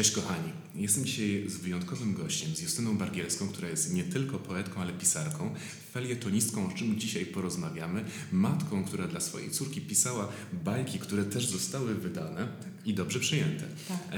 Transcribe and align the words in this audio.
Cześć 0.00 0.12
kochani, 0.12 0.52
jestem 0.74 1.04
dzisiaj 1.04 1.44
z 1.48 1.56
wyjątkowym 1.56 2.14
gościem, 2.14 2.56
z 2.56 2.60
Justyną 2.60 2.98
Bargielską, 2.98 3.48
która 3.48 3.68
jest 3.68 3.92
nie 3.92 4.04
tylko 4.04 4.38
poetką, 4.38 4.80
ale 4.80 4.92
pisarką, 4.92 5.54
felietonistką, 5.92 6.66
o 6.66 6.70
czym 6.72 6.98
dzisiaj 7.00 7.26
porozmawiamy, 7.26 8.04
matką, 8.32 8.84
która 8.84 9.06
dla 9.06 9.20
swojej 9.20 9.50
córki 9.50 9.80
pisała 9.80 10.28
bajki, 10.64 10.98
które 10.98 11.24
też 11.24 11.46
zostały 11.46 11.94
wydane 11.94 12.48
i 12.86 12.94
dobrze 12.94 13.20
przyjęte. 13.20 13.64
Tak. 13.88 13.98
E, 14.12 14.16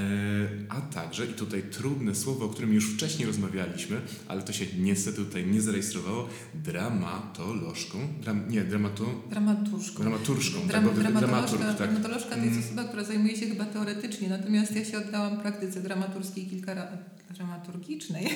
a 0.69 0.81
także, 0.81 1.27
i 1.27 1.29
tutaj 1.35 1.63
trudne 1.63 2.15
słowo, 2.15 2.45
o 2.45 2.49
którym 2.49 2.73
już 2.73 2.95
wcześniej 2.95 3.27
rozmawialiśmy, 3.27 4.01
ale 4.29 4.43
to 4.43 4.53
się 4.53 4.67
niestety 4.79 5.17
tutaj 5.17 5.47
nie 5.47 5.61
zarejestrowało, 5.63 6.29
dramatolożką, 6.55 7.99
dram, 8.23 8.49
nie, 8.51 8.65
dramato, 8.65 9.05
Dramaturżką. 9.31 10.03
dramaturżką, 10.03 10.59
Dram, 10.67 10.85
tak, 10.85 10.95
bo 10.95 11.01
dramatolożka, 11.01 11.57
dramaturg, 11.57 11.79
tak. 11.79 11.91
dramatolożka 11.91 12.31
to 12.37 12.37
jest 12.45 12.53
Mm. 12.57 12.65
osoba, 12.65 12.85
która 12.85 13.05
zajmuje 13.05 13.37
się 13.37 13.47
chyba 13.47 13.65
teoretycznie, 13.65 14.29
natomiast 14.29 14.77
ja 14.77 14.85
się 14.85 14.99
oddałam 14.99 15.41
praktyce 15.41 15.81
dramaturskiej 15.83 16.47
kilka 16.47 16.75
razy. 16.75 16.97
Dramaturgicznej. 17.37 18.29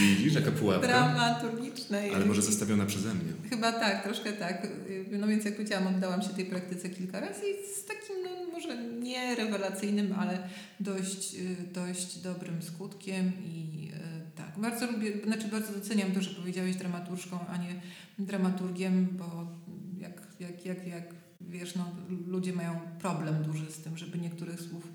Widzisz, 0.00 0.34
jaka 0.34 0.50
pułapka? 0.50 0.86
Dramaturgicznej. 0.88 2.03
Ale 2.14 2.26
może 2.26 2.42
zestawiona 2.42 2.86
przeze 2.86 3.14
mnie. 3.14 3.32
Chyba 3.50 3.72
tak, 3.72 4.04
troszkę 4.04 4.32
tak. 4.32 4.68
No 5.10 5.26
więc 5.26 5.44
jak 5.44 5.54
powiedziałam, 5.54 5.94
oddałam 5.94 6.22
się 6.22 6.28
tej 6.28 6.44
praktyce 6.44 6.88
kilka 6.88 7.20
razy 7.20 7.40
i 7.40 7.76
z 7.76 7.84
takim, 7.84 8.16
no 8.24 8.52
może 8.52 8.84
nie 8.84 9.34
rewelacyjnym, 9.34 10.14
ale 10.18 10.48
dość, 10.80 11.34
y, 11.34 11.56
dość 11.72 12.18
dobrym 12.18 12.62
skutkiem 12.62 13.32
i 13.44 13.88
y, 13.94 14.36
tak. 14.36 14.58
Bardzo 14.58 14.92
lubię, 14.92 15.12
znaczy 15.24 15.48
bardzo 15.48 15.72
doceniam 15.72 16.12
to, 16.12 16.22
że 16.22 16.30
powiedziałeś 16.30 16.76
dramaturżką, 16.76 17.38
a 17.48 17.56
nie 17.56 17.80
dramaturgiem, 18.18 19.08
bo 19.12 19.46
jak, 19.98 20.22
jak, 20.40 20.66
jak, 20.66 20.86
jak 20.86 21.14
wiesz, 21.40 21.74
no, 21.74 21.90
ludzie 22.26 22.52
mają 22.52 22.80
problem 22.98 23.42
duży 23.42 23.72
z 23.72 23.78
tym, 23.78 23.98
żeby 23.98 24.18
niektórych 24.18 24.60
słów 24.60 24.88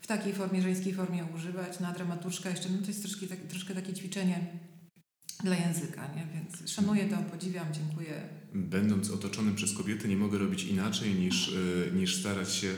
w 0.00 0.06
takiej 0.06 0.32
formie, 0.32 0.62
żeńskiej 0.62 0.94
formie 0.94 1.24
używać. 1.34 1.80
No 1.80 1.88
a 1.88 1.92
dramaturżka 1.92 2.50
jeszcze, 2.50 2.68
no 2.68 2.78
to 2.78 2.86
jest 2.86 3.02
troszkę, 3.02 3.26
tak, 3.26 3.38
troszkę 3.38 3.74
takie 3.74 3.92
ćwiczenie 3.92 4.40
dla 5.44 5.56
języka, 5.56 6.08
nie? 6.16 6.26
Więc 6.34 6.70
szanuję 6.72 7.04
to, 7.08 7.16
podziwiam, 7.16 7.66
dziękuję. 7.72 8.22
Będąc 8.54 9.10
otoczonym 9.10 9.54
przez 9.54 9.72
kobiety, 9.72 10.08
nie 10.08 10.16
mogę 10.16 10.38
robić 10.38 10.64
inaczej 10.64 11.14
niż, 11.14 11.48
e, 11.88 11.96
niż 11.96 12.16
starać 12.20 12.54
się 12.54 12.74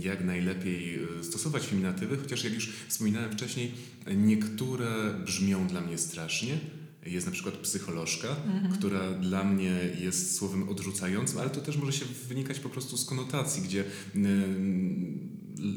jak 0.00 0.24
najlepiej 0.24 0.98
e, 1.20 1.24
stosować 1.24 1.62
feminatywy, 1.66 2.16
chociaż 2.16 2.44
jak 2.44 2.54
już 2.54 2.72
wspominałem 2.88 3.32
wcześniej, 3.32 3.72
niektóre 4.16 5.14
brzmią 5.24 5.66
dla 5.66 5.80
mnie 5.80 5.98
strasznie. 5.98 6.58
Jest 7.06 7.26
na 7.26 7.32
przykład 7.32 7.54
psycholożka, 7.54 8.28
Mhm. 8.28 8.72
która 8.72 9.12
dla 9.12 9.44
mnie 9.44 9.72
jest 10.00 10.36
słowem 10.36 10.68
odrzucającym, 10.68 11.38
ale 11.38 11.50
to 11.50 11.60
też 11.60 11.76
może 11.76 11.92
się 11.92 12.04
wynikać 12.28 12.58
po 12.60 12.68
prostu 12.68 12.96
z 12.96 13.04
konotacji, 13.04 13.62
gdzie 13.62 13.84
em, 14.14 15.28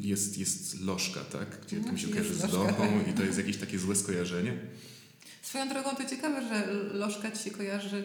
jest, 0.02 0.38
jest 0.38 0.82
lożka, 0.82 1.20
tak? 1.20 1.62
Gdzie 1.68 1.80
to 1.80 1.92
mi 1.92 2.00
się 2.00 2.08
kojarzy 2.08 2.36
z 2.36 2.44
lochą 2.54 3.00
i 3.12 3.14
to 3.14 3.24
jest 3.24 3.38
jakieś 3.38 3.58
takie 3.58 3.80
złe 3.80 3.96
skojarzenie. 3.96 4.58
Swoją 5.56 5.70
drogą 5.70 5.96
to 5.96 6.06
ciekawe, 6.06 6.42
że 6.42 6.68
lożka 6.94 7.32
ci 7.32 7.44
się 7.44 7.52
kojarzy 7.52 8.04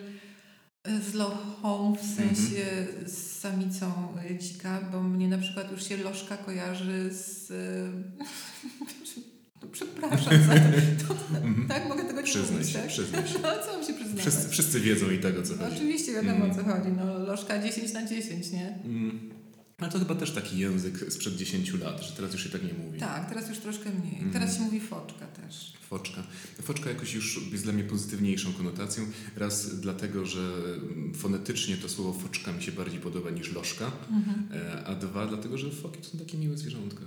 e, 0.84 1.00
z 1.00 1.14
lochą, 1.14 1.96
w 1.96 2.16
sensie 2.16 2.64
z 3.06 3.38
samicą 3.40 3.92
dzika, 4.40 4.80
bo 4.92 5.02
mnie 5.02 5.28
na 5.28 5.38
przykład 5.38 5.72
już 5.72 5.84
się 5.88 5.96
lożka 5.96 6.36
kojarzy 6.36 7.10
z... 7.14 7.50
e, 7.50 7.54
przepraszam 9.72 10.32
za 10.42 10.54
to. 10.54 10.60
to 11.08 11.14
Mhm. 11.36 11.68
tak, 11.68 11.88
mogę 11.88 12.04
tego 12.04 12.20
nie 12.20 12.26
Przyznaj 12.26 12.52
mówić, 12.52 12.68
się, 12.72 12.78
tak? 12.78 12.88
przyznaj 12.88 13.26
się. 13.28 13.38
No, 13.42 13.48
co 13.66 13.72
mam 13.72 13.84
się 13.86 13.94
przyznawać? 13.94 14.20
Wszyscy, 14.20 14.48
wszyscy 14.48 14.80
wiedzą 14.80 15.10
i 15.10 15.18
tak 15.18 15.38
o 15.38 15.42
co 15.42 15.52
No, 15.56 15.64
chodzi. 15.64 15.76
oczywiście 15.76 16.12
wiadomo 16.12 16.44
Mhm. 16.44 16.50
o 16.50 16.54
co 16.54 16.64
chodzi. 16.64 16.88
No, 16.96 17.18
lożka 17.18 17.62
10 17.62 17.92
na 17.92 18.06
10, 18.06 18.50
nie? 18.52 18.78
Mm. 18.84 19.30
Ale 19.80 19.90
to 19.92 19.98
chyba 19.98 20.14
też 20.14 20.30
taki 20.30 20.58
język 20.58 21.12
sprzed 21.12 21.36
10 21.36 21.72
lat, 21.74 22.02
że 22.02 22.12
teraz 22.12 22.32
już 22.32 22.42
się 22.44 22.48
tak 22.50 22.62
nie 22.64 22.72
mówi. 22.84 22.98
Tak, 23.00 23.28
teraz 23.28 23.48
już 23.48 23.58
troszkę 23.58 23.90
mniej. 23.90 24.12
Mhm. 24.14 24.30
Teraz 24.32 24.56
się 24.56 24.62
mówi 24.62 24.80
foczka 24.80 25.26
też. 25.26 25.72
Foczka. 25.88 26.22
Foczka 26.62 26.90
jakoś 26.90 27.14
już 27.14 27.40
jest 27.52 27.64
dla 27.64 27.72
mnie 27.72 27.84
pozytywniejszą 27.84 28.52
konotacją. 28.52 29.04
Raz 29.36 29.80
dlatego, 29.80 30.26
że 30.26 30.50
fonetycznie 31.16 31.76
to 31.76 31.88
słowo 31.88 32.12
foczka 32.20 32.52
mi 32.52 32.62
się 32.62 32.72
bardziej 32.72 33.00
podoba 33.00 33.30
niż 33.30 33.52
lożka, 33.52 33.92
Mhm. 34.10 34.48
e, 34.52 34.84
a 34.86 34.94
dwa 34.94 35.26
dlatego, 35.26 35.58
że 35.58 35.70
foki 35.70 35.98
to 35.98 36.04
są 36.08 36.18
takie 36.18 36.38
miłe 36.38 36.56
zwierzątka. 36.56 37.02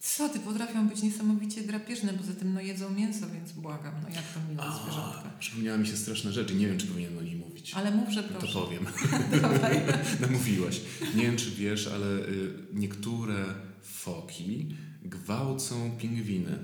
Co 0.00 0.28
ty, 0.28 0.40
potrafią 0.40 0.88
być 0.88 1.02
niesamowicie 1.02 1.62
drapieżne, 1.62 2.12
poza 2.12 2.32
tym 2.32 2.54
no 2.54 2.60
jedzą 2.60 2.90
mięso, 2.90 3.26
więc 3.34 3.52
błagam, 3.52 3.94
no 4.02 4.08
jak 4.08 4.24
to 4.34 4.40
miłe 4.50 4.62
zwierzątka. 4.82 5.30
przypomniała 5.38 5.78
mi 5.78 5.86
się 5.86 5.96
straszna 5.96 6.30
rzecz 6.30 6.50
i 6.50 6.54
nie 6.54 6.66
wiem, 6.66 6.78
czy 6.78 6.86
powinienem 6.86 7.18
o 7.18 7.22
niej 7.22 7.36
mówić. 7.36 7.74
Ale 7.74 7.90
mów, 7.90 8.08
że 8.10 8.22
To 8.22 8.38
proszę. 8.38 8.58
powiem. 8.60 8.86
Dawaj. 9.42 9.80
Namówiłaś. 10.20 10.80
Nie 11.14 11.22
wiem, 11.22 11.36
czy 11.36 11.50
wiesz, 11.50 11.86
ale 11.86 12.06
y, 12.06 12.52
niektóre 12.74 13.44
foki 13.82 14.76
gwałcą 15.04 15.90
pingwiny. 15.98 16.58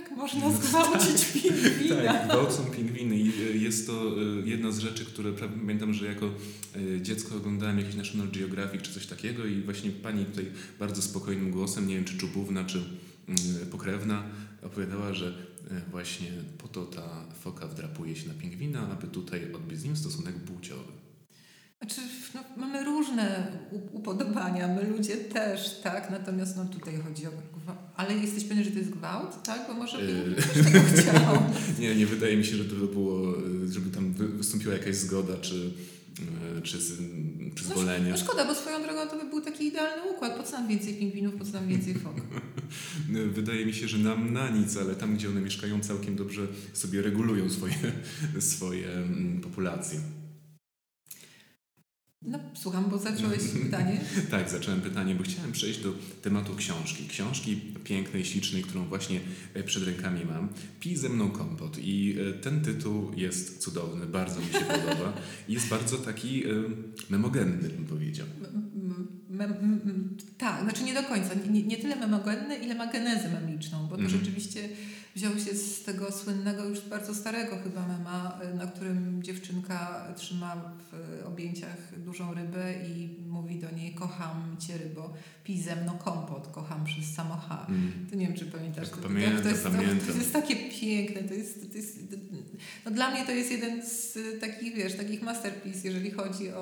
Jak 0.00 0.10
można 0.10 0.50
zgwałcić 0.50 1.24
pingwina? 1.32 2.12
Tak, 2.12 2.28
gwałcą 2.28 2.64
pingwiny 2.64 3.18
i 3.18 3.28
y, 3.28 3.58
jest 3.58 3.86
to 3.86 4.22
y, 4.22 4.48
jedna 4.48 4.72
z 4.72 4.78
rzeczy, 4.78 5.04
które 5.04 5.32
pamiętam, 5.32 5.94
że 5.94 6.06
jako 6.06 6.26
y, 6.76 7.00
dziecko 7.02 7.36
oglądałem 7.36 7.78
jakiś 7.78 7.94
National 7.94 8.28
Geographic 8.28 8.82
czy 8.82 8.92
coś 8.94 9.06
takiego 9.06 9.46
i 9.46 9.62
właśnie 9.62 9.90
pani 9.90 10.24
tutaj 10.24 10.46
bardzo 10.78 11.02
spokojnym 11.02 11.50
głosem, 11.50 11.88
nie 11.88 11.94
wiem 11.94 12.04
czy 12.04 12.18
czubówna, 12.18 12.64
czy 12.64 12.78
y, 13.62 13.66
pokrewna, 13.66 14.22
opowiadała, 14.62 15.14
że 15.14 15.50
właśnie 15.90 16.28
po 16.58 16.68
to 16.68 16.84
ta 16.84 17.24
foka 17.40 17.66
wdrapuje 17.66 18.16
się 18.16 18.28
na 18.28 18.34
pingwina, 18.34 18.88
aby 18.88 19.06
tutaj 19.06 19.52
odbyć 19.52 19.78
z 19.78 19.84
nim 19.84 19.96
stosunek 19.96 20.34
płciowy. 20.34 20.92
Znaczy, 21.78 22.00
no, 22.34 22.40
mamy 22.56 22.84
różne 22.84 23.52
upodobania, 23.92 24.68
my 24.68 24.82
ludzie 24.82 25.16
też, 25.16 25.80
tak? 25.80 26.10
Natomiast 26.10 26.56
no, 26.56 26.64
tutaj 26.64 26.96
chodzi 26.96 27.26
o. 27.26 27.30
Ale 27.96 28.14
jesteś 28.14 28.44
pewien, 28.44 28.64
że 28.64 28.70
to 28.70 28.78
jest 28.78 28.90
gwałt, 28.90 29.42
tak? 29.42 29.60
Bo 29.68 29.74
może 29.74 30.02
Yy. 30.04 30.34
też 30.34 30.44
tego 30.64 30.80
chciał. 30.94 31.42
Nie, 31.80 31.94
nie 31.94 32.06
wydaje 32.06 32.36
mi 32.36 32.44
się, 32.44 32.56
że 32.56 32.64
to 32.64 32.74
było, 32.74 33.38
y, 33.38 33.72
żeby 33.72 33.90
tam 33.90 34.12
wy- 34.12 34.28
wystąpiła 34.28 34.74
jakaś 34.74 34.96
zgoda, 34.96 35.36
czy, 35.36 35.54
y, 36.58 36.62
czy 36.62 36.80
z- 36.80 36.98
przyzwolenie. 37.54 38.10
No 38.10 38.16
szkoda, 38.16 38.44
bo 38.44 38.54
swoją 38.54 38.82
drogą 38.82 39.06
to 39.10 39.24
by 39.24 39.30
był 39.30 39.40
taki 39.40 39.64
idealny 39.66 40.10
układ. 40.16 40.36
Po 40.36 40.42
co 40.42 40.52
nam 40.58 40.68
więcej 40.68 40.94
pingwinów, 40.94 41.34
po 41.34 41.44
co 41.44 41.52
nam 41.52 41.68
więcej 41.68 41.94
fok? 41.94 42.14
Wydaje 43.34 43.66
mi 43.66 43.72
się, 43.72 43.88
że 43.88 43.98
nam 43.98 44.32
na 44.32 44.48
nic, 44.48 44.76
ale 44.76 44.94
tam, 44.94 45.16
gdzie 45.16 45.28
one 45.28 45.40
mieszkają, 45.40 45.80
całkiem 45.80 46.16
dobrze 46.16 46.46
sobie 46.72 47.02
regulują 47.02 47.50
swoje, 47.50 47.74
swoje 48.38 48.88
mm, 48.92 49.40
populacje. 49.40 50.00
No 52.22 52.38
słucham, 52.54 52.90
bo 52.90 52.98
zacząłeś 52.98 53.40
pytanie. 53.62 54.00
Tak, 54.30 54.50
zacząłem 54.50 54.80
pytanie, 54.80 55.14
bo 55.14 55.22
chciałem 55.24 55.52
przejść 55.52 55.80
do 55.82 55.92
tematu 56.22 56.56
książki. 56.56 57.08
Książki 57.08 57.56
pięknej, 57.84 58.24
ślicznej, 58.24 58.62
którą 58.62 58.84
właśnie 58.84 59.20
e, 59.54 59.62
przed 59.62 59.82
rękami 59.84 60.24
mam. 60.24 60.48
Pij 60.80 60.96
ze 60.96 61.08
mną 61.08 61.30
kompot. 61.30 61.78
I 61.78 62.16
e, 62.30 62.32
ten 62.32 62.60
tytuł 62.60 63.12
jest 63.16 63.58
cudowny, 63.58 64.06
bardzo 64.06 64.40
mi 64.40 64.46
się 64.46 64.60
podoba. 64.80 65.12
Jest 65.48 65.68
bardzo 65.68 65.98
taki 65.98 66.46
e, 66.46 66.50
memogenny, 67.10 67.68
bym 67.68 67.84
powiedział. 67.86 68.26
Tak, 70.38 70.62
znaczy 70.62 70.84
nie 70.84 70.94
do 70.94 71.02
końca. 71.02 71.34
Nie, 71.50 71.62
nie 71.62 71.76
tyle 71.76 71.96
memogenny, 71.96 72.56
ile 72.56 72.74
ma 72.74 72.92
genezę 72.92 73.28
memiczną, 73.40 73.86
bo 73.86 73.96
to 73.96 74.02
Mhm. 74.02 74.18
rzeczywiście 74.20 74.68
wziął 75.16 75.32
się 75.32 75.54
z 75.54 75.84
tego 75.84 76.12
słynnego, 76.12 76.64
już 76.64 76.80
bardzo 76.80 77.14
starego 77.14 77.56
chyba 77.56 77.86
mema, 77.86 78.40
y, 78.52 78.54
na 78.54 78.66
którym 78.66 79.22
dziewczynka 79.22 80.06
trzyma 80.16 80.56
w 80.92 81.26
objęciach 81.26 82.00
dużą 82.00 82.34
rybę 82.34 82.74
i 82.86 83.16
mówi 83.28 83.58
do 83.58 83.70
niej 83.70 83.94
kocham 83.94 84.56
cię 84.58 84.78
rybo, 84.78 85.14
pij 85.44 85.62
ze 85.62 85.76
mną 85.76 85.98
kompot, 85.98 86.48
kocham 86.48 86.84
przez 86.84 87.14
samo 87.14 87.36
H. 87.36 87.66
Mm. 87.68 88.06
To 88.10 88.16
nie 88.16 88.26
wiem, 88.26 88.36
czy 88.36 88.46
pamiętasz. 88.46 88.88
Tak, 88.88 88.96
to, 88.96 89.02
to, 89.02 89.08
pamiętam, 89.08 89.42
to, 89.42 89.48
jest, 89.48 89.62
to, 89.62 90.12
to 90.12 90.18
jest 90.18 90.32
takie 90.32 90.56
piękne. 90.56 91.22
To 91.22 91.34
jest, 91.34 91.72
to 91.72 91.76
jest, 91.76 91.98
no 92.84 92.90
dla 92.90 93.10
mnie 93.10 93.26
to 93.26 93.32
jest 93.32 93.50
jeden 93.50 93.86
z 93.86 94.18
takich, 94.40 94.74
wiesz, 94.74 94.96
takich 94.96 95.22
masterpiece, 95.22 95.88
jeżeli 95.88 96.10
chodzi 96.10 96.52
o, 96.52 96.60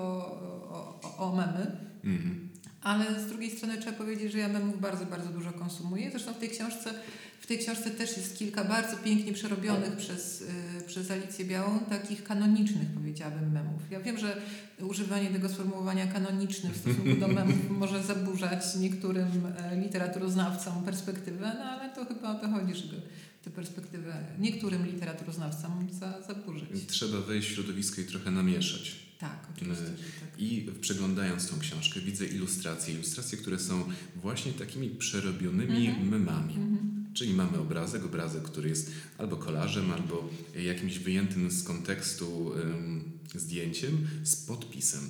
o, 0.71 1.17
o, 1.19 1.37
memy. 1.37 1.77
Mhm. 2.05 2.48
Ale 2.83 3.21
z 3.21 3.27
drugiej 3.27 3.51
strony 3.51 3.79
trzeba 3.79 3.97
powiedzieć, 3.97 4.33
że 4.33 4.39
ja 4.39 4.49
memów 4.49 4.81
bardzo, 4.81 5.07
bardzo 5.07 5.29
dużo 5.29 5.53
konsumuję. 5.53 6.11
Zresztą 6.11 6.33
w 6.35 6.39
tej 6.39 6.49
książce, 6.49 6.95
w 7.41 7.47
tej 7.47 7.59
książce 7.59 7.91
też 7.91 8.17
jest 8.17 8.39
kilka 8.39 8.65
bardzo 8.65 8.97
pięknie 8.97 9.33
przerobionych 9.33 9.97
przez, 9.97 10.41
y, 10.41 10.47
przez 10.87 11.11
Alicję 11.11 11.45
Białą, 11.45 11.79
takich 11.79 12.25
kanonicznych, 12.25 12.89
powiedziałabym, 12.95 13.53
memów. 13.53 13.83
Ja 13.91 14.01
wiem, 14.01 14.19
że 14.19 14.37
używanie 14.81 15.31
tego 15.31 15.49
sformułowania 15.49 16.07
kanoniczny 16.07 16.71
w 16.71 16.77
stosunku 16.77 17.21
do 17.21 17.29
memów 17.29 17.71
może 17.81 18.03
zaburzać 18.03 18.77
niektórym 18.77 19.29
e, 19.57 19.77
literaturoznawcom 19.77 20.85
perspektywę, 20.85 21.53
no 21.59 21.65
ale 21.65 21.95
to 21.95 22.05
chyba 22.05 22.31
o 22.31 22.41
to 22.41 22.49
chodzi, 22.49 22.75
żeby 22.75 23.01
tę 23.45 23.51
perspektywę 23.51 24.25
niektórym 24.39 24.87
literaturoznawcom 24.87 25.89
za, 25.93 26.23
zaburzyć. 26.23 26.87
Trzeba 26.87 27.21
wejść 27.21 27.49
w 27.49 27.55
środowisko 27.55 28.01
i 28.01 28.05
trochę 28.05 28.31
namieszać. 28.31 29.08
Tak, 29.19 29.39
oczywiście, 29.57 29.85
że 29.85 29.91
tak. 29.91 30.41
I 30.41 30.71
przeglądając 30.81 31.49
tą 31.51 31.59
książkę 31.59 32.01
widzę 32.01 32.27
ilustracje, 32.27 32.95
ilustracje, 32.95 33.39
które 33.39 33.59
są 33.59 33.85
właśnie 34.17 34.53
takimi 34.53 34.91
przerobionymi 34.91 35.87
Mhm. 35.89 36.09
memami. 36.09 36.55
Mhm. 36.55 37.07
Czyli 37.15 37.35
mamy 37.35 37.59
obrazek, 37.59 38.05
obrazek, 38.05 38.43
który 38.43 38.69
jest 38.69 38.91
albo 39.19 39.37
kolażem, 39.37 39.91
albo 39.93 40.31
jakimś 40.65 40.99
wyjętym 40.99 41.51
z 41.51 41.63
kontekstu 41.65 42.53
ym, 42.55 43.19
zdjęciem 43.35 44.09
z 44.25 44.37
podpisem. 44.37 45.01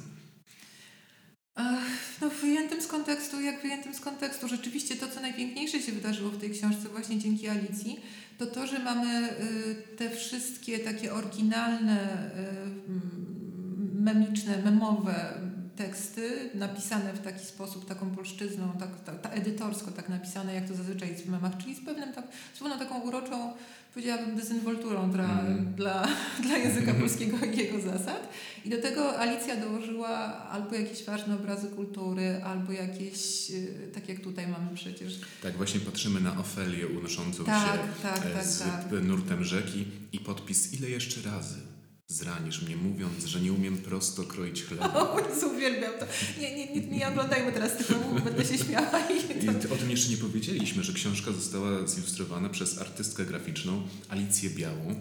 Ach, 1.55 2.21
no 2.21 2.31
wyjętym 2.31 2.83
z 2.83 2.87
kontekstu, 2.87 3.41
jak 3.41 3.63
wyjętym 3.63 3.95
z 3.95 4.01
kontekstu. 4.01 4.49
Rzeczywiście 4.49 4.97
to, 4.97 5.09
co 5.09 5.21
najpiękniejsze 5.21 5.83
się 5.83 5.93
wydarzyło 5.93 6.31
w 6.31 6.39
tej 6.39 6.51
książce 6.51 6.89
właśnie 6.89 7.19
dzięki 7.19 7.49
Alicji, 7.49 8.01
to 8.39 8.47
to, 8.47 8.67
że 8.67 8.79
mamy 8.79 9.31
y, 9.41 9.97
te 9.97 10.11
wszystkie 10.11 10.79
takie 10.79 11.15
oryginalne, 11.15 12.31
y, 12.37 13.38
memiczne, 14.15 14.63
memowe 14.63 15.35
teksty 15.79 16.51
napisane 16.55 17.13
w 17.13 17.21
taki 17.21 17.45
sposób, 17.45 17.89
taką 17.89 18.11
polszczyzną, 18.11 18.73
tak, 18.79 19.01
tak, 19.05 19.21
ta 19.21 19.29
edytorsko 19.29 19.91
tak 19.91 20.09
napisane, 20.09 20.55
jak 20.55 20.69
to 20.69 20.75
zazwyczaj 20.75 21.09
jest 21.09 21.25
w 21.25 21.31
memach, 21.31 21.57
czyli 21.57 21.75
z 21.75 21.81
pewnym 21.81 22.13
tak, 22.13 22.25
z 22.55 22.59
pewną 22.59 22.79
taką 22.79 23.01
uroczą, 23.01 23.53
powiedziałabym, 23.95 24.37
dezynwolturą 24.37 25.11
dla, 25.11 25.41
mm. 25.41 25.75
dla, 25.75 26.09
dla 26.47 26.59
języka 26.59 26.95
polskiego 26.95 27.37
i 27.53 27.59
jego 27.59 27.81
zasad. 27.81 28.29
I 28.65 28.71
do 28.71 28.83
tego 28.83 29.21
Alicja 29.21 29.57
dołożyła 29.57 30.09
albo 30.49 30.75
jakieś 30.75 31.05
ważne 31.05 31.35
obrazy 31.35 31.69
kultury, 31.69 32.41
albo 32.45 32.73
jakieś, 32.73 33.51
y, 33.51 33.91
tak 33.95 34.09
jak 34.09 34.21
tutaj 34.21 34.47
mamy 34.47 34.75
przecież. 34.75 35.21
Tak, 35.43 35.57
właśnie 35.57 35.81
patrzymy 35.81 36.21
na 36.21 36.39
Ofelię 36.39 36.87
unoszącą 36.87 37.45
tak, 37.45 37.63
się 37.63 38.03
tak, 38.03 38.27
e, 38.27 38.31
tak, 38.31 38.45
z 38.45 38.59
tak. 38.59 38.93
nurtem 39.03 39.45
rzeki 39.45 39.87
i 40.13 40.21
podpis 40.21 40.73
ile 40.73 40.91
jeszcze 40.91 41.31
razy. 41.31 41.68
Zranisz 42.11 42.63
mnie 42.63 42.77
mówiąc, 42.77 43.25
że 43.25 43.41
nie 43.41 43.53
umiem 43.53 43.79
prosto 43.79 44.25
kroić 44.25 44.63
chleba. 44.67 44.95
O, 44.95 45.17
uwielbiam 45.55 45.93
to. 46.01 46.07
Nie, 46.41 46.57
nie, 46.57 46.75
nie, 46.75 46.87
nie 46.87 47.09
oglądajmy 47.09 47.53
teraz 47.53 47.73
filmów, 47.83 48.25
będę 48.25 48.45
się 48.45 48.59
śmiała. 48.59 49.01
I, 49.11 49.47
to... 49.47 49.69
I 49.69 49.73
o 49.73 49.77
tym 49.77 49.91
jeszcze 49.91 50.11
nie 50.11 50.17
powiedzieliśmy, 50.17 50.83
że 50.85 50.93
książka 50.93 51.33
została 51.33 51.87
zilustrowana 51.87 52.49
przez 52.49 52.79
artystkę 52.79 53.27
graficzną 53.27 53.83
Alicję 54.09 54.51
Białą. 54.51 54.95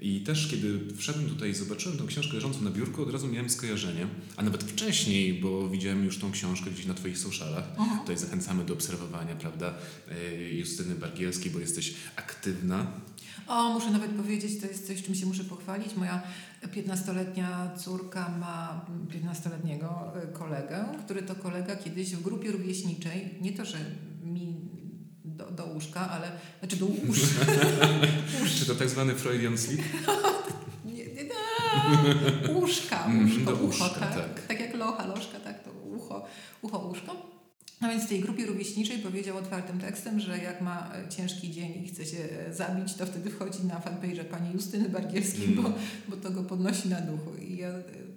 I 0.00 0.20
też 0.20 0.48
kiedy 0.50 0.94
wszedłem 0.96 1.28
tutaj 1.28 1.50
i 1.50 1.54
zobaczyłem 1.54 1.98
tą 1.98 2.06
książkę 2.06 2.34
leżącą 2.34 2.62
na 2.62 2.70
biurku, 2.70 3.02
od 3.02 3.12
razu 3.12 3.28
miałem 3.28 3.50
skojarzenie, 3.50 4.06
a 4.36 4.42
nawet 4.42 4.64
wcześniej, 4.64 5.34
bo 5.34 5.68
widziałem 5.68 6.04
już 6.04 6.18
tą 6.18 6.32
książkę 6.32 6.70
gdzieś 6.70 6.86
na 6.86 6.94
Twoich 6.94 7.18
socialach. 7.18 7.64
Aha. 7.78 7.98
Tutaj 8.00 8.18
zachęcamy 8.18 8.64
do 8.64 8.74
obserwowania, 8.74 9.36
prawda, 9.36 9.74
e, 10.10 10.50
Justyny 10.52 10.94
Bargielskiej, 10.94 11.50
bo 11.50 11.58
jesteś 11.58 11.94
aktywna. 12.16 12.86
O, 13.46 13.72
muszę 13.72 13.90
nawet 13.90 14.10
powiedzieć, 14.10 14.60
to 14.60 14.66
jest 14.66 14.86
coś, 14.86 15.02
czym 15.02 15.14
się 15.14 15.26
muszę 15.26 15.44
pochwalić. 15.44 15.96
Moja 15.96 16.22
15-letnia 16.68 17.70
córka 17.76 18.28
ma 18.28 18.86
15-letniego 19.08 20.12
e, 20.22 20.26
kolegę, 20.26 20.84
który 21.04 21.22
to 21.22 21.34
kolega 21.34 21.76
kiedyś 21.76 22.16
w 22.16 22.22
grupie 22.22 22.52
rówieśniczej, 22.52 23.38
nie 23.40 23.52
to, 23.52 23.64
że 23.64 23.78
mi 24.22 24.56
do, 25.24 25.50
do 25.50 25.66
łóżka, 25.66 26.10
ale 26.10 26.30
znaczy 26.58 26.76
do 26.76 26.86
łóżka. 26.86 27.46
Czy 28.58 28.66
to 28.66 28.74
tak 28.74 28.88
zwany 28.88 29.14
Freudian 29.14 29.58
sleep? 29.58 29.80
nie, 30.84 30.92
nie, 30.92 31.24
nie, 31.24 32.54
łóżka, 32.54 33.08
łóżko, 33.22 33.44
do 33.44 33.52
ucho, 33.52 33.64
łóżka, 33.64 33.88
tak, 33.88 34.14
tak. 34.14 34.46
tak 34.46 34.60
jak 34.60 34.74
locha, 34.74 35.06
lożka, 35.06 35.40
tak, 35.40 35.64
to 35.64 35.70
ucho, 35.72 36.24
ucho, 36.62 36.78
łóżko. 36.78 37.33
No 37.84 37.90
więc 37.90 38.04
w 38.04 38.08
tej 38.08 38.20
grupie 38.20 38.46
rówieśniczej 38.46 38.98
powiedział 38.98 39.36
otwartym 39.36 39.80
tekstem, 39.80 40.20
że 40.20 40.38
jak 40.38 40.60
ma 40.60 40.90
e, 40.94 41.08
ciężki 41.08 41.50
dzień 41.50 41.84
i 41.84 41.88
chce 41.88 42.04
się 42.04 42.18
e, 42.46 42.54
zabić, 42.54 42.94
to 42.94 43.06
wtedy 43.06 43.30
wchodzi 43.30 43.64
na 43.64 43.80
fanpage 43.80 44.24
pani 44.24 44.52
Justyny 44.52 44.88
Bargielskiej, 44.88 45.44
mm. 45.44 45.62
bo, 45.62 45.72
bo 46.08 46.16
to 46.16 46.30
go 46.30 46.42
podnosi 46.42 46.88
na 46.88 47.00
duchu. 47.00 47.30
I 47.48 47.56
ja, 47.56 47.68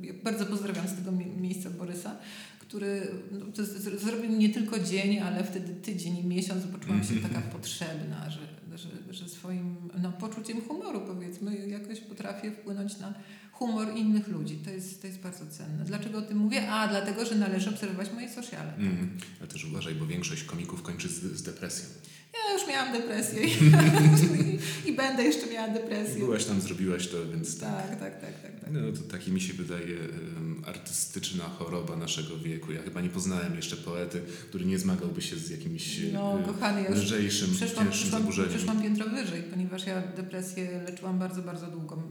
ja 0.02 0.14
bardzo 0.24 0.46
pozdrawiam 0.46 0.88
z 0.88 0.96
tego 0.96 1.12
miejsca 1.42 1.70
Borysa, 1.70 2.16
który 2.60 3.08
no, 3.32 3.46
to 3.56 3.66
zrobił 4.00 4.32
nie 4.32 4.50
tylko 4.50 4.80
dzień, 4.80 5.20
ale 5.20 5.44
wtedy 5.44 5.76
tydzień 5.76 6.18
i 6.18 6.26
miesiąc, 6.26 6.66
bo 6.66 6.78
czułam 6.78 7.04
się 7.04 7.16
taka 7.16 7.42
potrzebna, 7.56 8.30
że, 8.30 8.78
że, 8.78 9.14
że 9.14 9.30
swoim 9.30 9.76
no, 10.02 10.12
poczuciem 10.12 10.62
humoru 10.62 11.02
powiedzmy 11.02 11.68
jakoś 11.68 12.00
potrafię 12.00 12.52
wpłynąć 12.52 13.00
na 13.00 13.14
humor 13.58 13.88
innych 13.96 14.28
ludzi. 14.28 14.56
To 14.56 14.70
jest, 14.70 15.02
to 15.02 15.08
jest 15.08 15.20
bardzo 15.20 15.46
cenne. 15.48 15.86
Dlaczego 15.86 16.18
o 16.18 16.22
tym 16.22 16.38
mówię? 16.38 16.72
A, 16.72 16.88
dlatego, 16.88 17.26
że 17.26 17.36
należy 17.36 17.70
obserwować 17.70 18.12
moje 18.14 18.30
sociale. 18.30 18.72
Tak? 18.72 18.80
Mm, 18.80 19.18
ale 19.40 19.48
też 19.48 19.66
uważaj, 19.66 19.96
bo 19.96 20.06
większość 20.06 20.44
komików 20.44 20.82
kończy 20.82 21.08
z, 21.10 21.22
z 21.22 21.44
depresją. 21.44 21.86
Ja 22.34 22.54
już 22.54 22.68
miałam 22.68 22.94
depresję 22.94 23.48
i, 23.48 24.90
i, 24.90 24.94
będę 24.94 25.24
jeszcze 25.24 25.48
miała 25.48 25.68
depresję. 25.68 26.20
Byłaś 26.20 26.46
tam, 26.46 26.62
zrobiłaś 26.62 27.08
to, 27.08 27.18
więc 27.32 27.60
tak. 27.60 27.90
Tak, 27.90 28.00
tak, 28.00 28.22
tak. 28.22 28.42
tak, 28.42 28.60
tak. 28.60 28.72
No 28.72 28.80
to 28.92 29.02
taki 29.12 29.32
mi 29.32 29.42
się 29.42 29.54
wydaje 29.54 29.98
um, 30.36 30.64
artystyczna 30.66 31.44
choroba 31.44 31.96
naszego 31.96 32.38
wieku. 32.38 32.72
Ja 32.72 32.82
chyba 32.82 33.02
nie 33.02 33.10
poznałem 33.10 33.56
jeszcze 33.56 33.78
poety, 33.78 34.22
który 34.50 34.66
nie 34.66 34.80
zmagałby 34.80 35.22
się 35.22 35.36
z 35.36 35.50
jakimś 35.50 36.00
no, 36.14 36.40
kochany, 36.46 36.84
ja 36.84 36.90
lżejszym, 36.90 37.56
cięższym 37.56 38.12
zaburzeniem. 38.12 38.52
Przeszłam 38.52 38.82
piętro 38.82 39.10
wyżej, 39.10 39.44
ponieważ 39.44 39.86
ja 39.86 40.02
depresję 40.02 40.82
leczyłam 40.86 41.20
bardzo, 41.20 41.42
bardzo 41.42 41.68
długo 41.68 42.04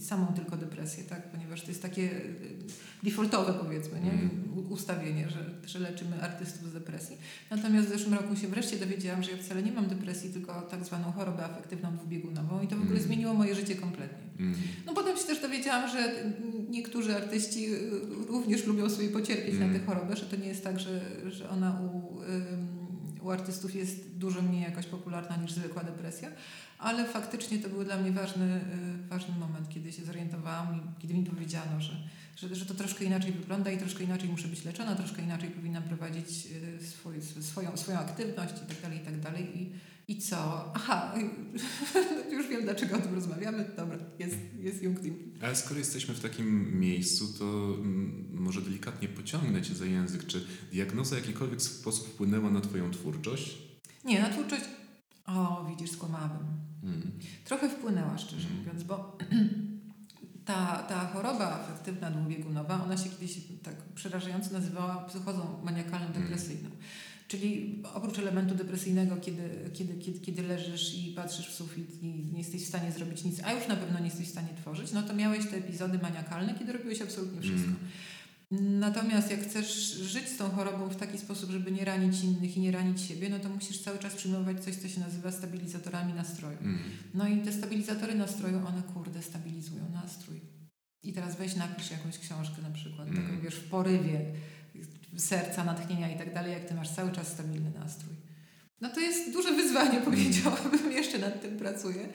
samą 0.00 0.26
tylko 0.26 0.56
depresję, 0.56 1.04
tak? 1.04 1.30
ponieważ 1.30 1.62
to 1.62 1.68
jest 1.68 1.82
takie 1.82 2.02
y, 2.02 2.56
defaultowe 3.02 3.54
powiedzmy, 3.54 4.00
nie? 4.00 4.10
Mm. 4.10 4.30
ustawienie, 4.70 5.30
że, 5.30 5.68
że 5.68 5.78
leczymy 5.78 6.22
artystów 6.22 6.68
z 6.68 6.72
depresji. 6.72 7.16
Natomiast 7.50 7.88
w 7.88 7.90
zeszłym 7.90 8.14
roku 8.14 8.36
się 8.36 8.48
wreszcie 8.48 8.76
dowiedziałam, 8.76 9.22
że 9.22 9.30
ja 9.30 9.36
wcale 9.36 9.62
nie 9.62 9.72
mam 9.72 9.86
depresji, 9.86 10.30
tylko 10.30 10.62
tak 10.62 10.84
zwaną 10.84 11.12
chorobę 11.12 11.44
afektywną 11.44 11.96
dwubiegunową 11.96 12.62
i 12.62 12.68
to 12.68 12.76
w 12.76 12.80
ogóle 12.80 12.96
mm. 12.96 13.06
zmieniło 13.06 13.34
moje 13.34 13.54
życie 13.54 13.74
kompletnie. 13.74 14.18
Mm. 14.38 14.54
No 14.86 14.94
potem 14.94 15.16
się 15.16 15.24
też 15.24 15.42
dowiedziałam, 15.42 15.90
że 15.90 16.14
niektórzy 16.70 17.16
artyści 17.16 17.74
y, 17.74 17.90
również 18.28 18.66
lubią 18.66 18.90
sobie 18.90 19.08
pocierpieć 19.08 19.58
na 19.58 19.68
tę 19.68 19.78
chorobę, 19.78 20.16
że 20.16 20.26
to 20.26 20.36
nie 20.36 20.48
jest 20.48 20.64
tak, 20.64 20.80
że, 20.80 21.00
że 21.30 21.50
ona 21.50 21.80
u, 21.80 22.20
u 23.22 23.30
artystów 23.30 23.74
jest 23.74 24.16
dużo 24.16 24.42
mniej 24.42 24.62
jakoś 24.62 24.86
popularna 24.86 25.36
niż 25.36 25.52
zwykła 25.52 25.84
depresja 25.84 26.28
ale 26.80 27.08
faktycznie 27.08 27.58
to 27.58 27.68
był 27.68 27.84
dla 27.84 27.96
mnie 27.96 28.12
ważny, 28.12 28.60
y, 29.04 29.08
ważny 29.08 29.34
moment, 29.38 29.68
kiedy 29.68 29.92
się 29.92 30.04
zorientowałam 30.04 30.76
i 30.76 31.00
kiedy 31.00 31.14
mi 31.14 31.24
powiedziano, 31.24 31.80
że, 31.80 31.96
że, 32.36 32.54
że 32.54 32.66
to 32.66 32.74
troszkę 32.74 33.04
inaczej 33.04 33.32
wygląda 33.32 33.70
i 33.70 33.78
troszkę 33.78 34.04
inaczej 34.04 34.28
muszę 34.28 34.48
być 34.48 34.64
leczona, 34.64 34.96
troszkę 34.96 35.22
inaczej 35.22 35.50
powinnam 35.50 35.82
prowadzić 35.82 36.46
y, 36.80 36.86
swój, 36.86 37.22
swoją, 37.40 37.76
swoją 37.76 37.98
aktywność 37.98 38.54
i 38.64 38.66
tak 38.66 38.82
dalej, 38.82 38.98
i 38.98 39.00
tak 39.00 39.20
dalej. 39.20 39.60
I, 39.60 39.72
i 40.08 40.18
co? 40.18 40.72
Aha, 40.74 41.14
już 42.32 42.48
wiem 42.48 42.62
dlaczego 42.62 42.96
o 42.96 43.00
tym 43.00 43.14
rozmawiamy. 43.14 43.70
Dobra, 43.76 43.98
jest, 44.18 44.36
jest 44.60 44.82
Jung 44.82 44.98
Ale 45.42 45.56
skoro 45.56 45.78
jesteśmy 45.78 46.14
w 46.14 46.20
takim 46.20 46.80
miejscu, 46.80 47.38
to 47.38 47.74
mm, 47.78 48.28
może 48.32 48.62
delikatnie 48.62 49.08
pociągnę 49.08 49.62
Cię 49.62 49.74
za 49.74 49.84
język. 49.84 50.26
Czy 50.26 50.46
diagnoza 50.72 51.16
w 51.16 51.18
jakikolwiek 51.18 51.62
sposób 51.62 52.08
wpłynęła 52.08 52.50
na 52.50 52.60
Twoją 52.60 52.90
twórczość? 52.90 53.58
Nie, 54.04 54.20
na 54.20 54.30
twórczość... 54.30 54.64
O, 55.36 55.64
widzisz, 55.68 55.90
skłamałabym. 55.90 56.46
Mm. 56.82 57.10
Trochę 57.44 57.68
wpłynęła, 57.68 58.18
szczerze 58.18 58.48
mm. 58.48 58.58
mówiąc, 58.58 58.82
bo 58.82 59.18
ta, 60.44 60.82
ta 60.88 61.06
choroba 61.06 61.46
afektywna 61.46 62.10
dwubiegunowa, 62.10 62.84
ona 62.84 62.96
się 62.96 63.10
kiedyś 63.10 63.38
tak 63.62 63.74
przerażająco 63.94 64.52
nazywała 64.52 64.96
psychozą 64.96 65.60
maniakalną 65.64 66.12
depresyjną. 66.12 66.68
Mm. 66.68 66.78
Czyli 67.28 67.82
oprócz 67.94 68.18
elementu 68.18 68.54
depresyjnego, 68.54 69.16
kiedy, 69.16 69.70
kiedy, 69.72 69.94
kiedy, 69.94 70.20
kiedy 70.20 70.42
leżysz 70.42 70.94
i 70.94 71.12
patrzysz 71.16 71.48
w 71.48 71.54
sufit 71.54 72.02
i 72.02 72.06
nie 72.32 72.38
jesteś 72.38 72.64
w 72.64 72.68
stanie 72.68 72.92
zrobić 72.92 73.24
nic, 73.24 73.40
a 73.44 73.52
już 73.52 73.68
na 73.68 73.76
pewno 73.76 73.98
nie 73.98 74.04
jesteś 74.04 74.26
w 74.26 74.30
stanie 74.30 74.48
tworzyć, 74.60 74.92
no 74.92 75.02
to 75.02 75.14
miałeś 75.14 75.46
te 75.46 75.56
epizody 75.56 75.98
maniakalne, 75.98 76.54
kiedy 76.58 76.72
robiłeś 76.72 77.02
absolutnie 77.02 77.40
wszystko. 77.40 77.70
Mm. 77.70 77.80
Natomiast 78.50 79.30
jak 79.30 79.40
chcesz 79.40 79.74
żyć 79.92 80.28
z 80.28 80.36
tą 80.36 80.50
chorobą 80.50 80.88
w 80.88 80.96
taki 80.96 81.18
sposób, 81.18 81.50
żeby 81.50 81.72
nie 81.72 81.84
ranić 81.84 82.24
innych 82.24 82.56
i 82.56 82.60
nie 82.60 82.70
ranić 82.70 83.00
siebie, 83.00 83.28
no 83.28 83.38
to 83.38 83.48
musisz 83.48 83.82
cały 83.82 83.98
czas 83.98 84.14
przyjmować 84.14 84.64
coś, 84.64 84.76
co 84.76 84.88
się 84.88 85.00
nazywa 85.00 85.32
stabilizatorami 85.32 86.12
nastroju. 86.12 86.58
Mm. 86.58 86.78
No 87.14 87.28
i 87.28 87.42
te 87.42 87.52
stabilizatory 87.52 88.14
nastroju, 88.14 88.66
one 88.66 88.82
kurde 88.94 89.22
stabilizują 89.22 89.90
nastrój. 89.92 90.40
I 91.02 91.12
teraz 91.12 91.36
weź 91.36 91.56
napisz 91.56 91.90
jakąś 91.90 92.18
książkę 92.18 92.62
na 92.62 92.70
przykład, 92.70 93.08
mm. 93.08 93.22
taką 93.22 93.40
wiesz, 93.40 93.54
w 93.54 93.68
porywie 93.68 94.20
serca, 95.16 95.64
natchnienia 95.64 96.14
i 96.14 96.18
tak 96.18 96.34
dalej, 96.34 96.52
jak 96.52 96.64
ty 96.64 96.74
masz 96.74 96.90
cały 96.90 97.12
czas 97.12 97.28
stabilny 97.28 97.70
nastrój. 97.70 98.14
No 98.80 98.90
to 98.90 99.00
jest 99.00 99.32
duże 99.32 99.52
wyzwanie, 99.52 100.00
powiedziałabym, 100.10 100.92
jeszcze 100.92 101.18
nad 101.18 101.42
tym 101.42 101.58
pracuję. 101.58 102.08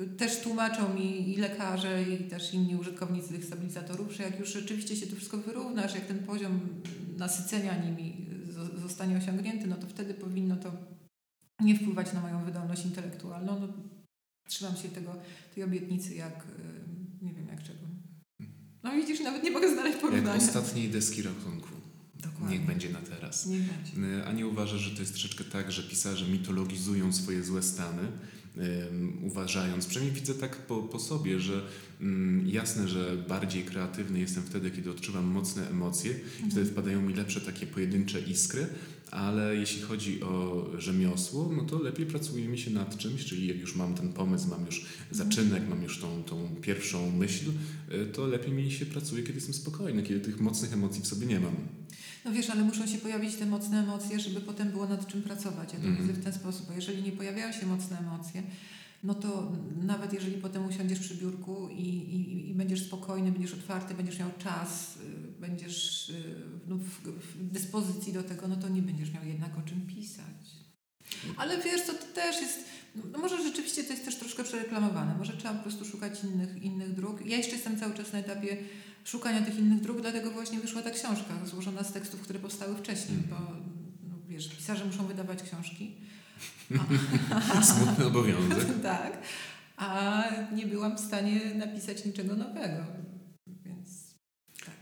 Y, 0.00 0.06
też 0.06 0.40
tłumaczą 0.40 0.94
mi 0.94 1.32
i 1.32 1.36
lekarze, 1.36 2.02
i 2.02 2.28
też 2.28 2.54
inni 2.54 2.76
użytkownicy 2.76 3.28
tych 3.28 3.44
stabilizatorów, 3.44 4.12
że 4.12 4.22
jak 4.22 4.40
już 4.40 4.52
rzeczywiście 4.52 4.96
się 4.96 5.06
to 5.06 5.16
wszystko 5.16 5.38
wyrównasz, 5.38 5.94
jak 5.94 6.06
ten 6.06 6.18
poziom 6.18 6.60
nasycenia 7.16 7.84
nimi 7.84 8.26
zostanie 8.76 9.16
osiągnięty, 9.16 9.66
no 9.66 9.76
to 9.76 9.86
wtedy 9.86 10.14
powinno 10.14 10.56
to 10.56 10.72
nie 11.60 11.78
wpływać 11.78 12.12
na 12.12 12.20
moją 12.20 12.44
wydolność 12.44 12.84
intelektualną. 12.84 13.60
No, 13.60 13.68
trzymam 14.48 14.76
się 14.76 14.88
tego, 14.88 15.14
tej 15.54 15.64
obietnicy 15.64 16.14
jak 16.14 16.44
y, 16.44 17.24
nie 17.24 17.32
wiem 17.32 17.48
jak 17.48 17.62
czego. 17.62 17.78
No 18.82 18.92
widzisz, 18.92 19.20
nawet 19.20 19.42
nie 19.42 19.50
mogę 19.50 19.72
znaleźć 19.72 19.98
porównania. 19.98 20.32
Jak 20.32 20.48
ostatniej 20.48 20.88
deski 20.88 21.22
rachunku. 21.22 21.68
Dokładnie. 22.14 22.58
Niech 22.58 22.66
będzie 22.66 22.90
na 22.90 23.00
teraz. 23.00 23.46
Niech 23.46 23.62
będzie. 23.62 24.18
Y, 24.18 24.26
a 24.26 24.32
nie 24.32 24.46
uważasz, 24.46 24.80
że 24.80 24.90
to 24.90 25.00
jest 25.00 25.12
troszeczkę 25.12 25.44
tak, 25.44 25.72
że 25.72 25.82
pisarze 25.82 26.26
mitologizują 26.26 27.12
swoje 27.12 27.44
złe 27.44 27.62
stany, 27.62 28.02
uważając, 29.22 29.86
przynajmniej 29.86 30.20
widzę 30.20 30.34
tak 30.34 30.56
po, 30.56 30.82
po 30.82 30.98
sobie, 30.98 31.40
że 31.40 31.62
um, 32.00 32.44
jasne, 32.46 32.88
że 32.88 33.16
bardziej 33.28 33.62
kreatywny 33.62 34.20
jestem 34.20 34.42
wtedy, 34.42 34.70
kiedy 34.70 34.90
odczuwam 34.90 35.24
mocne 35.24 35.68
emocje 35.68 36.10
mhm. 36.10 36.48
i 36.48 36.50
wtedy 36.50 36.66
wpadają 36.70 37.02
mi 37.02 37.14
lepsze 37.14 37.40
takie 37.40 37.66
pojedyncze 37.66 38.20
iskry, 38.20 38.66
ale 39.10 39.56
jeśli 39.56 39.82
chodzi 39.82 40.22
o 40.22 40.66
rzemiosło, 40.78 41.50
no 41.56 41.64
to 41.64 41.82
lepiej 41.82 42.06
pracuje 42.06 42.48
mi 42.48 42.58
się 42.58 42.70
nad 42.70 42.96
czymś, 42.96 43.24
czyli 43.24 43.46
jak 43.46 43.58
już 43.58 43.76
mam 43.76 43.94
ten 43.94 44.12
pomysł, 44.12 44.48
mam 44.48 44.66
już 44.66 44.86
zaczynek, 45.10 45.68
mam 45.68 45.82
już 45.82 45.98
tą, 45.98 46.22
tą 46.22 46.56
pierwszą 46.62 47.10
myśl, 47.10 47.44
y, 47.92 48.06
to 48.06 48.26
lepiej 48.26 48.52
mi 48.52 48.70
się 48.70 48.86
pracuje, 48.86 49.22
kiedy 49.22 49.34
jestem 49.34 49.54
spokojny, 49.54 50.02
kiedy 50.02 50.20
tych 50.20 50.40
mocnych 50.40 50.72
emocji 50.72 51.02
w 51.02 51.06
sobie 51.06 51.26
nie 51.26 51.40
mam. 51.40 51.56
No 52.24 52.32
wiesz, 52.32 52.50
ale 52.50 52.62
muszą 52.62 52.86
się 52.86 52.98
pojawić 52.98 53.36
te 53.36 53.46
mocne 53.46 53.82
emocje, 53.82 54.20
żeby 54.20 54.40
potem 54.40 54.70
było 54.70 54.86
nad 54.86 55.06
czym 55.06 55.22
pracować. 55.22 55.72
Ja 55.72 55.78
to 55.78 55.86
Mhm. 55.86 56.06
widzę 56.06 56.20
w 56.20 56.24
ten 56.24 56.32
sposób, 56.32 56.66
bo 56.66 56.72
jeżeli 56.72 57.02
nie 57.02 57.12
pojawiają 57.12 57.52
się 57.52 57.66
mocne 57.66 57.98
emocje, 57.98 58.42
no 59.02 59.14
to 59.14 59.52
nawet 59.82 60.12
jeżeli 60.12 60.34
potem 60.36 60.66
usiądziesz 60.66 60.98
przy 60.98 61.14
biurku 61.14 61.68
i, 61.68 61.82
i, 61.88 62.50
i 62.50 62.54
będziesz 62.54 62.86
spokojny, 62.86 63.32
będziesz 63.32 63.52
otwarty, 63.54 63.94
będziesz 63.94 64.18
miał 64.18 64.30
czas, 64.38 64.96
y, 64.96 65.40
będziesz 65.40 66.08
y, 66.08 66.34
no, 66.66 66.76
w, 66.76 66.88
w 67.10 67.50
dyspozycji 67.52 68.12
do 68.12 68.22
tego, 68.22 68.48
no 68.48 68.56
to 68.56 68.68
nie 68.68 68.82
będziesz 68.82 69.12
miał 69.12 69.24
jednak 69.24 69.58
o 69.58 69.62
czym 69.62 69.86
pisać. 69.86 70.58
Ale 71.36 71.58
wiesz, 71.62 71.86
to, 71.86 71.92
to 71.92 72.06
też 72.14 72.40
jest, 72.40 72.58
no 73.12 73.18
może 73.18 73.42
rzeczywiście 73.42 73.84
to 73.84 73.92
jest 73.92 74.04
też 74.04 74.16
troszkę 74.16 74.44
przereklamowane, 74.44 75.14
może 75.18 75.36
trzeba 75.36 75.54
po 75.54 75.62
prostu 75.62 75.84
szukać 75.84 76.24
innych, 76.24 76.62
innych 76.62 76.94
dróg. 76.94 77.26
Ja 77.26 77.36
jeszcze 77.36 77.52
jestem 77.52 77.80
cały 77.80 77.94
czas 77.94 78.12
na 78.12 78.18
etapie 78.18 78.56
szukania 79.08 79.42
tych 79.42 79.58
innych 79.58 79.80
dróg, 79.80 80.00
dlatego 80.00 80.30
właśnie 80.30 80.60
wyszła 80.60 80.82
ta 80.82 80.90
książka 80.90 81.34
złożona 81.44 81.84
z 81.84 81.92
tekstów, 81.92 82.20
które 82.20 82.38
powstały 82.38 82.76
wcześniej, 82.76 83.18
bo 83.30 83.36
no, 84.08 84.14
wiesz, 84.28 84.48
pisarze 84.56 84.84
muszą 84.84 85.06
wydawać 85.06 85.42
książki. 85.42 85.94
Smutny 87.74 88.06
obowiązek. 88.06 88.82
tak, 88.82 89.18
a 89.76 90.22
nie 90.54 90.66
byłam 90.66 90.96
w 90.96 91.00
stanie 91.00 91.40
napisać 91.54 92.04
niczego 92.04 92.36
nowego. 92.36 92.84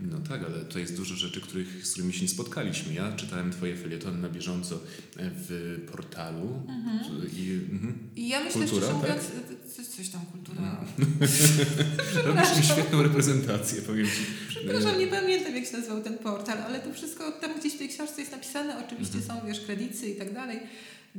No 0.01 0.19
tak, 0.29 0.41
ale 0.45 0.65
to 0.65 0.79
jest 0.79 0.97
dużo 0.97 1.15
rzeczy, 1.15 1.41
których, 1.41 1.87
z 1.87 1.93
którymi 1.93 2.13
się 2.13 2.23
nie 2.23 2.29
spotkaliśmy. 2.29 2.95
Ja 2.95 3.13
czytałem 3.13 3.53
twoje 3.53 3.77
felietony 3.77 4.19
na 4.19 4.29
bieżąco 4.29 4.81
w 5.17 5.79
portalu 5.93 6.63
i 7.37 7.61
mhm. 7.73 7.99
I 8.17 8.29
ja 8.29 8.45
myślę, 8.45 8.61
Kultura, 8.61 8.87
szczerze 8.87 9.01
tak? 9.01 9.11
mówiąc, 9.11 9.25
coś, 9.77 9.87
coś 9.87 10.09
tam 10.09 10.21
kultura. 10.27 10.85
robisz 12.27 12.57
mi 12.57 12.63
świetną 12.65 13.03
reprezentację, 13.03 13.83
powiem 13.83 14.07
ci. 14.07 14.23
Przepraszam, 14.49 14.99
nie 14.99 15.07
pamiętam 15.07 15.55
jak 15.57 15.67
się 15.67 15.77
nazywał 15.77 16.03
ten 16.03 16.19
portal, 16.19 16.59
ale 16.59 16.81
to 16.81 16.93
wszystko 16.93 17.33
tam 17.33 17.61
gdzieś 17.61 17.75
w 17.75 17.79
tej 17.79 17.89
książce 17.89 18.21
jest 18.21 18.33
napisane, 18.33 18.85
oczywiście 18.87 19.19
Mhm. 19.19 19.41
są, 19.41 19.47
wiesz, 19.47 19.61
kredyty 19.61 20.09
i 20.09 20.17
tak 20.17 20.35
dalej, 20.35 20.59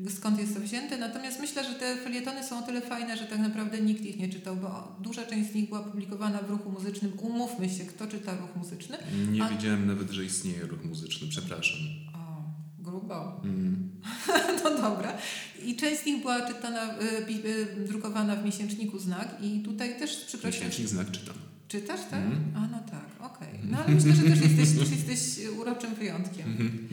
skąd 0.10 0.39
jest 0.39 0.54
to 0.54 0.60
wzięte, 0.60 0.98
natomiast 0.98 1.39
myślę, 1.39 1.63
że 1.63 1.74
te 1.74 1.96
felietony 1.96 2.44
są 2.44 2.60
o 2.60 2.62
tyle 2.62 2.82
fajne, 2.82 3.18
że 3.18 3.24
tak 3.24 3.39
naprawdę 3.39 3.82
nikt 3.82 4.06
ich 4.06 4.18
nie 4.18 4.30
czytał, 4.30 4.56
bo 4.56 4.96
duża 5.00 5.25
część 5.25 5.51
z 5.51 5.56
nich 5.56 5.70
była 5.70 5.84
publikowana 5.84 6.39
w 6.39 6.50
ruchu 6.50 6.72
muzycznym. 6.72 7.12
Umówmy 7.20 7.70
się, 7.70 7.86
kto 7.86 8.08
czyta 8.08 8.36
ruch 8.36 8.56
muzyczny? 8.56 8.98
Nie 9.32 9.44
A- 9.44 9.50
wiedziałem 9.50 9.88
nawet, 9.88 10.12
że 10.12 10.25
istnieje 10.25 10.62
ruch 10.62 10.86
muzyczny, 10.86 11.27
przepraszam. 11.27 11.80
O, 12.13 12.44
grubo. 12.80 13.42
Mm. 13.44 13.89
No 14.63 14.77
dobra. 14.82 15.18
I 15.66 15.75
część 15.75 16.01
z 16.01 16.06
nich 16.06 16.22
była 16.22 16.48
czytana, 16.48 16.96
y, 17.01 17.48
y, 17.48 17.88
drukowana 17.88 18.36
w 18.36 18.46
miesięczniku 18.46 19.00
Znak 19.00 19.38
i 19.42 19.60
tutaj 19.60 20.00
też 20.00 20.16
z 20.16 20.25
przykrością... 20.25 20.60
Miesięcznik 20.60 20.88
znak 20.88 21.12
czytam. 21.12 21.36
Czytasz, 21.68 22.00
tak? 22.12 22.20
Mhm. 22.26 22.44
A 22.56 22.68
no 22.68 22.80
tak, 22.92 23.32
okej. 23.32 23.60
No 23.64 23.78
ale 23.78 23.96
myślę, 23.96 24.14
że 24.14 24.24
też 24.24 24.42
jesteś, 24.42 24.90
jesteś 25.08 25.46
uroczym 25.60 25.96
wyjątkiem. 25.96 26.46
Mhm. 26.52 26.88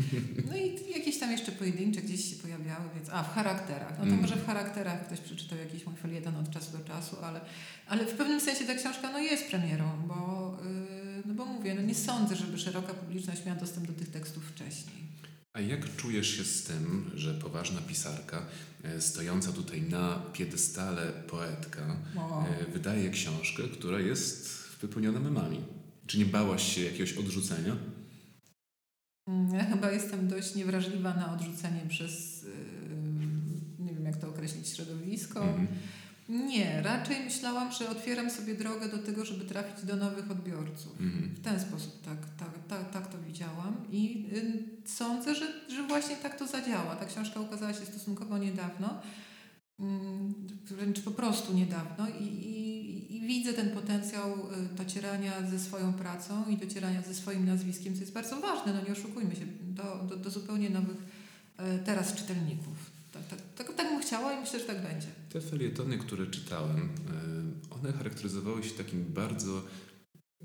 No 0.51 0.57
i 0.57 0.91
jakieś 0.99 1.19
tam 1.19 1.31
jeszcze 1.33 1.53
pojedyncze 1.53 2.03
gdzieś 2.03 2.31
się 2.31 2.37
pojawiały, 2.37 2.85
więc 2.95 3.09
a 3.13 3.23
w 3.23 3.35
charakterach. 3.35 3.91
No 3.91 3.97
to 3.97 4.03
Mhm. 4.03 4.21
może 4.21 4.37
w 4.37 4.47
charakterach 4.47 5.07
ktoś 5.07 5.21
przeczytał 5.21 5.59
jakiś 5.59 5.87
mój 5.87 5.95
felieton 5.97 6.37
od 6.37 6.51
czasu 6.51 6.79
do 6.79 6.85
czasu, 6.85 7.17
ale, 7.23 7.41
ale 7.89 8.07
w 8.07 8.15
pewnym 8.15 8.41
sensie 8.41 8.65
ta 8.65 8.75
książka 8.75 9.13
no 9.13 9.19
jest 9.19 9.49
premierą, 9.49 9.85
bo, 10.09 10.59
yy, 10.65 11.23
no 11.27 11.35
bo 11.35 11.45
mówię, 11.45 11.75
no 11.75 11.83
nie 11.83 11.95
sądzę, 11.95 12.37
żeby 12.37 12.59
szeroka 12.59 12.95
publiczność 12.95 13.45
miała 13.47 13.59
dostęp 13.61 13.87
do 13.87 13.93
tych 13.93 14.11
tekstów 14.11 14.45
wcześniej. 14.45 15.05
A 15.53 15.61
jak 15.61 15.97
czujesz 15.97 16.37
się 16.37 16.45
z 16.45 16.63
tym, 16.63 17.11
że 17.15 17.35
poważna 17.35 17.81
pisarka, 17.81 18.43
e, 18.85 19.01
stojąca 19.01 19.53
tutaj 19.53 19.83
na 19.83 20.23
piedestale 20.33 21.13
poetka, 21.13 21.97
O. 22.17 22.45
e, 22.49 22.73
wydaje 22.73 23.11
książkę, 23.11 23.63
która 23.73 24.01
jest 24.01 24.64
wypełniona 24.87 25.21
memami? 25.21 25.61
Czy 26.07 26.19
nie 26.19 26.27
bałaś 26.27 26.75
się 26.75 26.81
jakiegoś 26.81 27.13
odrzucenia? 27.13 27.77
Mm, 29.29 29.55
Ja 29.55 29.65
chyba 29.65 29.91
jestem 29.91 30.29
dość 30.29 30.55
niewrażliwa 30.55 31.15
na 31.15 31.33
odrzucenie 31.33 31.81
przez, 31.89 32.43
yy, 32.43 33.85
nie 33.85 33.95
wiem 33.95 34.05
jak 34.05 34.17
to 34.17 34.29
określić, 34.29 34.69
środowisko. 34.69 35.45
Mhm. 35.45 35.67
Nie, 36.29 36.83
raczej 36.83 37.25
myślałam, 37.25 37.73
że 37.73 37.91
otwieram 37.91 38.31
sobie 38.31 38.55
drogę 38.55 38.89
do 38.89 38.99
tego, 38.99 39.25
żeby 39.25 39.45
trafić 39.45 39.87
do 39.87 39.97
nowych 39.97 40.31
odbiorców. 40.31 41.01
Mhm. 41.01 41.35
W 41.35 41.41
ten 41.41 41.61
sposób 41.61 42.03
tak, 42.03 42.19
tak, 42.39 42.51
tak, 42.69 42.91
tak 42.93 43.13
to 43.13 43.19
widziałam 43.27 43.77
i 43.93 44.27
y, 44.33 44.89
sądzę, 44.89 45.35
że, 45.35 45.47
że 45.69 45.83
właśnie 45.87 46.17
tak 46.17 46.39
to 46.39 46.47
zadziała. 46.47 46.97
Ta 46.97 47.07
książka 47.07 47.41
ukazała 47.41 47.73
się 47.75 47.87
stosunkowo 47.87 48.39
niedawno, 48.39 49.01
mm, 49.81 50.35
wręcz 50.65 51.01
po 51.01 51.11
prostu 51.11 51.55
niedawno 51.55 52.09
i, 52.21 52.25
i 52.25 52.74
widzę 53.25 53.53
ten 53.53 53.71
potencjał 53.71 54.33
y, 54.33 54.75
docierania 54.77 55.33
ze 55.51 55.59
swoją 55.59 55.93
pracą 55.93 56.45
i 56.49 56.57
docierania 56.57 57.03
ze 57.03 57.15
swoim 57.15 57.47
nazwiskiem, 57.47 57.95
co 57.95 58.01
jest 58.01 58.13
bardzo 58.13 58.41
ważne, 58.41 58.73
no 58.73 58.81
nie 58.87 58.93
oszukujmy 58.93 59.37
się, 59.37 59.47
do, 59.63 60.07
do, 60.09 60.17
do 60.17 60.31
zupełnie 60.31 60.71
nowych 60.71 60.97
y, 60.97 61.85
teraz 61.85 62.15
czytelników. 62.15 62.95
Tak, 63.13 63.23
tak, 63.29 63.39
tak, 63.57 63.77
tak 63.77 63.89
bym 63.89 64.03
chciała 64.03 64.33
i 64.33 64.41
myślę, 64.41 64.61
że 64.61 64.65
tak 64.65 64.83
będzie. 64.83 65.07
Te 65.33 65.41
felietony, 65.41 65.99
które 65.99 66.27
czytałem, 66.27 66.89
e, 67.71 67.75
one 67.75 67.93
charakteryzowały 67.93 68.63
się 68.63 68.71
takim 68.71 69.05
bardzo, 69.05 69.63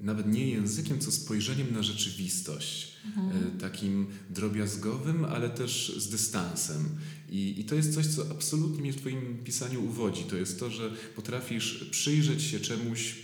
nawet 0.01 0.27
nie 0.33 0.49
językiem, 0.49 0.99
co 0.99 1.11
spojrzeniem 1.11 1.73
na 1.73 1.83
rzeczywistość. 1.83 2.93
E, 3.17 3.59
Takim 3.59 4.07
drobiazgowym, 4.29 5.25
ale 5.25 5.49
też 5.49 5.93
z 5.97 6.09
dystansem. 6.09 6.89
I, 7.29 7.59
I 7.59 7.63
to 7.65 7.75
jest 7.75 7.93
coś, 7.93 8.07
co 8.07 8.31
absolutnie 8.31 8.81
mnie 8.81 8.93
w 8.93 8.95
Twoim 8.95 9.37
pisaniu 9.43 9.85
uwodzi. 9.85 10.23
To 10.23 10.35
jest 10.35 10.59
to, 10.59 10.69
że 10.69 10.91
potrafisz 11.15 11.83
przyjrzeć 11.91 12.43
się 12.43 12.59
czemuś 12.59 13.15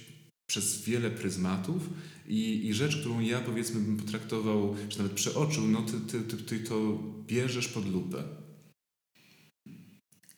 przez 0.47 0.81
wiele 0.81 1.11
pryzmatów 1.11 1.89
i, 2.27 2.67
i 2.67 2.73
rzecz, 2.73 2.97
którą 2.97 3.19
ja 3.19 3.39
powiedzmy 3.39 3.81
bym 3.81 3.97
potraktował, 3.97 4.75
czy 4.89 4.97
nawet 4.97 5.13
przeoczył, 5.13 5.67
no 5.67 5.81
ty, 5.81 5.93
ty, 6.11 6.21
ty, 6.21 6.43
ty 6.43 6.59
to 6.59 7.03
bierzesz 7.27 7.67
pod 7.67 7.91
lupę. 7.91 8.23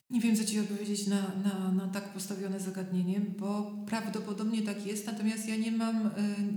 Nie 0.10 0.22
wiem, 0.22 0.36
co 0.36 0.46
Ci 0.46 0.60
odpowiedzieć 0.60 1.08
na, 1.08 1.22
na, 1.44 1.72
na 1.72 1.88
tak 1.88 2.14
postawione 2.14 2.60
zagadnienie, 2.60 3.22
bo 3.40 3.76
prawdopodobnie 3.88 4.62
tak 4.62 4.86
jest, 4.86 5.06
natomiast 5.06 5.50
ja 5.50 5.56
nie 5.56 5.72
mam, 5.72 6.08
y, 6.08 6.12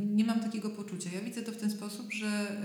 nie 0.07 0.25
mam 0.25 0.40
takiego 0.40 0.71
poczucia. 0.71 1.11
Ja 1.14 1.21
widzę 1.21 1.42
to 1.42 1.52
w 1.52 1.57
ten 1.57 1.71
sposób, 1.71 2.12
że. 2.12 2.57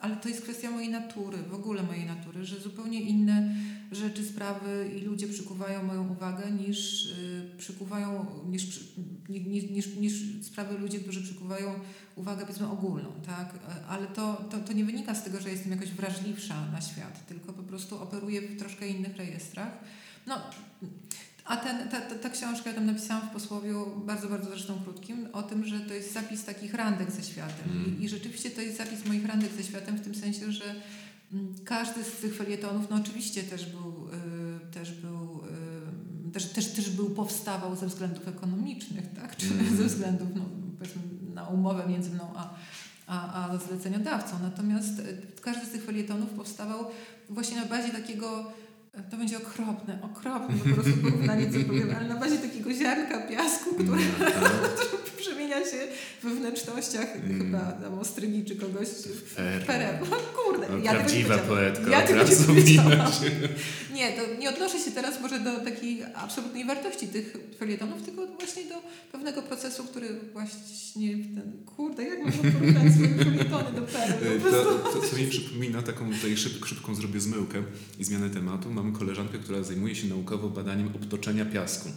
Ale 0.00 0.16
to 0.16 0.28
jest 0.28 0.42
kwestia 0.42 0.70
mojej 0.70 0.88
natury, 0.88 1.38
w 1.38 1.54
ogóle 1.54 1.82
mojej 1.82 2.06
natury, 2.06 2.44
że 2.44 2.60
zupełnie 2.60 3.00
inne 3.00 3.54
rzeczy, 3.92 4.24
sprawy 4.24 4.90
i 4.96 5.00
ludzie 5.00 5.28
przykuwają 5.28 5.82
moją 5.82 6.08
uwagę 6.08 6.50
niż 6.50 7.06
y, 7.06 7.50
przykuwają, 7.58 8.26
niż, 8.48 8.80
niż, 9.28 9.70
niż, 9.70 9.96
niż 9.96 10.12
sprawy 10.42 10.78
ludzie, 10.78 11.00
którzy 11.00 11.22
przykuwają 11.22 11.74
uwagę 12.16 12.42
powiedzmy 12.42 12.70
ogólną, 12.70 13.12
tak? 13.26 13.54
Ale 13.88 14.06
to, 14.06 14.44
to, 14.50 14.58
to 14.58 14.72
nie 14.72 14.84
wynika 14.84 15.14
z 15.14 15.24
tego, 15.24 15.40
że 15.40 15.50
jestem 15.50 15.72
jakoś 15.72 15.90
wrażliwsza 15.90 16.70
na 16.72 16.80
świat, 16.80 17.26
tylko 17.26 17.52
po 17.52 17.62
prostu 17.62 18.02
operuję 18.02 18.40
w 18.42 18.58
troszkę 18.58 18.88
innych 18.88 19.16
rejestrach. 19.16 19.78
No, 20.26 20.40
a 21.44 21.56
ten, 21.56 21.88
ta, 21.88 22.00
ta, 22.00 22.14
ta 22.14 22.30
książka, 22.30 22.70
ja 22.70 22.76
tam 22.76 22.86
napisałam 22.86 23.28
w 23.28 23.32
posłowiu, 23.32 23.86
bardzo, 24.06 24.28
bardzo 24.28 24.50
zresztą 24.50 24.82
krótkim, 24.84 25.28
o 25.32 25.42
tym, 25.42 25.66
że 25.66 25.80
to 25.80 25.94
jest 25.94 26.12
zapis 26.12 26.44
takich 26.44 26.74
randek 26.74 27.10
ze 27.10 27.22
światem. 27.22 27.70
Mm. 27.70 28.00
I, 28.00 28.04
I 28.04 28.08
rzeczywiście 28.08 28.50
to 28.50 28.60
jest 28.60 28.76
zapis 28.76 29.06
moich 29.06 29.26
randek 29.26 29.52
ze 29.52 29.62
światem 29.64 29.96
w 29.96 30.00
tym 30.00 30.14
sensie, 30.14 30.52
że 30.52 30.74
mm, 31.32 31.54
każdy 31.64 32.04
z 32.04 32.12
tych 32.12 32.36
felietonów, 32.36 32.90
no 32.90 32.96
oczywiście 32.96 33.42
też 33.42 33.66
był, 33.66 34.08
y, 34.68 34.72
też 34.74 34.92
był, 34.92 35.40
y, 36.28 36.32
też, 36.32 36.46
też, 36.46 36.66
też 36.66 36.90
był, 36.90 37.10
powstawał 37.10 37.76
ze 37.76 37.86
względów 37.86 38.28
ekonomicznych, 38.28 39.14
tak? 39.14 39.36
Czy 39.36 39.46
Mm. 39.46 39.76
ze 39.76 39.84
względów, 39.84 40.28
no, 40.34 40.42
powiedzmy, 40.78 41.02
na 41.34 41.48
umowę 41.48 41.84
między 41.88 42.10
mną 42.10 42.32
a, 42.36 42.54
a, 43.06 43.50
a 43.50 43.58
zleceniodawcą. 43.58 44.38
Natomiast 44.42 44.98
y, 44.98 45.22
każdy 45.40 45.66
z 45.66 45.70
tych 45.70 45.84
felietonów 45.84 46.30
powstawał 46.30 46.86
właśnie 47.28 47.56
na 47.56 47.66
bazie 47.66 47.88
takiego 47.88 48.52
to 49.10 49.16
będzie 49.16 49.36
okropne, 49.36 49.98
okropne 50.02 50.56
po 50.58 50.74
prostu 50.74 50.92
porównanie, 51.02 51.46
co 51.52 51.58
powiem, 51.68 51.88
ale 51.98 52.08
na 52.08 52.16
bazie 52.16 52.38
takiego 52.38 52.74
ziarnka 52.74 53.20
piasku, 53.20 53.74
które 53.74 53.88
No, 54.20 54.24
tak. 54.24 54.50
przemienia 55.20 55.56
się 55.56 55.76
we 56.22 56.30
wnętrznościach 56.34 57.06
Mm. 57.16 57.38
chyba 57.38 57.72
tam 57.72 57.98
ostrygi 57.98 58.44
czy 58.44 58.56
kogoś 58.56 58.88
w 58.88 59.34
pereł. 59.66 59.92
No, 60.10 60.16
kurde, 60.16 60.66
No, 60.70 60.76
ja 60.78 60.94
prawdziwa 60.94 61.38
poetka, 61.38 61.90
Ja 61.90 62.02
tego 62.02 62.22
nie. 62.54 62.80
Nie, 63.94 64.12
to 64.12 64.40
nie 64.40 64.48
odnoszę 64.50 64.78
się 64.78 64.90
teraz 64.90 65.20
może 65.20 65.40
do 65.40 65.60
takiej 65.60 66.02
absolutnej 66.14 66.64
wartości 66.64 67.08
tych 67.08 67.36
felietonów, 67.58 68.02
tylko 68.02 68.26
właśnie 68.26 68.64
do 68.64 68.74
pewnego 69.12 69.42
procesu, 69.42 69.84
który 69.84 70.08
właśnie 70.32 71.12
ten... 71.12 71.52
Kurde, 71.76 72.02
jak 72.04 72.18
można 72.24 72.50
porównać 72.52 72.92
swoje 72.94 73.08
felietony 73.24 73.72
do? 73.72 73.82
Po 73.82 74.48
prostu... 74.50 74.78
To, 74.78 75.00
to, 75.00 75.08
co 75.08 75.16
mi 75.16 75.26
przypomina, 75.26 75.82
taką 75.82 76.12
tutaj 76.14 76.36
szyb, 76.36 76.64
szybką 76.66 76.94
zrobię 76.94 77.20
zmyłkę 77.20 77.62
i 77.98 78.04
zmianę 78.04 78.30
tematu. 78.30 78.70
Mamy 78.82 78.98
koleżankę, 78.98 79.38
która 79.38 79.62
zajmuje 79.62 79.94
się 79.94 80.06
naukowo 80.08 80.48
badaniem 80.50 80.88
obtoczenia 80.88 81.44
piasku. 81.44 81.88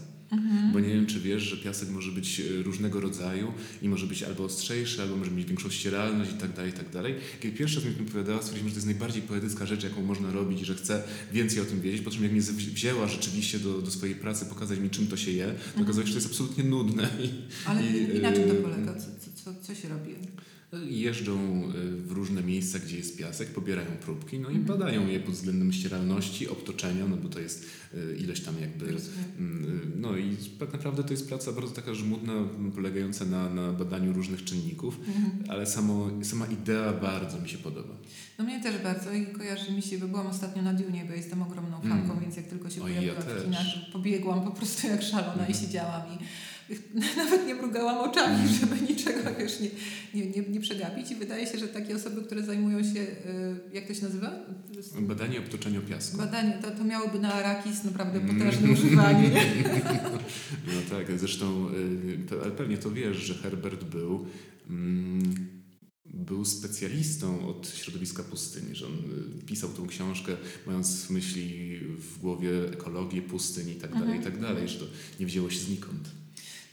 Bo 0.73 0.79
nie 0.79 0.89
wiem, 0.89 1.05
czy 1.05 1.19
wiesz, 1.19 1.43
że 1.43 1.57
piasek 1.57 1.89
może 1.89 2.11
być 2.11 2.39
e, 2.39 2.63
różnego 2.63 2.99
rodzaju 3.01 3.53
i 3.81 3.89
może 3.89 4.07
być 4.07 4.23
albo 4.23 4.43
ostrzejszy, 4.43 5.01
albo 5.01 5.17
może 5.17 5.31
mieć 5.31 5.47
większą 5.47 5.69
ścieralność 5.69 6.31
i 6.31 6.33
tak 6.33 6.53
dalej, 6.53 6.71
i 6.71 6.73
tak 6.73 6.89
dalej. 6.89 7.15
Kiedy 7.39 7.57
pierwszy 7.57 7.75
raz 7.75 7.85
mi 7.85 7.91
o 7.91 7.93
tym 7.93 8.05
opowiadała, 8.07 8.41
stwierdziłem, 8.41 8.67
że 8.69 8.73
to 8.73 8.77
jest 8.77 8.85
najbardziej 8.85 9.21
poetycka 9.21 9.65
rzecz, 9.65 9.83
jaką 9.83 10.01
można 10.03 10.31
robić 10.31 10.61
i 10.61 10.65
że 10.65 10.75
chcę 10.75 11.03
więcej 11.33 11.61
o 11.61 11.65
tym 11.65 11.81
wiedzieć. 11.81 12.01
Po 12.01 12.11
czym 12.11 12.23
jak 12.23 12.31
mnie 12.31 12.41
wzi- 12.41 12.71
wzięła 12.71 13.07
rzeczywiście 13.07 13.59
do, 13.59 13.81
do 13.81 13.91
swojej 13.91 14.15
pracy, 14.15 14.45
pokazać 14.45 14.79
mi, 14.79 14.89
czym 14.89 15.07
to 15.07 15.17
się 15.17 15.31
je, 15.31 15.53
to 15.75 15.81
okazało 15.81 16.01
się, 16.07 16.07
że 16.07 16.13
to 16.13 16.19
jest 16.19 16.27
absolutnie 16.27 16.63
nudne. 16.63 17.09
I, 17.23 17.29
Ale 17.65 17.87
i, 17.87 18.17
i, 18.17 18.21
na 18.21 18.31
czym 18.33 18.43
to 18.43 18.53
e, 18.53 18.55
polega? 18.55 18.93
Co, 18.93 19.07
co, 19.43 19.51
co 19.61 19.75
się 19.75 19.89
robi? 19.89 20.11
Jeżdżą 20.89 21.63
y, 21.75 21.91
w 22.01 22.11
różne 22.11 22.43
miejsca, 22.43 22.79
gdzie 22.79 22.97
jest 22.97 23.17
piasek, 23.17 23.47
pobierają 23.49 23.87
próbki, 24.01 24.39
no 24.39 24.49
i 24.49 24.55
Mhm. 24.55 24.79
badają 24.79 25.07
je 25.07 25.19
pod 25.19 25.33
względem 25.33 25.73
ścieralności, 25.73 26.49
obtoczenia, 26.49 27.07
no 27.07 27.17
bo 27.17 27.29
to 27.29 27.39
jest 27.39 27.65
y, 27.93 28.17
ileś 28.19 28.41
tam 28.41 28.55
jakby... 28.61 28.85
Mm, 29.39 29.65
y, 29.65 29.83
No 29.95 30.17
i 30.17 30.37
tak 30.59 30.73
naprawdę 30.73 31.03
to 31.03 31.11
jest 31.13 31.29
praca 31.29 31.51
bardzo 31.51 31.71
taka 31.75 31.93
żmudna, 31.93 32.33
polegająca 32.75 33.25
na, 33.25 33.49
na 33.49 33.71
badaniu 33.73 34.13
różnych 34.13 34.43
czynników, 34.43 34.99
Mhm. 35.07 35.31
ale 35.49 35.65
samo, 35.65 36.09
sama 36.23 36.45
idea 36.45 36.93
bardzo 36.93 37.39
mi 37.41 37.49
się 37.49 37.57
podoba. 37.57 37.93
No 38.39 38.45
mnie 38.45 38.63
też 38.63 38.83
bardzo 38.83 39.13
i 39.13 39.25
kojarzy 39.25 39.71
mi 39.71 39.81
się, 39.81 39.97
bo 39.97 40.07
byłam 40.07 40.27
ostatnio 40.27 40.61
na 40.61 40.73
Dunie, 40.73 41.05
bo 41.07 41.13
jestem 41.13 41.41
ogromną 41.41 41.81
fanką, 41.81 42.11
Mm. 42.11 42.19
więc 42.23 42.35
jak 42.37 42.45
tylko 42.47 42.69
się 42.69 42.83
Oj, 42.83 42.91
ja 42.95 42.99
pojawiła 43.01 43.21
w 43.35 43.43
kinach, 43.45 43.65
pobiegłam 43.93 44.43
po 44.45 44.51
prostu 44.51 44.87
jak 44.87 45.01
szalona 45.03 45.33
i 45.47 45.51
Mhm. 45.51 45.53
siedziałam 45.53 46.01
i 46.13 46.17
nawet 47.17 47.47
nie 47.47 47.55
mrugałam 47.55 48.09
oczami, 48.09 48.35
Mm. 48.35 48.47
żeby 48.59 48.81
niczego 48.93 49.19
wiesz, 49.39 49.59
nie, 49.59 49.69
nie, 50.13 50.25
nie, 50.29 50.41
nie 50.49 50.59
przegapić 50.59 51.11
i 51.11 51.15
wydaje 51.15 51.47
się, 51.47 51.57
że 51.59 51.67
takie 51.67 51.95
osoby, 51.95 52.21
które 52.21 52.43
zajmują 52.43 52.83
się, 52.83 52.99
y, 52.99 53.15
jak 53.73 53.87
to 53.87 53.93
się 53.93 54.03
nazywa? 54.03 54.31
Badanie 55.01 55.39
obtoczenia 55.39 55.81
piasku. 55.81 56.17
Badanie, 56.17 56.59
to, 56.61 56.71
to 56.71 56.83
miałoby 56.83 57.19
na 57.19 57.33
Arakis 57.33 57.83
naprawdę 57.83 58.19
Mm. 58.19 58.35
potężne 58.39 58.71
używanie. 58.71 59.29
Nie? 59.29 59.45
No 60.67 60.81
tak, 60.97 61.19
zresztą 61.19 61.67
ale 62.43 62.51
pewnie 62.51 62.77
to 62.77 62.91
wiesz, 62.91 63.17
że 63.17 63.33
Herbert 63.33 63.83
był, 63.83 64.25
mm, 64.69 65.47
był 66.05 66.45
specjalistą 66.45 67.47
od 67.47 67.67
środowiska 67.75 68.23
pustyni, 68.23 68.75
że 68.75 68.85
on 68.85 68.93
y, 69.41 69.45
pisał 69.45 69.69
tą 69.69 69.87
książkę 69.87 70.37
mając 70.67 71.03
w 71.05 71.09
myśli 71.09 71.79
w 71.97 72.19
głowie 72.19 72.49
ekologię 72.73 73.21
pustyni 73.21 73.71
i 73.71 73.75
tak 73.75 73.91
dalej, 73.91 74.05
Mhm. 74.15 74.21
i 74.21 74.25
tak 74.25 74.41
dalej, 74.41 74.67
że 74.69 74.79
to 74.79 74.85
nie 75.19 75.25
wzięło 75.25 75.49
się 75.49 75.59
znikąd. 75.59 76.09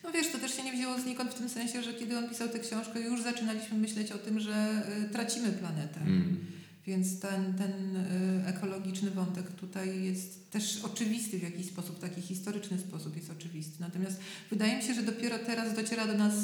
No 0.04 0.12
wiesz, 0.12 0.32
to 0.32 0.38
też 0.38 0.54
się 0.56 0.62
nie 0.62 0.72
wzięło 0.72 1.00
znikąd 1.00 1.30
w 1.30 1.38
tym 1.38 1.48
sensie, 1.48 1.82
że 1.82 1.94
kiedy 1.94 2.18
on 2.18 2.28
pisał 2.28 2.48
tę 2.48 2.58
książkę, 2.58 3.00
już 3.00 3.22
zaczynaliśmy 3.22 3.78
myśleć 3.78 4.12
o 4.12 4.18
tym, 4.18 4.40
że 4.40 4.82
y, 5.06 5.08
tracimy 5.08 5.52
planetę. 5.52 6.00
Mm. 6.00 6.38
Więc 6.86 7.20
ten, 7.20 7.54
ten 7.54 7.96
y, 7.96 8.46
ekologiczny 8.46 9.10
wątek 9.10 9.52
tutaj 9.52 10.02
jest 10.04 10.50
też 10.50 10.84
oczywisty 10.84 11.38
w 11.38 11.42
jakiś 11.42 11.66
sposób, 11.66 11.96
w 11.96 12.00
taki 12.00 12.20
historyczny 12.22 12.78
sposób 12.78 13.16
jest 13.16 13.30
oczywisty. 13.30 13.76
Natomiast 13.80 14.20
wydaje 14.50 14.76
mi 14.76 14.82
się, 14.82 14.94
że 14.94 15.02
dopiero 15.02 15.38
teraz 15.38 15.74
dociera 15.74 16.06
do 16.06 16.14
nas 16.18 16.34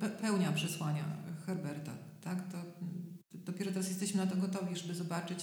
pe- 0.00 0.10
pełnia 0.10 0.52
przesłania 0.52 1.04
Herberta. 1.46 1.92
Tak? 2.24 2.52
To, 2.52 2.58
dopiero 3.34 3.70
teraz 3.70 3.88
jesteśmy 3.88 4.24
na 4.24 4.30
to 4.30 4.36
gotowi, 4.36 4.76
żeby 4.76 4.94
zobaczyć, 4.94 5.38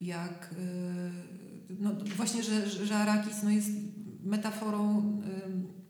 jak 0.00 0.50
y, 0.52 0.56
no, 1.80 1.94
właśnie, 2.16 2.42
że, 2.42 2.70
że- 2.86 2.96
Arakis 2.96 3.42
no, 3.42 3.50
jest 3.50 3.68
metaforą 4.24 5.00
y, 5.82 5.85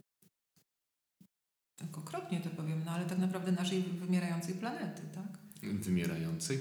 tak 1.77 1.99
okropnie 1.99 2.41
to 2.41 2.51
powiem, 2.51 2.83
no 2.85 2.91
ale 2.91 3.05
tak 3.07 3.19
naprawdę 3.19 3.53
naszej 3.53 3.83
wymierającej 3.83 4.55
planety, 4.55 5.03
tak? 5.15 5.39
Wymierającej? 5.63 6.59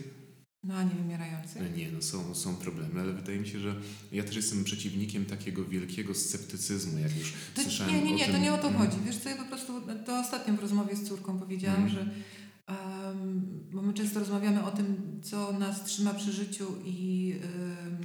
No 0.64 0.74
a 0.76 0.84
nie 0.84 0.96
wymierającej. 0.96 1.62
Nie, 1.78 1.92
no 1.92 2.02
są, 2.02 2.36
są 2.36 2.56
problemy, 2.56 3.02
ale 3.02 3.14
wydaje 3.14 3.40
mi 3.40 3.48
się, 3.48 3.60
że 3.60 3.76
ja 4.12 4.24
też 4.24 4.36
jestem 4.36 4.64
przeciwnikiem 4.64 5.26
takiego 5.26 5.66
wielkiego 5.66 6.14
sceptycyzmu, 6.14 7.00
jak 7.00 7.18
już 7.18 7.34
To, 7.56 7.62
słyszałem 7.62 7.96
nie, 7.96 8.02
nie, 8.04 8.14
nie, 8.16 8.24
tym. 8.26 8.34
to 8.34 8.40
nie 8.42 8.54
o 8.54 8.58
to 8.58 8.68
Mm. 8.68 8.80
chodzi. 8.82 8.98
Wiesz 9.06 9.18
co, 9.18 9.30
ja 9.30 9.36
po 9.36 9.46
prostu 9.46 9.82
to 10.06 10.20
ostatnio 10.20 10.54
w 10.54 10.60
rozmowie 10.60 10.96
z 10.96 11.08
córką 11.08 11.40
powiedziałam, 11.40 11.78
Mm. 11.78 11.90
że 11.90 12.00
um, 12.68 13.66
bo 13.72 13.82
my 13.82 13.94
często 13.94 14.20
rozmawiamy 14.20 14.64
o 14.64 14.72
tym, 14.72 15.20
co 15.24 15.60
nas 15.60 15.84
trzyma 15.86 16.14
przy 16.14 16.32
życiu 16.32 16.68
i 16.86 17.34
um, 17.44 18.05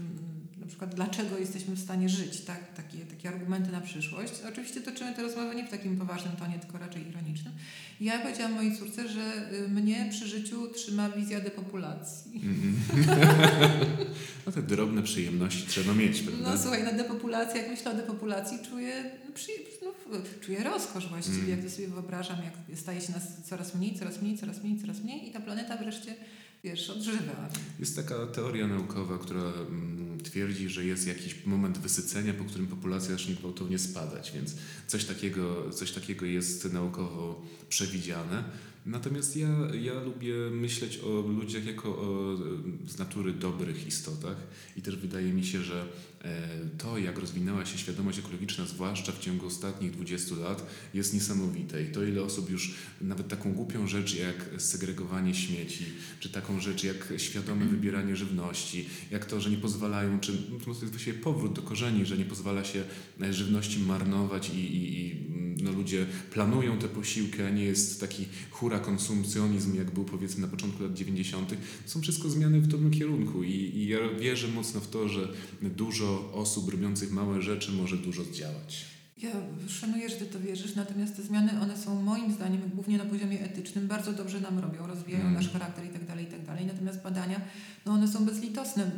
przykład 0.71 0.95
dlaczego 0.95 1.39
jesteśmy 1.39 1.75
w 1.77 1.81
stanie 1.81 2.09
żyć, 2.09 2.41
tak? 2.41 2.75
Takie, 2.75 2.99
takie 2.99 3.29
argumenty 3.29 3.73
na 3.73 3.81
przyszłość. 3.81 4.33
Oczywiście 4.49 4.81
toczymy 4.81 5.15
tę 5.15 5.23
rozmowę 5.23 5.55
nie 5.55 5.67
w 5.67 5.71
takim 5.71 5.97
poważnym 5.99 6.37
tonie, 6.37 6.59
tylko 6.59 6.79
raczej 6.79 7.09
ironicznym. 7.09 7.53
I 8.01 8.05
ja 8.05 8.19
powiedziałam 8.19 8.53
mojej 8.53 8.77
córce, 8.77 9.09
że 9.09 9.53
y, 9.53 9.69
mnie 9.69 10.09
przy 10.11 10.27
życiu 10.29 10.69
trzyma 10.75 11.09
wizja 11.09 11.41
depopulacji. 11.41 12.41
No 14.47 14.53
te 14.53 14.63
drobne 14.63 15.03
przyjemności 15.03 15.67
trzeba 15.67 15.95
mieć, 15.95 16.23
prawda? 16.23 16.51
No 16.51 16.59
słuchaj, 16.59 16.85
na 16.85 16.93
depopulację, 16.93 17.61
jak 17.61 17.71
myślę 17.71 17.93
o 17.93 17.95
depopulacji, 17.95 18.59
czuję, 18.71 19.11
no, 19.29 19.33
przy, 19.35 19.53
no, 19.83 20.19
czuję 20.41 20.65
rozkosz 20.65 21.09
właściwie, 21.09 21.39
Mm. 21.39 21.51
jak 21.51 21.61
to 21.63 21.71
sobie 21.71 21.89
wyobrażam, 21.89 22.37
jak 22.45 22.79
staje 22.79 23.01
się 23.01 23.13
nas 23.13 23.23
coraz 23.45 23.75
mniej, 23.75 23.95
coraz 23.99 24.23
mniej, 24.23 24.39
coraz 24.39 24.63
mniej, 24.63 24.81
coraz 24.81 25.01
mniej 25.01 25.29
i 25.29 25.33
ta 25.33 25.41
planeta 25.41 25.77
wreszcie, 25.77 26.15
odżywa. 26.91 27.49
Jest 27.79 27.97
taka 27.97 28.27
teoria 28.27 28.67
naukowa, 28.67 29.19
która 29.19 29.43
mm, 29.43 30.21
twierdzi, 30.21 30.69
że 30.69 30.85
jest 30.85 31.07
jakiś 31.07 31.47
moment 31.47 31.79
wysycenia, 31.79 32.35
po 32.35 32.45
którym 32.45 32.67
populacja 32.67 33.11
zacznie 33.11 33.35
gwałtownie 33.35 33.79
spadać, 33.79 34.33
więc 34.33 34.55
coś 34.87 35.05
takiego, 35.05 35.71
coś 35.71 35.93
takiego 35.93 36.27
jest 36.27 36.73
naukowo 36.73 37.47
przewidziane. 37.69 38.45
Natomiast 38.87 39.37
ja, 39.37 39.49
ja 39.81 40.01
lubię 40.01 40.35
myśleć 40.51 40.99
o 40.99 41.21
ludziach 41.21 41.65
jako 41.65 41.89
o 41.89 42.37
z 42.89 42.99
natury 42.99 43.33
dobrych 43.33 43.87
istotach 43.87 44.37
i 44.77 44.83
też 44.83 44.97
wydaje 44.97 45.33
mi 45.33 45.45
się, 45.45 45.63
że 45.63 45.87
to, 46.79 46.99
jak 46.99 47.19
rozwinęła 47.19 47.67
się 47.67 47.79
świadomość 47.79 48.19
ekologiczna, 48.19 48.67
zwłaszcza 48.67 49.13
w 49.13 49.19
ciągu 49.19 49.47
ostatnich 49.47 49.91
20 49.91 50.35
lat, 50.35 50.67
jest 50.95 51.15
niesamowite. 51.15 51.83
I 51.83 51.87
to, 51.87 52.05
ile 52.05 52.23
osób 52.23 52.51
już 52.51 52.75
nawet 53.01 53.29
taką 53.29 53.53
głupią 53.53 53.87
rzecz 53.87 54.17
jak 54.17 54.63
segregowanie 54.63 55.35
śmieci, 55.35 55.85
czy 56.21 56.29
taką 56.29 56.61
rzecz 56.61 56.85
jak 56.85 57.13
świadome 57.17 57.65
wybieranie 57.67 58.17
żywności, 58.17 58.89
jak 59.11 59.25
to, 59.25 59.41
że 59.41 59.51
nie 59.51 59.57
pozwalają, 59.57 60.21
czy 60.21 60.33
to 60.65 60.71
jest 60.71 60.85
właściwie 60.85 61.19
powrót 61.19 61.53
do 61.53 61.63
korzeni, 61.63 62.07
że 62.07 62.19
nie 62.19 62.25
pozwala 62.25 62.65
się 62.65 62.85
e, 63.21 63.33
żywności 63.33 63.81
marnować 63.81 64.51
i, 64.51 64.59
i, 64.59 65.01
i 65.01 65.13
mm, 65.13 65.57
no, 65.63 65.73
ludzie 65.73 66.07
planują 66.33 66.79
te 66.79 66.89
posiłki, 66.89 67.43
a 67.43 67.51
nie 67.51 67.65
jest 67.65 68.01
taki 68.01 68.27
hura 68.51 68.79
konsumpcjonizm, 68.79 69.77
jak 69.77 69.91
był 69.91 70.05
powiedzmy 70.05 70.41
na 70.41 70.49
początku 70.49 70.83
lat 70.83 70.95
90. 70.95 71.49
To 71.85 71.91
są 71.91 72.01
wszystko 72.01 72.31
zmiany 72.31 72.61
w 72.61 72.67
dobrym 72.67 72.91
kierunku 72.91 73.43
i, 73.43 73.51
i 73.51 73.89
ja 73.89 73.99
wierzę 74.21 74.49
mocno 74.49 74.81
w 74.81 74.89
to, 74.89 75.09
że 75.09 75.29
dużo 75.63 76.10
osób 76.33 76.69
robiących 76.71 77.13
małe 77.13 77.43
rzeczy 77.43 77.73
może 77.73 77.97
dużo 77.97 78.25
zdziałać. 78.25 78.87
Ja 79.17 79.31
szanuję, 79.69 80.09
że 80.09 80.17
ty 80.17 80.27
to 80.27 80.41
wierzysz, 80.41 80.75
natomiast 80.75 81.17
te 81.17 81.23
zmiany, 81.23 81.61
one 81.61 81.77
są 81.77 82.03
moim 82.03 82.33
zdaniem, 82.33 82.61
głównie 82.75 82.99
na 82.99 83.05
poziomie 83.05 83.41
etycznym, 83.41 83.89
bardzo 83.89 84.13
dobrze 84.13 84.41
nam 84.41 84.59
robią, 84.59 84.87
rozwijają 84.87 85.25
Mm. 85.25 85.35
nasz 85.35 85.49
charakter 85.53 85.85
i 85.87 85.89
tak 85.89 86.07
dalej, 86.07 86.25
i 86.25 86.29
tak 86.29 86.47
dalej. 86.47 86.67
Natomiast 86.67 87.03
badania, 87.03 87.41
no 87.87 87.93
one 87.93 88.09
są 88.09 88.25
bezlitosne. 88.25 88.91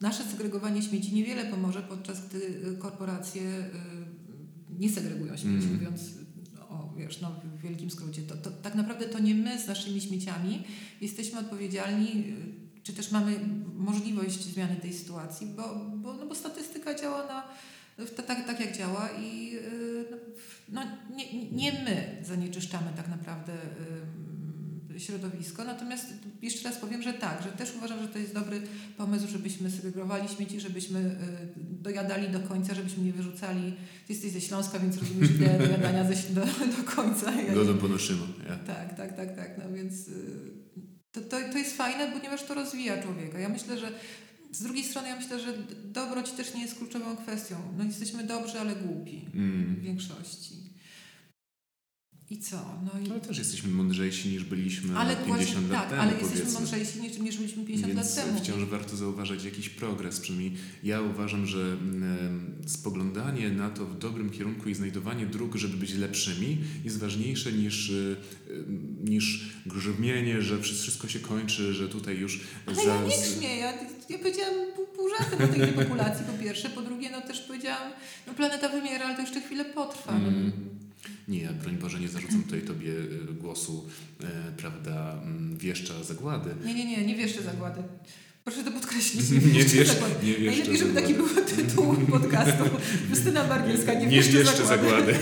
Nasze 0.00 0.24
segregowanie 0.24 0.82
śmieci 0.82 1.14
niewiele 1.14 1.44
pomoże, 1.44 1.82
podczas 1.82 2.28
gdy 2.28 2.38
y, 2.38 2.76
korporacje 2.78 3.42
y, 3.42 4.78
nie 4.78 4.90
segregują 4.90 5.36
śmieci, 5.36 5.66
Mm. 5.66 5.74
mówiąc 5.74 6.00
o, 6.68 6.94
wiesz, 6.98 7.20
no, 7.20 7.40
w 7.58 7.60
wielkim 7.62 7.90
skrócie. 7.90 8.22
To, 8.22 8.36
to, 8.36 8.50
tak 8.50 8.74
naprawdę 8.74 9.04
to 9.08 9.18
nie 9.18 9.34
my 9.34 9.60
z 9.60 9.66
naszymi 9.66 10.00
śmieciami 10.00 10.62
jesteśmy 11.00 11.38
odpowiedzialni, 11.40 12.08
y, 12.78 12.82
czy 12.82 12.92
też 12.92 13.10
mamy 13.10 13.40
możliwość 13.76 14.44
zmiany 14.44 14.76
tej 14.76 14.92
sytuacji, 14.92 15.46
bo, 15.56 15.74
bo, 15.96 16.14
no 16.14 16.23
bo 16.34 16.40
statystyka 16.40 16.94
działa 16.94 17.26
na, 17.26 17.42
tak, 18.26 18.46
tak 18.46 18.60
jak 18.60 18.76
działa 18.76 19.08
i 19.20 19.56
y, 19.56 20.04
no, 20.68 20.82
nie, 21.16 21.50
nie 21.50 21.72
my 21.72 22.22
zanieczyszczamy 22.22 22.86
tak 22.96 23.08
naprawdę 23.08 23.52
y, 24.94 25.00
środowisko. 25.00 25.64
Natomiast 25.64 26.06
jeszcze 26.42 26.68
raz 26.68 26.78
powiem, 26.78 27.02
że 27.02 27.12
tak, 27.12 27.42
że 27.42 27.48
też 27.48 27.74
uważam, 27.76 28.02
że 28.02 28.08
to 28.08 28.18
jest 28.18 28.34
dobry 28.34 28.62
pomysł, 28.96 29.28
żebyśmy 29.28 29.70
segregowali 29.70 30.28
śmieci, 30.28 30.60
żebyśmy 30.60 31.00
y, 31.00 31.12
dojadali 31.56 32.28
do 32.28 32.40
końca, 32.40 32.74
żebyśmy 32.74 33.04
nie 33.04 33.12
wyrzucali. 33.12 33.74
Ty 34.06 34.12
jesteś 34.12 34.32
ze 34.32 34.40
Śląska, 34.40 34.78
więc 34.78 34.98
rozumiesz 34.98 35.30
ideę 35.30 35.58
dojadania 35.68 36.04
do, 36.30 36.40
do 36.76 36.92
końca. 36.94 37.32
Godą 37.54 37.78
ponoszymy. 37.78 38.22
Ja. 38.48 38.56
tak, 38.56 38.96
tak, 38.96 39.16
tak, 39.16 39.36
tak. 39.36 39.58
No 39.58 39.76
więc 39.76 39.94
to, 41.12 41.20
to, 41.20 41.36
to 41.52 41.58
jest 41.58 41.76
fajne, 41.76 42.12
ponieważ 42.12 42.42
to 42.42 42.54
rozwija 42.54 43.02
człowieka. 43.02 43.38
Ja 43.38 43.48
myślę, 43.48 43.78
że 43.78 43.92
z 44.54 44.62
drugiej 44.62 44.84
strony 44.84 45.08
ja 45.08 45.16
myślę, 45.16 45.40
że 45.40 45.54
dobroć 45.84 46.30
też 46.30 46.54
nie 46.54 46.62
jest 46.62 46.74
kluczową 46.78 47.16
kwestią. 47.16 47.56
No 47.78 47.84
jesteśmy 47.84 48.24
dobrzy, 48.24 48.60
ale 48.60 48.76
głupi 48.76 49.24
w 49.32 49.36
Mm. 49.36 49.80
większości. 49.80 50.54
I 52.30 52.38
co? 52.38 52.56
No 52.84 53.00
i... 53.00 53.10
Ale 53.10 53.20
też 53.20 53.38
jesteśmy 53.38 53.70
mądrzejsi 53.72 54.28
niż 54.28 54.44
byliśmy 54.44 54.98
Ale 54.98 55.16
50 55.16 55.36
właśnie 55.36 55.68
lat 55.68 55.80
tak, 55.80 55.90
temu, 55.90 56.02
ale 56.02 56.12
jesteśmy 56.12 56.36
powiedzmy. 56.38 56.60
mądrzejsi 56.60 57.00
niż, 57.00 57.18
niż 57.18 57.36
byliśmy 57.36 57.64
50 57.64 57.94
Więc 57.94 58.16
lat 58.16 58.26
temu. 58.26 58.38
wciąż 58.40 58.64
warto 58.64 58.96
zauważać 58.96 59.44
jakiś 59.44 59.68
progres. 59.68 60.20
Przynajmniej 60.20 60.52
ja 60.82 61.00
uważam, 61.02 61.46
że 61.46 61.58
mm, 61.72 62.62
spoglądanie 62.66 63.50
na 63.50 63.70
to 63.70 63.86
w 63.86 63.98
dobrym 63.98 64.30
kierunku 64.30 64.68
i 64.68 64.74
znajdowanie 64.74 65.26
dróg, 65.26 65.56
żeby 65.56 65.76
być 65.76 65.94
lepszymi, 65.94 66.58
jest 66.84 66.98
ważniejsze 66.98 67.52
niż, 67.52 67.90
y, 67.90 68.16
y, 68.50 68.64
niż 69.04 69.50
grzmienie, 69.66 70.42
że 70.42 70.60
wszy- 70.62 70.74
wszystko 70.74 71.08
się 71.08 71.20
kończy, 71.20 71.72
że 71.74 71.88
tutaj 71.88 72.16
już 72.18 72.40
Ale 72.66 72.84
ja 72.84 73.02
nie 73.02 73.16
grzmię, 73.22 73.56
ja, 73.56 73.72
ja 74.08 74.18
powiedziałam 74.18 74.54
pół, 74.76 74.86
pół 74.86 75.08
żartem 75.08 75.42
o 75.50 75.52
tej 75.52 75.60
depopulacji 75.74 76.24
po 76.26 76.42
pierwsze, 76.44 76.68
po 76.70 76.82
drugie 76.82 77.10
no 77.10 77.20
też 77.20 77.40
powiedziałam, 77.40 77.92
no 78.26 78.34
planeta 78.34 78.68
wymiera, 78.68 79.04
ale 79.06 79.14
to 79.16 79.20
jeszcze 79.22 79.40
chwilę 79.40 79.64
potrwa. 79.64 80.12
Mm. 80.16 80.73
Nie, 81.28 81.42
ja 81.42 81.52
broń 81.52 81.76
Boże 81.76 82.00
nie 82.00 82.08
zarzucam 82.08 82.42
tutaj 82.42 82.62
Tobie 82.62 82.92
y, 82.92 83.34
głosu, 83.34 83.88
e, 84.22 84.52
prawda, 84.56 85.22
mm, 85.22 85.56
wieszcza 85.56 86.04
zagłady. 86.04 86.54
Nie, 86.64 86.74
nie, 86.74 86.84
nie, 86.84 87.06
nie 87.06 87.14
wiesz, 87.14 87.34
że 87.34 87.42
zagłady. 87.42 87.82
Proszę 88.44 88.64
to 88.64 88.70
podkreślić. 88.72 89.30
Nie 89.30 89.40
wiesz, 89.40 89.72
nie 90.24 90.34
wiesz, 90.34 90.46
Najlepiej, 90.46 90.78
żeby 90.78 90.94
taki 91.00 91.14
był 91.14 91.28
tytuł 91.28 91.94
podcastu. 91.94 92.64
Justyna 93.10 93.44
Bargielska, 93.44 93.94
nie, 93.94 94.06
nie 94.06 94.16
wieszczy 94.16 94.44
zagłady. 94.44 94.66
zagłady. 94.68 95.14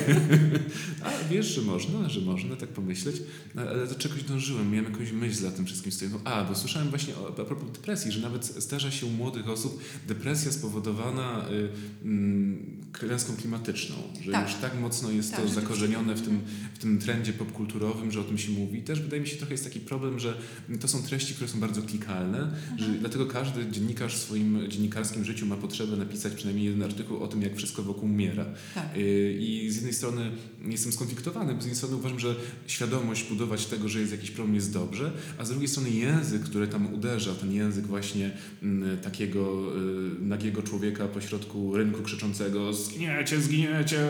A 1.05 1.11
wiesz, 1.31 1.47
że 1.47 1.63
można, 1.63 2.09
że 2.09 2.21
można 2.21 2.57
tak 2.57 2.69
pomyśleć, 2.69 3.17
no, 3.55 3.63
ale 3.63 3.87
do 3.87 3.95
czegoś 3.95 4.23
dążyłem, 4.23 4.71
miałem 4.71 4.93
jakąś 4.93 5.13
myśl 5.13 5.35
za 5.35 5.51
tym 5.51 5.67
wszystkim 5.67 5.93
stojącą. 5.93 6.21
A, 6.25 6.45
bo 6.45 6.55
słyszałem 6.55 6.89
właśnie 6.89 7.15
o, 7.17 7.29
a 7.29 7.45
propos 7.45 7.71
depresji, 7.73 8.13
że 8.13 8.21
nawet 8.21 8.45
zdarza 8.45 8.91
się 8.91 9.07
u 9.07 9.11
młodych 9.11 9.49
osób 9.49 9.83
depresja 10.09 10.53
spowodowana 10.53 11.45
y, 11.51 11.69
mm, 12.05 12.67
klęską 12.93 13.37
klimatyczną, 13.37 13.95
że 14.25 14.33
Tak. 14.33 14.49
już 14.49 14.57
tak 14.61 14.81
mocno 14.81 15.11
jest 15.11 15.31
Tak, 15.31 15.41
to 15.41 15.49
że 15.49 15.55
zakorzenione 15.55 16.15
w 16.15 16.23
tym, 16.23 16.41
w 16.75 16.79
tym 16.79 16.99
trendzie 16.99 17.33
popkulturowym, 17.33 18.11
że 18.13 18.21
o 18.21 18.25
tym 18.25 18.39
się 18.39 18.53
mówi. 18.53 18.83
Też 18.83 19.01
wydaje 19.01 19.23
mi 19.23 19.29
się 19.29 19.37
trochę 19.37 19.55
jest 19.55 19.65
taki 19.65 19.81
problem, 19.81 20.19
że 20.21 20.35
to 20.81 20.89
są 20.89 21.03
treści, 21.03 21.35
które 21.35 21.49
są 21.51 21.61
bardzo 21.61 21.83
klikalne, 21.83 22.39
że 22.79 22.85
Mhm. 22.85 23.03
Dlatego 23.13 23.33
każdy 23.33 23.71
dziennikarz 23.71 24.15
w 24.15 24.19
swoim 24.19 24.69
dziennikarskim 24.69 25.25
życiu 25.25 25.47
ma 25.47 25.57
potrzebę 25.57 25.97
napisać 25.97 26.33
przynajmniej 26.35 26.67
jeden 26.67 26.83
artykuł 26.83 27.23
o 27.23 27.29
tym, 27.29 27.43
jak 27.43 27.57
wszystko 27.57 27.83
wokół 27.83 28.05
umiera. 28.05 28.47
Tak. 28.75 28.97
Y, 28.97 29.37
I 29.41 29.71
z 29.71 29.75
jednej 29.75 29.95
strony 29.95 30.31
jestem 30.69 30.93
skonfliktowany, 30.93 31.55
bo 31.55 31.61
z 31.61 31.65
jednej 31.65 31.77
strony 31.77 31.97
uważam, 31.97 32.19
że 32.19 32.35
świadomość 32.67 33.29
budować 33.29 33.67
tego, 33.67 33.89
że 33.89 34.01
jest 34.01 34.13
jakiś 34.13 34.31
problem 34.31 34.55
jest 34.55 34.73
dobrze, 34.73 35.13
a 35.39 35.45
z 35.45 35.49
drugiej 35.49 35.69
strony 35.69 35.91
język, 35.91 36.43
który 36.43 36.69
tam 36.69 36.95
uderza, 36.95 37.35
ten 37.35 37.53
język 37.53 37.87
właśnie 37.87 38.31
mm, 38.63 38.99
takiego 38.99 39.73
y, 39.77 40.25
nagiego 40.25 40.63
człowieka 40.63 41.09
pośrodku 41.09 41.77
rynku 41.77 42.03
krzyczącego 42.03 42.73
zginiecie, 42.73 43.41
zginiecie, 43.41 44.09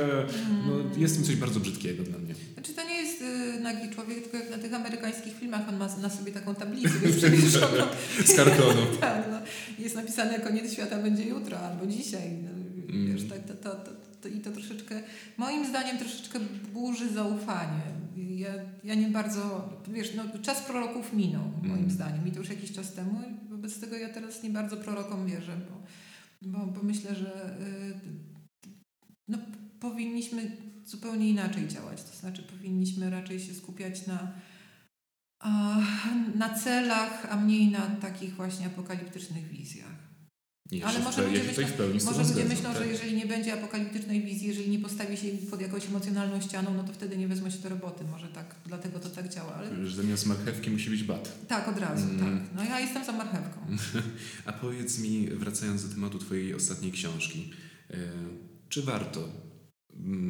no, 0.66 1.00
jest 1.00 1.14
w 1.14 1.16
tym 1.16 1.26
coś 1.26 1.36
bardzo 1.36 1.60
brzydkiego 1.60 2.02
dla 2.02 2.18
mnie. 2.18 2.34
Znaczy 2.54 2.74
to 2.74 2.84
nie 2.84 2.91
jest 2.91 2.91
nagi 3.60 3.90
człowiek, 3.94 4.22
tylko 4.22 4.36
jak 4.36 4.50
na 4.50 4.58
tych 4.58 4.74
amerykańskich 4.74 5.34
filmach 5.38 5.68
on 5.68 5.76
ma 5.76 5.88
na 6.02 6.10
sobie 6.10 6.32
taką 6.32 6.54
tablicę, 6.54 6.90
przewieszoną. 7.18 7.84
Z 8.26 8.36
kartonu. 8.36 8.82
tak, 9.00 9.24
no. 9.30 9.38
Jest 9.78 9.94
napisane 9.96 10.40
koniec 10.40 10.72
świata 10.72 10.98
będzie 10.98 11.24
jutro 11.24 11.58
albo 11.58 11.86
dzisiaj. 11.86 12.30
No, 12.42 12.62
Mm. 12.92 13.12
wiesz, 13.12 13.28
tak, 13.28 13.38
to, 13.44 13.54
to, 13.54 13.76
to, 13.76 13.90
to, 14.22 14.28
I 14.28 14.40
to 14.40 14.50
troszeczkę, 14.52 15.02
moim 15.36 15.66
zdaniem 15.66 15.98
troszeczkę 15.98 16.38
burzy 16.72 17.08
zaufanie. 17.12 17.82
Ja, 18.16 18.48
ja 18.84 18.94
nie 18.94 19.08
bardzo, 19.08 19.68
wiesz, 19.88 20.14
no, 20.14 20.22
czas 20.42 20.62
proroków 20.62 21.12
minął, 21.12 21.42
moim 21.62 21.74
Mm. 21.78 21.90
zdaniem. 21.90 22.28
I 22.28 22.32
to 22.32 22.38
już 22.38 22.48
jakiś 22.48 22.72
czas 22.72 22.92
temu. 22.92 23.22
Wobec 23.50 23.80
tego 23.80 23.96
ja 23.96 24.08
teraz 24.08 24.42
nie 24.42 24.50
bardzo 24.50 24.76
prorokom 24.76 25.26
wierzę, 25.26 25.52
bo, 25.70 25.82
bo, 26.58 26.66
bo 26.66 26.82
myślę, 26.82 27.14
że 27.14 27.56
y, 27.60 27.94
no, 29.28 29.38
powinniśmy 29.80 30.56
zupełnie 30.86 31.28
inaczej 31.30 31.68
działać. 31.68 32.02
To 32.02 32.16
znaczy 32.16 32.42
powinniśmy 32.42 33.10
raczej 33.10 33.40
się 33.40 33.54
skupiać 33.54 34.06
na, 34.06 34.32
na 36.34 36.54
celach, 36.58 37.26
a 37.30 37.36
mniej 37.36 37.70
na 37.70 37.80
takich 37.86 38.34
właśnie 38.36 38.66
apokaliptycznych 38.66 39.48
wizjach. 39.48 40.02
Nie, 40.72 40.86
Ale 40.86 40.98
może 41.00 41.26
ludzie 41.26 41.44
myślą- 41.44 42.04
Może 42.04 42.22
ludzie 42.22 42.44
myślą, 42.44 42.72
tak. 42.72 42.78
że 42.82 42.86
jeżeli 42.88 43.16
nie 43.16 43.26
będzie 43.26 43.52
apokaliptycznej 43.54 44.22
wizji, 44.24 44.48
jeżeli 44.48 44.70
nie 44.70 44.78
postawi 44.78 45.16
się 45.16 45.28
pod 45.50 45.60
jakąś 45.60 45.86
emocjonalną 45.86 46.40
ścianą, 46.40 46.74
no 46.74 46.84
to 46.84 46.92
wtedy 46.92 47.16
nie 47.16 47.28
wezmą 47.28 47.50
się 47.50 47.58
do 47.58 47.68
roboty. 47.68 48.04
Może 48.04 48.28
tak, 48.28 48.54
dlatego 48.66 48.98
to 49.00 49.10
tak 49.10 49.28
działa. 49.28 49.54
Ale 49.54 49.86
Że 49.86 49.96
zamiast 49.96 50.26
marchewki 50.26 50.70
musi 50.70 50.90
być 50.90 51.04
bat. 51.04 51.46
tak, 51.48 51.68
od 51.68 51.78
razu, 51.78 52.04
Mm. 52.08 52.18
tak. 52.20 52.54
No 52.56 52.64
ja 52.64 52.80
jestem 52.80 53.04
za 53.04 53.12
marchewką. 53.12 53.60
A 54.46 54.52
powiedz 54.52 54.98
mi, 54.98 55.26
wracając 55.30 55.88
do 55.88 55.94
tematu 55.94 56.18
Twojej 56.18 56.54
ostatniej 56.54 56.92
książki, 56.92 57.50
e, 57.90 57.96
czy 58.68 58.82
warto 58.82 59.28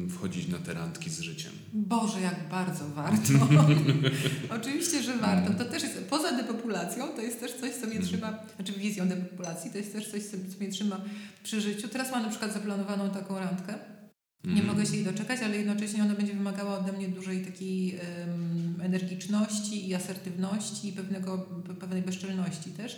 wchodzić 0.09 0.47
na 0.47 0.57
te 0.57 0.73
randki 0.73 1.09
z 1.09 1.19
życiem? 1.19 1.51
Boże, 1.73 2.21
jak 2.21 2.49
bardzo 2.49 2.89
warto. 2.89 3.33
Oczywiście, 4.59 5.03
że 5.03 5.17
warto. 5.17 5.53
To 5.53 5.65
też 5.65 5.83
jest, 5.83 5.97
poza 6.09 6.31
depopulacją, 6.37 7.07
to 7.07 7.21
jest 7.21 7.39
też 7.39 7.51
coś, 7.53 7.71
co 7.71 7.85
mnie 7.87 7.95
Mm. 7.95 8.07
trzyma, 8.07 8.39
znaczy 8.55 8.73
wizją 8.73 9.07
depopulacji, 9.07 9.71
to 9.71 9.77
jest 9.77 9.93
też 9.93 10.11
coś, 10.11 10.23
co 10.23 10.37
mnie 10.59 10.71
trzyma 10.71 11.01
przy 11.43 11.61
życiu. 11.61 11.87
Teraz 11.87 12.11
mam 12.11 12.23
na 12.23 12.29
przykład 12.29 12.53
zaplanowaną 12.53 13.09
taką 13.09 13.39
randkę. 13.39 13.73
Nie 14.43 14.51
Mhm. 14.51 14.67
mogę 14.67 14.85
się 14.85 14.95
jej 14.95 15.05
doczekać, 15.05 15.39
ale 15.41 15.57
jednocześnie 15.57 16.03
ona 16.03 16.13
będzie 16.15 16.33
wymagała 16.33 16.79
ode 16.79 16.91
mnie 16.93 17.07
dużej 17.07 17.45
takiej 17.45 17.95
em, 17.95 18.75
energiczności 18.81 19.89
i 19.89 19.95
asertywności 19.95 20.87
i 20.87 20.93
pewnego, 20.93 21.37
pe- 21.37 21.75
pewnej 21.75 22.01
bezczelności 22.01 22.69
też. 22.69 22.97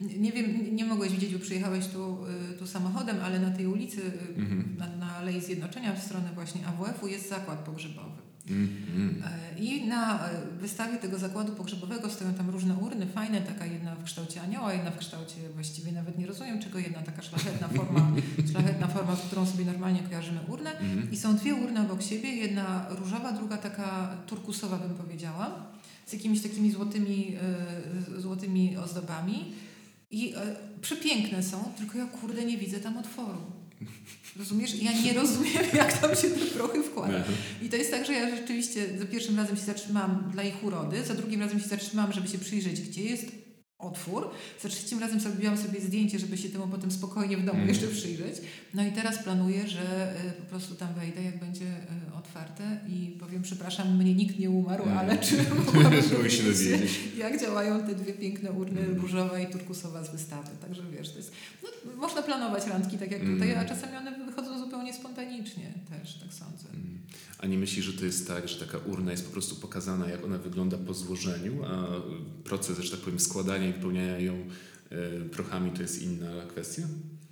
Nie 0.00 0.32
wiem, 0.32 0.76
nie- 0.76 0.84
mogłeś 0.84 1.12
widzieć, 1.12 1.32
bo 1.32 1.38
przyjechałeś 1.38 1.86
tu, 1.86 2.18
y, 2.54 2.58
tu 2.58 2.66
samochodem, 2.66 3.16
ale 3.24 3.38
na 3.40 3.50
tej 3.50 3.66
ulicy, 3.66 4.00
y, 4.00 4.12
Mhm. 4.36 4.76
na, 4.78 4.96
na 4.96 5.16
Alei 5.16 5.40
Zjednoczenia 5.40 5.94
w 5.94 6.02
stronę 6.02 6.28
właśnie 6.34 6.66
AWF-u 6.66 7.06
jest 7.08 7.28
zakład 7.28 7.58
pogrzebowy. 7.58 8.24
Mhm. 8.50 9.22
E, 9.54 9.58
I 9.58 9.86
na 9.88 10.28
e, 10.28 10.30
wystawie 10.60 10.96
tego 10.98 11.18
zakładu 11.18 11.52
pogrzebowego 11.52 12.10
stoją 12.10 12.34
tam 12.34 12.50
różne 12.50 12.74
urny, 12.76 13.06
fajne, 13.06 13.40
taka 13.40 13.66
jedna 13.66 13.94
w 13.94 14.04
kształcie 14.04 14.42
anioła, 14.42 14.72
jedna 14.74 14.90
w 14.90 14.98
kształcie, 14.98 15.34
właściwie 15.54 15.92
nawet 15.92 16.18
nie 16.18 16.26
rozumiem 16.26 16.58
czego, 16.62 16.78
jedna 16.78 17.02
taka 17.02 17.22
szlachetna 17.22 17.68
forma, 17.68 18.10
szlachetna 18.52 18.86
forma, 18.86 19.16
z 19.16 19.20
którą 19.20 19.46
sobie 19.46 19.64
normalnie 19.64 20.00
kojarzymy 20.00 20.40
urnę. 20.48 20.78
Mhm. 20.78 21.12
I 21.12 21.16
są 21.16 21.36
dwie 21.36 21.54
urny 21.54 21.80
obok 21.80 22.02
siebie, 22.02 22.28
jedna 22.36 22.86
różowa, 22.90 23.32
druga 23.32 23.56
taka 23.56 24.16
turkusowa 24.26 24.76
bym 24.78 24.94
powiedziała, 24.94 25.62
z 26.06 26.12
jakimiś 26.12 26.42
takimi 26.42 26.70
złotymi, 26.72 27.36
złotymi 28.18 28.76
ozdobami. 28.76 29.52
I 30.14 30.34
e, 30.34 30.56
przepiękne 30.80 31.42
są, 31.42 31.72
tylko 31.78 31.98
ja 31.98 32.06
kurde 32.06 32.44
nie 32.44 32.58
widzę 32.58 32.80
tam 32.80 32.98
otworu. 32.98 33.38
Rozumiesz? 34.36 34.82
Ja 34.82 34.92
nie 34.92 35.12
rozumiem, 35.12 35.62
jak 35.74 35.98
tam 35.98 36.10
się 36.16 36.28
te 36.30 36.46
prochy 36.46 36.82
wkłada. 36.82 37.18
Aha. 37.20 37.32
I 37.62 37.68
to 37.68 37.76
jest 37.76 37.90
tak, 37.90 38.06
że 38.06 38.12
ja 38.12 38.36
rzeczywiście 38.36 38.98
za 38.98 39.06
pierwszym 39.06 39.36
razem 39.36 39.56
się 39.56 39.62
zatrzymałam 39.62 40.30
dla 40.32 40.42
ich 40.42 40.64
urody, 40.64 41.04
za 41.04 41.14
drugim 41.14 41.40
razem 41.40 41.60
się 41.60 41.68
zatrzymałam, 41.68 42.12
żeby 42.12 42.28
się 42.28 42.38
przyjrzeć, 42.38 42.80
gdzie 42.80 43.04
jest 43.04 43.26
otwór. 43.78 44.30
Za 44.62 44.68
trzecim 44.68 44.98
razem 44.98 45.20
zrobiłam 45.20 45.58
sobie 45.58 45.80
zdjęcie, 45.80 46.18
żeby 46.18 46.36
się 46.38 46.48
temu 46.48 46.68
potem 46.68 46.90
spokojnie 46.90 47.36
w 47.36 47.44
domu 47.44 47.58
Mm. 47.58 47.68
jeszcze 47.68 47.86
przyjrzeć. 47.88 48.36
No 48.74 48.86
i 48.86 48.92
teraz 48.92 49.18
planuję, 49.22 49.68
że 49.68 50.14
y, 50.28 50.32
po 50.32 50.46
prostu 50.50 50.74
tam 50.74 50.94
wejdę, 50.94 51.22
jak 51.22 51.40
będzie 51.40 51.64
y, 51.64 52.03
otwarte 52.24 52.80
i 52.88 53.16
powiem, 53.20 53.42
przepraszam, 53.42 53.96
mnie 53.96 54.14
nikt 54.14 54.38
nie 54.38 54.50
umarł, 54.50 54.82
Mm. 54.84 54.98
ale 54.98 55.18
czy 55.18 55.36
mogłabym 55.66 56.02
się 56.30 56.42
dowiedzieć 56.42 56.90
jak 57.18 57.40
działają 57.40 57.82
te 57.86 57.94
dwie 57.94 58.12
piękne 58.12 58.52
urny 58.52 58.80
Mm. 58.80 59.00
różowa 59.00 59.38
i 59.40 59.52
turkusowa 59.52 60.04
z 60.04 60.10
wystawy. 60.12 60.48
Także 60.60 60.82
wiesz, 60.98 61.10
to 61.10 61.16
jest, 61.16 61.32
no, 61.62 61.68
można 61.96 62.22
planować 62.22 62.66
randki 62.66 62.98
tak 62.98 63.10
jak 63.10 63.20
tutaj, 63.20 63.50
Mm. 63.50 63.58
a 63.60 63.68
czasami 63.68 63.96
one 63.96 64.24
wychodzą 64.26 64.58
zupełnie 64.58 64.94
spontanicznie 64.94 65.72
też, 65.90 66.14
tak 66.14 66.32
sądzę. 66.34 66.68
Mm. 66.74 66.98
A 67.38 67.46
nie 67.46 67.58
myślisz, 67.58 67.84
że 67.84 67.92
to 67.92 68.04
jest 68.04 68.28
tak, 68.28 68.48
że 68.48 68.66
taka 68.66 68.78
urna 68.78 69.10
jest 69.10 69.26
po 69.26 69.32
prostu 69.32 69.56
pokazana, 69.56 70.08
jak 70.08 70.24
ona 70.24 70.38
wygląda 70.38 70.78
po 70.78 70.94
złożeniu, 70.94 71.64
a 71.64 71.86
proces, 72.44 72.78
że 72.78 72.90
tak 72.90 73.00
powiem, 73.00 73.20
składania 73.20 73.68
i 73.68 73.72
wypełniania 73.72 74.18
ją 74.18 74.34
e, 74.90 75.20
prochami 75.28 75.70
to 75.70 75.82
jest 75.82 76.02
inna 76.02 76.26
kwestia? 76.48 76.82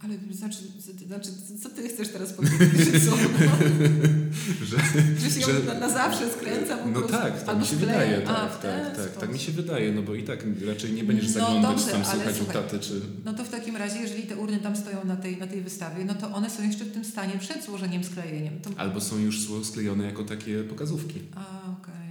Ale 0.05 0.15
znaczy, 0.31 0.59
znaczy, 1.07 1.29
co 1.63 1.69
ty 1.69 1.89
chcesz 1.89 2.09
teraz 2.09 2.33
powiedzieć? 2.33 2.87
Że 2.93 3.01
co? 3.01 3.17
Że, 4.71 4.77
Że 5.19 5.31
się 5.31 5.47
Że- 5.47 5.65
na, 5.67 5.75
na 5.75 5.89
zawsze 5.89 6.31
skręca 6.31 6.77
po 6.77 6.89
no 6.89 6.93
prostu? 6.93 7.13
tak, 7.13 7.43
tak 7.43 7.59
mi 7.59 7.67
się 7.67 7.77
wydaje. 7.77 8.21
Tak, 8.21 8.63
tak, 8.63 8.97
tak, 8.97 9.17
tak 9.17 9.33
mi 9.33 9.39
się 9.39 9.53
wydaje, 9.53 9.93
no 9.93 10.03
bo 10.03 10.15
i 10.15 10.23
tak 10.23 10.45
raczej 10.67 10.93
nie 10.93 11.05
będziesz 11.05 11.27
No 11.27 11.33
zaglądać 11.33 11.77
dobrze, 11.77 11.93
tam, 11.93 12.05
słuchać 12.05 12.41
u 12.41 12.45
taty, 12.45 12.79
czy... 12.79 13.01
No 13.25 13.35
to 13.35 13.45
w 13.45 13.49
takim 13.49 13.77
razie, 13.77 14.01
jeżeli 14.01 14.23
te 14.23 14.37
urny 14.37 14.59
tam 14.59 14.77
stoją 14.77 15.05
na 15.05 15.17
tej, 15.17 15.37
na 15.37 15.47
tej 15.47 15.61
wystawie, 15.61 16.05
no 16.05 16.15
to 16.15 16.35
one 16.35 16.51
są 16.51 16.63
jeszcze 16.63 16.85
w 16.85 16.93
tym 16.93 17.05
stanie 17.05 17.39
przed 17.39 17.65
złożeniem, 17.65 18.05
sklejeniem. 18.05 18.61
To... 18.61 18.71
Albo 18.77 19.01
są 19.01 19.19
już 19.19 19.49
sklejone 19.63 20.05
jako 20.05 20.25
takie 20.25 20.65
pokazówki. 20.65 21.21
A, 21.35 21.73
okej. 21.73 22.02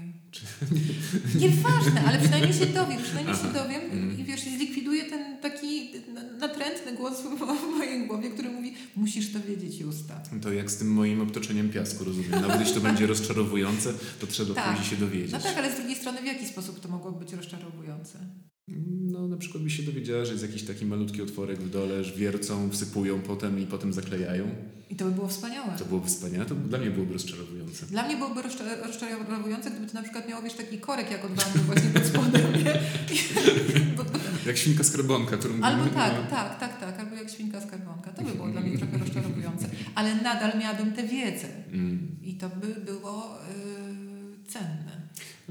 Nieważne, 1.35 2.03
ale 2.07 2.19
przynajmniej 2.19 2.53
się 2.53 2.65
dowiem, 2.65 3.01
przynajmniej 3.03 3.35
się 3.35 3.41
Aha. 3.43 3.63
dowiem 3.63 3.81
Mm. 3.91 4.19
i 4.19 4.23
wiesz, 4.23 4.47
i 4.47 4.57
zlikwiduję 4.57 5.03
ten 5.03 5.37
taki 5.41 5.91
na- 6.13 6.23
natrętny 6.47 6.93
głos 6.93 7.13
w 7.21 7.77
mojej 7.77 8.07
głowie, 8.07 8.29
który 8.29 8.49
mówi, 8.49 8.73
musisz 8.95 9.33
to 9.33 9.39
wiedzieć, 9.47 9.79
Justa. 9.79 10.21
To 10.41 10.53
jak 10.53 10.71
z 10.71 10.77
tym 10.77 10.93
moim 10.93 11.21
obtoczeniem 11.21 11.69
piasku, 11.69 12.03
rozumiem. 12.03 12.31
Nawet 12.31 12.59
jeśli 12.59 12.75
to 12.75 12.81
będzie 12.89 13.07
rozczarowujące, 13.07 13.93
to 14.19 14.27
trzeba 14.27 14.53
Tak. 14.53 14.81
i 14.81 14.85
się 14.85 14.95
dowiedzieć. 14.95 15.31
No 15.31 15.39
tak, 15.39 15.57
ale 15.57 15.71
z 15.73 15.75
drugiej 15.75 15.95
strony 15.95 16.21
w 16.21 16.25
jaki 16.25 16.45
sposób 16.47 16.79
to 16.79 16.89
mogło 16.89 17.11
być 17.11 17.33
rozczarowujące? 17.33 18.19
No 18.67 19.27
na 19.27 19.37
przykład 19.37 19.63
by 19.63 19.69
się 19.69 19.83
dowiedziała, 19.83 20.25
że 20.25 20.31
jest 20.31 20.43
jakiś 20.43 20.63
taki 20.63 20.85
malutki 20.85 21.21
otworek 21.21 21.59
w 21.59 21.69
dole, 21.69 22.03
że 22.03 22.15
wiercą, 22.15 22.69
wsypują 22.69 23.21
potem 23.21 23.59
i 23.59 23.65
potem 23.65 23.93
zaklejają. 23.93 24.47
I 24.89 24.95
to 24.95 25.05
by 25.05 25.11
było 25.11 25.27
wspaniałe. 25.27 25.77
To 25.77 25.85
byłoby 25.85 26.07
wspaniałe, 26.07 26.45
to 26.45 26.55
dla 26.55 26.79
mnie 26.79 26.91
byłoby 26.91 27.13
rozczarowujące. 27.13 27.85
Dla 27.85 28.05
mnie 28.07 28.17
byłoby 28.17 28.41
rozcza- 28.41 28.87
rozczarowujące, 28.87 29.71
gdyby 29.71 29.87
to 29.87 29.93
na 29.93 30.03
przykład 30.03 30.29
miało, 30.29 30.41
wiesz, 30.41 30.53
taki 30.53 30.77
korek 30.77 31.11
jak 31.11 31.25
od 31.25 31.31
wanny 31.31 31.59
właśnie 31.65 31.89
pod 31.89 32.05
spodem, 32.05 32.41
Jak 34.47 34.57
świnka 34.57 34.83
skarbonka, 34.83 35.37
którą... 35.37 35.61
Albo 35.61 35.85
tak, 35.85 36.29
tak, 36.29 36.59
tak, 36.59 36.79
tak, 36.79 36.99
albo 36.99 37.15
jak 37.15 37.29
świnka 37.29 37.61
skarbonka. 37.61 38.11
To 38.11 38.23
by 38.23 38.31
było 38.31 38.47
dla 38.47 38.61
mnie 38.61 38.77
trochę 38.77 38.97
rozczarowujące. 38.97 39.69
Ale 39.95 40.15
nadal 40.15 40.59
miałabym 40.59 40.93
tę 40.93 41.07
wiedzę. 41.07 41.47
Mm. 41.71 42.07
I 42.23 42.33
to 42.33 42.49
by 42.49 42.67
było 42.85 43.37
yy, 43.57 44.45
cenne. 44.47 45.00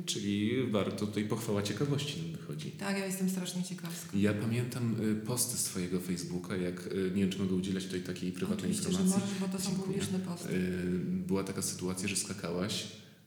Czyli 0.06 0.50
warto 0.70 1.06
tutaj 1.06 1.24
pochwała 1.24 1.62
ciekawości 1.62 2.22
nam 2.22 2.32
wychodzi. 2.32 2.70
Tak, 2.70 2.98
ja 2.98 3.06
jestem 3.06 3.30
strasznie 3.30 3.62
ciekawska. 3.62 4.16
Ja 4.16 4.34
pamiętam 4.34 4.96
y, 5.00 5.14
posty 5.26 5.56
z 5.58 5.64
Twojego 5.64 6.00
Facebooka, 6.00 6.56
jak, 6.56 6.86
y, 6.86 7.10
nie 7.14 7.22
wiem 7.22 7.30
czy 7.30 7.38
mogę 7.38 7.54
udzielać 7.54 7.84
tutaj 7.84 8.00
takiej 8.00 8.32
prywatnej 8.32 8.58
Oczywiście, 8.70 8.82
że 8.92 9.02
informacji. 9.02 9.20
możesz, 9.26 9.40
bo 9.40 9.58
to 9.58 9.64
są 9.64 9.70
Dziękuję. 9.70 9.86
publiczne 9.86 10.18
posty. 10.18 10.48
Y, 10.54 10.98
Była 11.26 11.44
taka 11.44 11.62
sytuacja, 11.62 12.08
że 12.08 12.16
skakałaś 12.16 12.86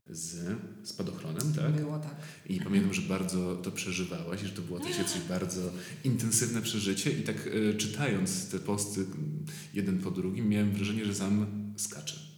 z 0.09 0.57
spadochronem, 0.83 1.53
tak? 1.55 1.71
Było 1.71 1.99
tak. 1.99 2.15
I 2.49 2.59
pamiętam, 2.62 2.93
że 2.93 3.01
bardzo 3.01 3.55
to 3.55 3.71
przeżywałaś, 3.71 4.41
że 4.41 4.49
to 4.49 4.62
było 4.62 4.79
takie 4.79 5.03
coś 5.05 5.21
bardzo 5.29 5.62
intensywne 6.03 6.62
przeżycie 6.62 7.12
i 7.12 7.23
tak 7.23 7.49
czytając 7.77 8.49
te 8.49 8.59
posty 8.59 9.01
mm, 9.01 9.45
jeden 9.73 9.99
po 9.99 10.12
drugim 10.12 10.49
miałem 10.49 10.71
wrażenie, 10.71 11.05
że 11.05 11.15
sam 11.15 11.45
skaczę. 11.77 12.33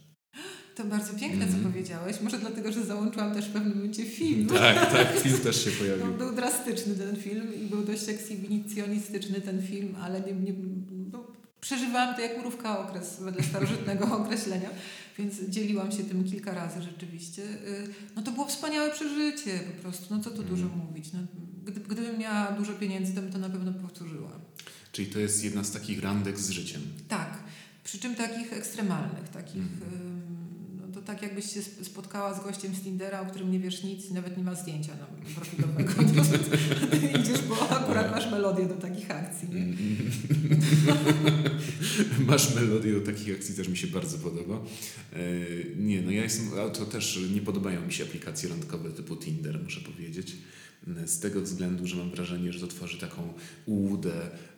To 0.76 0.84
bardzo 0.84 1.14
piękne, 1.14 1.44
Mhm. 1.44 1.62
co 1.64 1.68
powiedziałeś. 1.70 2.20
Może 2.20 2.38
dlatego, 2.38 2.72
że 2.72 2.84
załączyłam 2.84 3.34
też 3.34 3.44
w 3.44 3.52
pewnym 3.52 3.76
momencie 3.76 4.04
film. 4.04 4.46
Tak, 4.58 4.92
tak, 4.92 5.18
film 5.20 5.38
też 5.38 5.64
się 5.64 5.70
No, 5.70 5.76
pojawił. 5.78 6.06
był 6.18 6.32
drastyczny 6.34 6.94
ten 6.94 7.16
film 7.16 7.54
i 7.54 7.66
był 7.66 7.82
dość 7.84 8.08
ekshibicjonistyczny 8.08 9.40
ten 9.40 9.62
film, 9.62 9.94
ale 10.02 10.20
nie, 10.20 10.32
nie, 10.32 10.52
no, 11.12 11.24
przeżywałam 11.60 12.14
to 12.14 12.20
jak 12.20 12.38
mrówka 12.38 12.78
okres 12.88 13.16
wedle 13.20 13.42
starożytnego 13.44 14.04
określenia, 14.18 14.70
więc 15.18 15.34
dzieliłam 15.48 15.92
się 15.92 16.04
tym 16.04 16.24
kilka 16.24 16.54
razy 16.54 16.82
rzeczywiście. 16.82 17.42
Y, 17.42 17.86
No 18.16 18.22
to 18.22 18.32
było 18.32 18.46
wspaniałe 18.46 18.90
przeżycie 18.90 19.58
po 19.76 19.82
prostu, 19.82 20.14
no 20.14 20.22
co 20.22 20.30
tu 20.30 20.42
dużo 20.42 20.62
Mhm. 20.64 20.86
mówić. 20.86 21.12
No, 21.12 21.18
gdy, 21.64 21.80
gdybym 21.80 22.18
miała 22.18 22.52
dużo 22.52 22.72
pieniędzy, 22.72 23.12
to 23.14 23.22
bym 23.22 23.32
to 23.32 23.38
na 23.38 23.50
pewno 23.50 23.72
powtórzyła. 23.72 24.30
Czyli 24.92 25.08
to 25.08 25.18
jest 25.20 25.44
jedna 25.44 25.64
z 25.64 25.70
takich 25.72 26.02
randek 26.02 26.38
z 26.38 26.50
życiem. 26.50 26.82
Tak, 27.08 27.38
przy 27.84 27.98
czym 27.98 28.14
takich 28.14 28.52
ekstremalnych, 28.52 29.28
takich... 29.32 29.56
Mhm. 29.62 30.15
Tak 31.06 31.22
jakbyś 31.22 31.44
się 31.52 31.60
sp- 31.68 31.84
spotkała 31.84 32.34
z 32.40 32.44
gościem 32.44 32.74
z 32.74 32.80
Tindera, 32.82 33.20
o 33.20 33.26
którym 33.26 33.52
nie 33.52 33.60
wiesz 33.60 33.82
nic 33.82 34.10
i 34.10 34.14
nawet 34.14 34.36
nie 34.36 34.44
ma 34.44 34.54
zdjęcia 34.54 34.92
no, 35.00 35.06
profilowego. 35.34 35.92
Ty 36.90 36.96
idziesz, 37.20 37.42
bo 37.48 37.68
akurat 37.70 38.10
masz 38.10 38.30
melodię 38.30 38.66
do 38.66 38.74
takich 38.74 39.10
akcji. 39.10 39.48
Nie? 39.50 39.66
Masz 42.26 42.54
melodię 42.54 42.92
do 42.92 43.00
takich 43.00 43.36
akcji, 43.36 43.54
też 43.54 43.68
mi 43.68 43.76
się 43.76 43.86
bardzo 43.86 44.18
podoba. 44.18 44.54
E, 45.12 45.18
Nie, 45.76 46.02
no 46.02 46.10
ja 46.10 46.22
jestem, 46.22 46.46
a 46.66 46.70
to 46.70 46.86
też 46.86 47.20
nie 47.34 47.40
podobają 47.40 47.86
mi 47.86 47.92
się 47.92 48.04
aplikacje 48.04 48.48
randkowe 48.48 48.90
typu 48.90 49.16
Tinder, 49.16 49.60
muszę 49.64 49.80
powiedzieć. 49.80 50.32
E, 51.02 51.06
Z 51.08 51.20
tego 51.20 51.40
względu, 51.40 51.86
że 51.86 51.96
mam 51.96 52.10
wrażenie, 52.10 52.52
że 52.52 52.60
to 52.60 52.66
tworzy 52.66 52.98
taką 52.98 53.32
ułudę, 53.66 54.12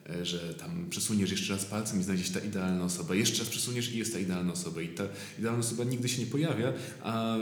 e, 0.09 0.25
że 0.25 0.53
tam 0.53 0.85
przesuniesz 0.89 1.31
jeszcze 1.31 1.53
raz 1.53 1.65
palcem 1.65 1.99
i 1.99 2.03
znajdzie 2.03 2.23
się 2.23 2.33
ta 2.33 2.39
idealna 2.39 2.83
osoba. 2.83 3.15
Jeszcze 3.15 3.39
raz 3.39 3.49
przesuniesz 3.49 3.91
i 3.91 3.97
jest 3.97 4.13
ta 4.13 4.19
idealna 4.19 4.53
osoba. 4.53 4.81
I 4.81 4.87
ta 4.87 5.03
idealna 5.39 5.59
osoba 5.59 5.83
nigdy 5.83 6.09
się 6.09 6.19
nie 6.21 6.27
pojawia, 6.27 6.73
a 7.03 7.37
e, 7.37 7.41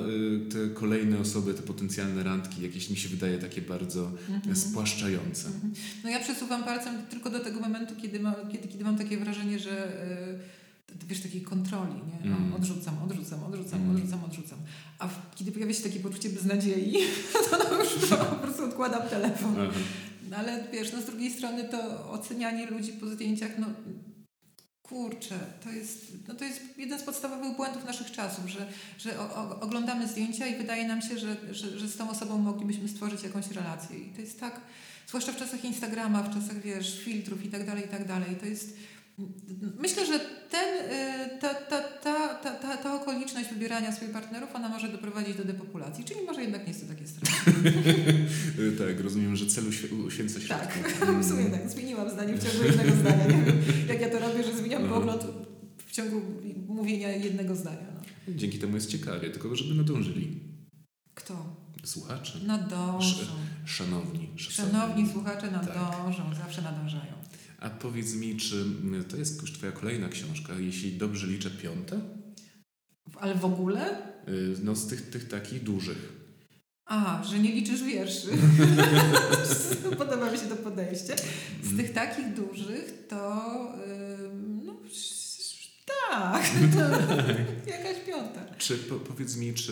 te 0.51 0.69
kolejne 0.73 1.19
osoby, 1.19 1.53
te 1.53 1.61
potencjalne 1.61 2.23
randki, 2.23 2.61
jakieś 2.61 2.89
mi 2.89 2.97
się 2.97 3.09
wydaje 3.09 3.37
takie 3.37 3.61
bardzo 3.61 4.11
Mhm. 4.29 4.55
spłaszczające. 4.55 5.47
Mhm. 5.47 5.73
No 6.03 6.09
ja 6.09 6.19
przesuwam 6.19 6.63
palcem 6.63 6.93
tylko 7.09 7.29
do 7.29 7.39
tego 7.39 7.59
momentu, 7.59 7.93
kiedy, 8.01 8.19
kiedy, 8.51 8.67
kiedy 8.67 8.83
mam 8.83 8.97
takie 8.97 9.17
wrażenie, 9.17 9.59
że 9.59 9.69
t- 9.69 10.56
wiesz, 11.05 11.21
takiej 11.21 11.41
kontroli, 11.41 11.93
nie? 11.93 12.31
Mm. 12.31 12.53
O, 12.53 12.55
odrzucam, 12.55 12.95
odrzucam, 13.03 13.43
odrzucam, 13.43 13.81
Mm. 13.81 13.95
odrzucam, 13.95 14.23
odrzucam. 14.23 14.59
A 14.99 15.07
w, 15.07 15.35
kiedy 15.35 15.51
pojawia 15.51 15.73
się 15.73 15.83
takie 15.83 15.99
poczucie 15.99 16.29
beznadziei, 16.29 16.93
to 17.49 17.57
no 17.57 17.83
już 17.83 18.09
po 18.09 18.35
prostu 18.35 18.63
odkładam 18.63 19.09
telefon. 19.09 19.55
No 20.29 20.37
ale 20.37 20.63
wiesz, 20.73 20.93
no 20.93 21.01
z 21.01 21.05
drugiej 21.05 21.31
strony 21.31 21.63
to 21.69 22.11
ocenianie 22.11 22.65
ludzi 22.65 22.93
po 22.93 23.05
zdjęciach, 23.09 23.51
no 23.59 23.67
kurczę, 24.83 25.39
to 25.63 25.69
jest, 25.71 26.11
no 26.27 26.35
to 26.35 26.45
jest 26.45 26.61
jeden 26.77 26.99
z 26.99 27.03
podstawowych 27.03 27.55
błędów 27.55 27.85
naszych 27.85 28.11
czasów, 28.11 28.47
że, 28.49 28.67
że 28.99 29.19
o, 29.19 29.35
o, 29.35 29.59
oglądamy 29.59 30.07
zdjęcia 30.07 30.47
i 30.47 30.55
wydaje 30.57 30.87
nam 30.87 31.01
się, 31.01 31.17
że, 31.19 31.37
że, 31.51 31.79
że 31.79 31.87
z 31.87 31.97
tą 31.97 32.09
osobą 32.09 32.37
moglibyśmy 32.37 32.89
stworzyć 32.89 33.23
jakąś 33.23 33.51
relację. 33.51 33.99
I 33.99 34.09
to 34.09 34.21
jest 34.21 34.39
tak, 34.39 34.61
zwłaszcza 35.07 35.31
w 35.31 35.37
czasach 35.37 35.65
Instagrama, 35.65 36.23
w 36.23 36.33
czasach, 36.33 36.61
wiesz, 36.61 36.99
filtrów 36.99 37.45
i 37.45 37.49
tak 37.49 37.65
dalej, 37.65 37.85
i 37.85 37.87
tak 37.87 38.07
dalej. 38.07 38.35
To 38.39 38.45
jest, 38.45 38.77
myślę, 39.79 40.05
że 40.05 40.19
ten, 40.51 40.91
y, 41.35 41.39
ta, 41.41 41.53
ta, 41.53 41.81
ta, 41.81 42.33
ta, 42.35 42.51
ta, 42.55 42.77
ta 42.77 43.01
okoliczność 43.01 43.49
wybierania 43.49 43.91
swoich 43.91 44.11
partnerów, 44.11 44.55
ona 44.55 44.69
może 44.69 44.89
doprowadzić 44.89 45.37
do 45.37 45.43
depopulacji, 45.45 46.03
czyli 46.03 46.19
może 46.25 46.41
jednak 46.41 46.61
nie 46.61 46.67
jest 46.67 46.81
to 46.81 46.93
takie 46.93 47.07
straszne. 47.07 47.53
Tak, 48.77 48.99
rozumiem, 48.99 49.35
że 49.35 49.45
celu 49.45 49.69
świ- 49.69 50.05
uświęca 50.05 50.39
Tak, 50.47 50.71
środki. 50.73 50.79
w 51.23 51.29
sumie 51.29 51.45
tak. 51.45 51.69
Zmieniłam 51.69 52.09
zdanie 52.09 52.33
w 52.33 52.43
ciągu 52.43 52.63
jednego 52.67 52.95
zdania. 52.95 53.25
Jak 53.87 54.01
ja 54.01 54.09
to 54.09 54.19
robię, 54.19 54.43
że 54.43 54.57
zmieniam 54.57 54.83
Aha. 54.85 54.93
pogląd 54.93 55.23
w 55.85 55.91
ciągu 55.91 56.21
mówienia 56.67 57.09
jednego 57.11 57.55
zdania. 57.55 57.87
No. 58.27 58.33
Dzięki 58.35 58.59
temu 58.59 58.75
jest 58.75 58.89
ciekawie, 58.89 59.29
tylko 59.29 59.55
żeby 59.55 59.75
nadążyli. 59.75 60.39
Kto? 61.13 61.55
Słuchacze, 61.83 62.39
Nadążą. 62.45 63.17
szanowni, 63.65 64.29
szacowni. 64.35 64.71
Szanowni 64.71 65.09
słuchacze 65.11 65.51
nadążą, 65.51 66.23
zawsze 66.43 66.61
nadążają. 66.61 67.13
A 67.59 67.69
powiedz 67.69 68.13
mi, 68.13 68.37
czy 68.37 68.55
mm, 68.55 69.03
to 69.03 69.17
jest 69.17 69.41
już 69.41 69.51
twoja 69.53 69.71
kolejna 69.71 70.09
książka, 70.09 70.53
jeśli 70.59 70.91
dobrze 70.97 71.27
liczę 71.27 71.49
piąta? 71.49 71.95
Ale 73.15 73.35
w 73.35 73.45
ogóle? 73.45 73.97
Y, 74.27 74.55
No 74.63 74.75
z 74.75 74.87
tych, 74.87 75.09
tych 75.09 75.27
takich 75.27 75.63
dużych. 75.63 76.13
A, 76.85 77.23
że 77.23 77.39
nie 77.39 77.51
liczysz 77.51 77.83
wierszy. 77.83 78.27
Podoba 79.97 80.31
mi 80.31 80.37
się 80.37 80.45
to 80.47 80.55
podejście. 80.55 81.15
Z 81.63 81.65
Mm. 81.65 81.77
tych 81.77 81.93
takich 81.93 82.33
dużych 82.33 83.07
to... 83.09 83.43
ym, 84.23 84.61
no, 84.65 84.77
tak, 86.09 86.43
piąta. 86.59 87.07
Czy 88.57 88.77
po, 88.77 88.95
powiedz 88.95 89.35
mi, 89.35 89.53
czy 89.53 89.71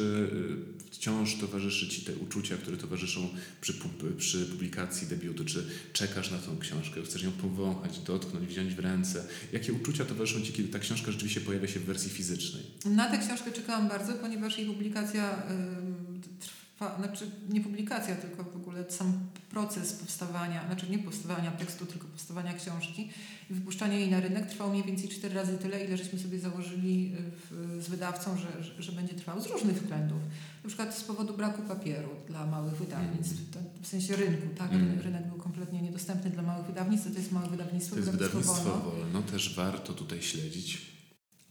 y, 0.90 0.92
wciąż 0.92 1.36
towarzyszy 1.36 1.88
ci 1.88 2.02
te 2.02 2.16
uczucia, 2.16 2.58
które 2.58 2.78
towarzyszą 2.78 3.30
przy, 3.62 3.74
przy 4.18 4.46
publikacji 4.46 5.08
debiutu? 5.08 5.46
Czy 5.46 5.68
czekasz 5.94 6.32
na 6.32 6.38
tą 6.38 6.58
książkę? 6.58 7.02
Chcesz 7.06 7.24
ją 7.24 7.32
powąchać, 7.32 8.00
dotknąć, 8.00 8.48
wziąć 8.48 8.74
w 8.74 8.80
ręce? 8.80 9.28
Jakie 9.54 9.74
uczucia 9.74 10.06
towarzyszą 10.06 10.42
ci, 10.42 10.54
kiedy 10.54 10.70
ta 10.70 10.80
książka 10.80 11.12
rzeczywiście 11.12 11.42
pojawia 11.42 11.68
się 11.68 11.80
w 11.80 11.86
wersji 11.86 12.10
fizycznej? 12.10 12.64
Na 12.86 13.10
tę 13.10 13.18
książkę 13.18 13.52
czekałam 13.52 13.90
bardzo, 13.90 14.14
ponieważ 14.14 14.58
jej 14.58 14.68
publikacja 14.68 15.44
ym, 15.52 16.22
trwa, 16.40 16.65
znaczy 16.98 17.32
nie 17.50 17.62
publikacja, 17.62 18.16
tylko 18.16 18.44
w 18.44 18.56
ogóle 18.56 18.92
sam 18.92 19.14
proces 19.50 19.94
powstawania, 19.94 20.66
znaczy 20.66 20.90
nie 20.90 21.00
powstawania 21.00 21.52
tekstu, 21.52 21.86
tylko 21.86 22.08
powstawania 22.08 22.54
książki 22.54 23.10
i 23.50 23.54
wypuszczanie 23.54 24.00
jej 24.00 24.12
na 24.12 24.20
rynek 24.20 24.46
trwało 24.50 24.72
mniej 24.72 24.84
więcej 24.84 25.10
cztery 25.10 25.36
razy 25.36 25.58
tyle, 25.58 25.86
ile 25.86 25.98
żeśmy 25.98 26.20
sobie 26.20 26.40
założyli 26.40 27.16
w, 27.52 27.78
z 27.84 27.88
wydawcą, 27.90 28.38
że, 28.38 28.64
że, 28.64 28.84
że 28.84 28.92
będzie 28.92 29.14
trwał 29.14 29.42
z 29.42 29.48
różnych 29.48 29.82
względów. 29.82 30.18
Na 30.64 30.68
przykład 30.68 30.98
z 30.98 31.04
powodu 31.04 31.34
braku 31.34 31.62
papieru 31.62 32.10
dla 32.28 32.46
małych 32.46 32.74
wydawnictw, 32.74 33.52
to, 33.52 33.60
w 33.82 33.88
sensie 33.88 34.16
rynku, 34.16 34.48
tak? 34.58 34.72
Mm. 34.74 34.88
Rynek, 34.88 35.04
rynek 35.04 35.28
był 35.28 35.38
kompletnie 35.38 35.82
niedostępny 35.82 36.30
dla 36.32 36.44
małych 36.44 36.66
wydawnictw, 36.66 37.12
to 37.12 37.20
jest 37.20 37.32
małe 37.32 37.50
wydawnictwo, 37.50 37.96
To 37.96 38.00
jest 38.00 38.12
wydawnictwo 38.12 38.54
wolno. 38.64 38.92
wolno, 38.92 39.22
też 39.22 39.56
warto 39.56 39.94
tutaj 39.94 40.22
śledzić. 40.22 40.96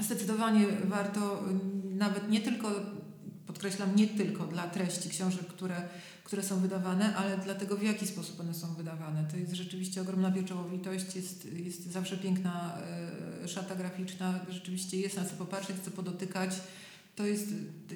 Zdecydowanie 0.00 0.66
warto 0.84 1.44
y, 1.50 1.94
nawet 1.94 2.30
nie 2.30 2.40
tylko, 2.40 2.70
podkreślam, 3.46 3.96
nie 3.96 4.08
tylko 4.08 4.44
dla 4.44 4.68
treści 4.68 5.10
książek, 5.10 5.46
które, 5.46 5.88
które 6.24 6.42
są 6.42 6.60
wydawane, 6.60 7.16
ale 7.16 7.38
dla 7.38 7.54
tego, 7.54 7.76
w 7.76 7.82
jaki 7.82 8.06
sposób 8.06 8.40
one 8.40 8.54
są 8.54 8.74
wydawane. 8.74 9.24
To 9.30 9.36
jest 9.36 9.54
rzeczywiście 9.54 10.00
ogromna 10.00 10.30
pieczołowitość, 10.32 11.16
jest, 11.16 11.44
jest 11.44 11.92
zawsze 11.92 12.16
piękna 12.16 12.78
y, 13.44 13.48
szata 13.48 13.74
graficzna, 13.74 14.40
rzeczywiście 14.48 14.96
jest 14.96 15.16
na 15.16 15.24
co 15.24 15.34
popatrzeć, 15.36 15.76
co 15.84 15.90
podotykać. 15.90 16.50
To 17.16 17.26
jest, 17.26 17.48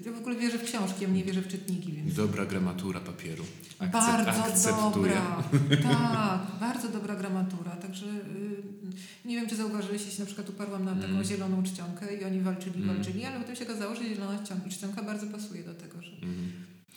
ja 0.07 0.13
w 0.13 0.19
ogóle 0.19 0.37
wierzę 0.37 0.59
w 0.59 0.65
książki, 0.65 1.05
a 1.05 1.09
nie 1.09 1.25
wierzę 1.25 1.43
w 1.43 1.49
czytniki, 1.49 1.93
więc 1.93 2.15
Dobra 2.15 2.47
gramatura 2.47 3.01
papieru. 3.01 3.45
Akcep- 3.79 3.91
bardzo 3.93 4.45
akceptuję. 4.45 5.13
dobra. 5.13 5.45
Tak, 5.93 6.41
bardzo 6.61 6.89
dobra 6.89 7.17
gramatura. 7.17 7.71
Także 7.71 8.07
y, 8.07 9.29
nie 9.29 9.37
wiem, 9.37 9.49
czy 9.49 9.57
zauważyliście, 9.57 10.07
jeśli 10.07 10.21
na 10.21 10.27
przykład 10.27 10.51
uparłam 10.51 10.85
na 10.85 10.95
taką 10.95 11.07
Mm. 11.13 11.25
zieloną 11.25 11.63
czcionkę 11.63 12.17
i 12.21 12.25
oni 12.25 12.41
walczyli, 12.41 12.83
Mm. 12.83 12.97
walczyli, 12.97 13.25
ale 13.25 13.41
potem 13.41 13.57
się 13.57 13.65
okazało, 13.65 13.95
że 13.97 14.05
zielona 14.09 14.39
czcionka, 14.71 15.03
bardzo 15.03 15.27
pasuje 15.27 15.63
do 15.65 15.75
tego, 15.75 16.03
że 16.03 16.11
Mhm. 16.13 16.53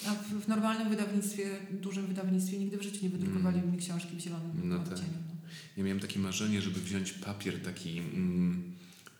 a 0.07 0.12
w, 0.13 0.45
w 0.45 0.47
normalnym 0.47 0.89
wydawnictwie, 0.89 1.49
dużym 1.71 2.05
wydawnictwie 2.07 2.57
nigdy 2.57 2.77
w 2.77 2.81
życiu 2.81 2.99
nie 3.03 3.10
wydrukowali 3.10 3.62
mi 3.62 3.77
książki 3.77 4.15
w 4.15 4.19
zielonym 4.19 4.51
Mm. 4.51 4.69
No 4.69 4.79
tak. 4.79 4.88
odcieniu. 4.93 5.13
No. 5.27 5.36
Ja 5.77 5.84
miałem 5.84 5.99
takie 5.99 6.19
marzenie, 6.19 6.62
żeby 6.62 6.81
wziąć 6.81 7.12
papier 7.12 7.62
taki 7.62 7.97
mm, 7.99 8.63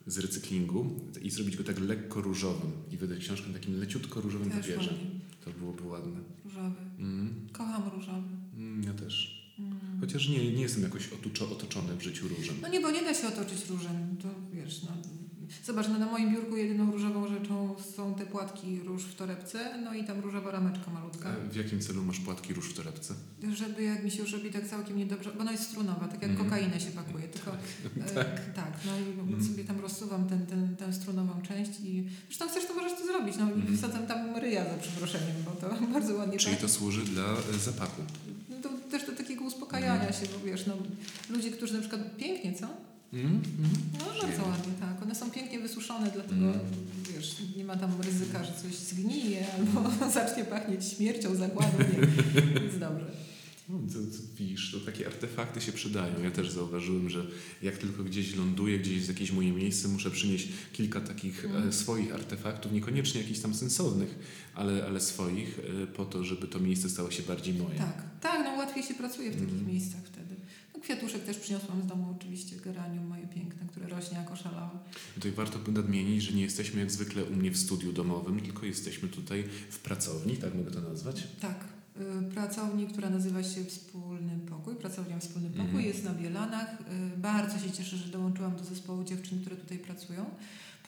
z 0.08 0.18
recyklingu 0.18 1.00
i 1.22 1.30
zrobić 1.30 1.58
go 1.58 1.64
tak 1.64 1.80
lekko 1.80 2.22
różowym 2.22 2.72
i 2.92 2.98
wydać 2.98 3.20
książkę 3.20 3.48
na 3.48 3.54
takim 3.54 3.80
leciutko 3.80 4.22
różowym 4.22 4.50
Też 4.52 4.60
papierze. 4.60 4.92
ładnie. 4.92 5.08
To 5.46 5.52
byłoby 5.60 5.84
ładne. 5.84 6.20
Różowy. 6.46 6.76
Mm, 7.00 7.48
Kocham 7.52 7.84
różowy. 7.96 8.28
mm, 8.58 8.84
ja 8.84 8.94
też. 8.94 9.42
Mm. 9.60 9.76
Chociaż 10.00 10.30
nie, 10.30 10.52
nie 10.54 10.62
jestem 10.62 10.84
jakoś 10.84 11.08
otuczo, 11.14 11.52
otoczony 11.52 11.96
w 11.98 12.02
życiu 12.02 12.28
różem. 12.28 12.56
No 12.62 12.68
nie, 12.68 12.80
bo 12.82 12.92
nie 12.92 13.02
da 13.04 13.14
się 13.14 13.28
otoczyć 13.28 13.70
różem. 13.70 14.18
To 14.22 14.28
wiesz, 14.54 14.84
no. 14.84 14.90
Zobacz, 15.66 15.88
no 15.90 16.00
na 16.00 16.06
moim 16.06 16.32
biurku 16.32 16.58
jedyną 16.58 16.92
różową 16.92 17.28
rzeczą 17.28 17.76
są 17.96 18.16
te 18.16 18.26
płatki 18.26 18.80
róż 18.86 19.04
w 19.04 19.16
torebce, 19.16 19.78
no 19.84 19.94
i 19.94 20.04
tam 20.04 20.20
różowa 20.20 20.52
rameczka 20.52 20.92
malutka. 20.92 21.30
A 21.30 21.52
w 21.52 21.56
jakim 21.56 21.80
celu 21.82 22.04
masz 22.04 22.20
płatki 22.20 22.54
róż 22.54 22.70
w 22.70 22.74
torebce? 22.74 23.14
Żeby 23.54 23.84
jak 23.84 24.04
mi 24.04 24.12
się 24.12 24.22
już 24.22 24.34
robi 24.34 24.50
tak 24.52 24.68
całkiem 24.68 24.98
niedobrze, 24.98 25.32
bo 25.36 25.42
ona 25.42 25.52
jest 25.52 25.64
strunowa, 25.70 26.08
tak 26.08 26.22
jak 26.22 26.38
kokainę 26.38 26.80
się 26.80 26.92
pakuje, 26.92 27.28
tylko 27.34 27.52
tak, 28.16 28.54
tak 28.56 28.72
no 28.86 28.92
i 29.00 29.20
Mhm. 29.20 29.46
sobie 29.46 29.64
tam 29.64 29.80
rozsuwam 29.80 30.28
ten, 30.30 30.46
ten, 30.46 30.76
tę 30.76 30.94
strunową 30.94 31.42
część 31.42 31.72
i 31.84 32.08
zresztą 32.28 32.48
chcesz, 32.50 32.66
to 32.66 32.74
możesz 32.74 32.92
to 33.00 33.06
zrobić, 33.06 33.36
no 33.40 33.50
i 33.50 33.54
Mhm. 33.54 33.78
wsadzam 33.78 34.08
tam 34.08 34.36
ryja 34.36 34.64
za 34.66 34.78
przeproszeniem, 34.78 35.36
bo 35.46 35.52
to 35.52 35.76
bardzo 35.94 36.14
ładnie 36.16 36.38
Czyli 36.38 36.56
pachnie. 36.56 36.68
to 36.70 36.74
służy 36.74 37.02
dla 37.06 37.24
e, 37.56 37.60
zapachu. 37.60 38.02
No 38.50 38.56
to 38.62 38.70
też 38.92 39.06
do 39.06 39.12
takiego 39.12 39.46
uspokajania 39.46 39.94
Mhm. 40.08 40.14
się, 40.14 40.32
bo 40.34 40.46
wiesz, 40.46 40.66
no 40.66 40.74
ludzie, 41.30 41.52
którzy 41.52 41.74
na 41.74 41.80
przykład 41.80 42.16
pięknie, 42.18 42.54
co? 42.54 42.68
Mm, 43.14 43.26
mm. 43.26 43.42
No 44.00 44.06
bardzo 44.22 44.44
ładnie, 44.44 44.74
tak. 44.80 45.04
One 45.04 45.16
są 45.16 45.32
pięknie 45.32 45.60
wysuszone, 45.60 46.12
dlatego 46.14 46.46
Mm. 46.46 46.60
wiesz, 47.16 47.36
nie 47.58 47.64
ma 47.66 47.76
tam 47.76 48.02
ryzyka, 48.02 48.44
że 48.44 48.52
coś 48.62 48.76
zgnije 48.76 49.46
albo 49.54 49.90
zacznie 50.14 50.46
pachnieć 50.46 50.86
śmiercią, 50.86 51.36
nie. 51.36 52.64
Jest 52.66 52.80
dobrze. 52.90 53.12
No, 53.70 53.78
to, 53.88 53.94
to, 53.94 54.24
widzisz, 54.40 54.72
to 54.72 54.80
takie 54.92 55.08
artefakty 55.08 55.62
się 55.62 55.72
przydają. 55.72 56.24
Ja 56.24 56.32
też 56.32 56.50
zauważyłem, 56.52 57.10
że 57.10 57.26
jak 57.62 57.78
tylko 57.78 58.04
gdzieś 58.04 58.36
ląduję, 58.36 58.80
gdzieś 58.80 58.96
jest 58.96 59.08
jakieś 59.08 59.32
moje 59.32 59.52
miejsce, 59.52 59.88
muszę 59.88 60.12
przynieść 60.12 60.48
kilka 60.74 61.02
takich 61.02 61.46
Mm. 61.46 61.74
swoich 61.74 62.14
artefaktów, 62.14 62.72
niekoniecznie 62.72 63.22
jakichś 63.22 63.40
tam 63.40 63.54
sensownych, 63.54 64.16
ale, 64.56 64.86
ale 64.86 65.02
swoich, 65.02 65.60
e, 65.84 65.88
po 65.88 66.06
to, 66.06 66.24
żeby 66.24 66.48
to 66.48 66.60
miejsce 66.60 66.90
stało 66.90 67.12
się 67.12 67.24
bardziej 67.24 67.54
moje. 67.54 67.76
Tak, 67.78 68.04
tak, 68.22 68.42
no 68.46 68.52
łatwiej 68.58 68.84
się 68.84 68.94
pracuje 68.94 69.30
w 69.32 69.34
takich 69.34 69.50
Mhm. 69.50 69.68
miejscach 69.68 70.02
wtedy. 70.06 70.36
Kwiatuszek 70.82 71.24
też 71.24 71.38
przyniosłam 71.38 71.82
z 71.82 71.86
domu 71.86 72.16
oczywiście, 72.18 72.56
geranium 72.56 73.06
moje 73.08 73.28
piękne, 73.28 73.68
które 73.68 73.88
rośnie 73.88 74.18
jako 74.18 74.36
szalałe. 74.36 74.70
Tutaj 75.16 75.32
warto 75.32 75.60
by 75.60 75.72
nadmienić, 75.72 76.24
że 76.24 76.34
nie 76.34 76.42
jesteśmy 76.42 76.80
jak 76.80 76.92
zwykle 76.92 77.24
u 77.24 77.36
mnie 77.36 77.52
w 77.52 77.58
studiu 77.58 77.94
domowym, 77.94 78.40
tylko 78.42 78.66
jesteśmy 78.66 79.10
tutaj 79.10 79.44
w 79.70 79.80
pracowni, 79.80 80.38
tak 80.38 80.56
mogę 80.56 80.72
to 80.72 80.82
nazwać? 80.82 81.28
Tak, 81.42 81.64
y, 82.30 82.32
pracowni, 82.34 82.88
która 82.88 83.10
nazywa 83.10 83.44
się 83.44 83.66
Wspólny 83.66 84.40
Pokój, 84.50 84.76
pracownia 84.76 85.20
Wspólny 85.20 85.50
Pokój, 85.50 85.66
Mhm. 85.66 85.86
jest 85.86 86.04
na 86.04 86.14
Bielanach. 86.14 86.78
Y, 87.14 87.18
Bardzo 87.18 87.60
się 87.60 87.72
cieszę, 87.72 87.98
że 87.98 88.08
dołączyłam 88.12 88.56
do 88.56 88.64
zespołu 88.64 89.04
dziewczyn, 89.04 89.42
które 89.42 89.56
tutaj 89.56 89.78
pracują. 89.78 90.26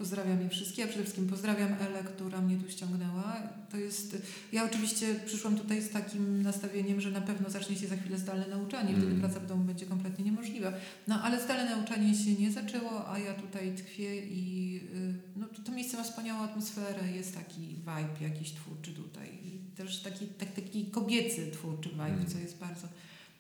Pozdrawiam 0.04 0.42
je 0.42 0.50
wszystkie, 0.50 0.84
a 0.84 0.88
przede 0.88 1.04
wszystkim 1.04 1.28
pozdrawiam 1.28 1.74
Elę, 1.74 2.04
która 2.04 2.42
mnie 2.42 2.58
tu 2.58 2.70
ściągnęła. 2.70 3.44
To 3.72 3.78
jest, 3.78 4.18
ja 4.52 4.66
oczywiście 4.66 5.16
przyszłam 5.26 5.58
tutaj 5.58 5.82
z 5.82 5.90
takim 5.90 6.42
nastawieniem, 6.42 7.02
że 7.02 7.12
na 7.12 7.22
pewno 7.22 7.50
zacznie 7.50 7.76
się 7.76 7.88
za 7.88 7.96
chwilę 7.98 8.18
zdalne 8.18 8.48
nauczanie, 8.48 8.90
wtedy 8.92 9.08
Mm. 9.08 9.20
praca 9.20 9.40
w 9.40 9.48
domu 9.48 9.64
będzie 9.64 9.86
kompletnie 9.86 10.26
niemożliwa. 10.26 10.74
No 11.08 11.22
ale 11.24 11.44
zdalne 11.44 11.76
nauczanie 11.76 12.16
się 12.16 12.34
nie 12.34 12.52
zaczęło, 12.52 13.12
a 13.12 13.20
ja 13.20 13.34
tutaj 13.34 13.76
tkwię 13.76 14.26
i 14.28 14.76
y, 14.96 15.14
no, 15.36 15.48
to, 15.48 15.62
to 15.62 15.72
miejsce 15.72 15.98
ma 15.98 16.04
wspaniałą 16.04 16.44
atmosferę, 16.44 17.12
jest 17.12 17.36
taki 17.36 17.62
vibe 17.62 18.18
jakiś 18.30 18.52
twórczy 18.52 18.94
tutaj. 18.94 19.30
I 19.46 19.76
też 19.76 20.02
taki, 20.02 20.28
tak, 20.28 20.52
taki 20.56 20.86
kobiecy 20.86 21.52
twórczy 21.52 21.90
vibe, 21.90 22.06
Mm. 22.06 22.28
co 22.28 22.38
jest 22.38 22.58
bardzo, 22.58 22.88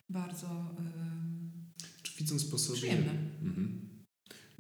bardzo 0.10 0.47
ym, 0.80 1.52
Czy 2.04 2.12
widząc 2.17 2.45
po 2.45 2.58
sobie... 2.58 2.78
przyjemne. 2.78 3.12
Mhm. 3.43 3.92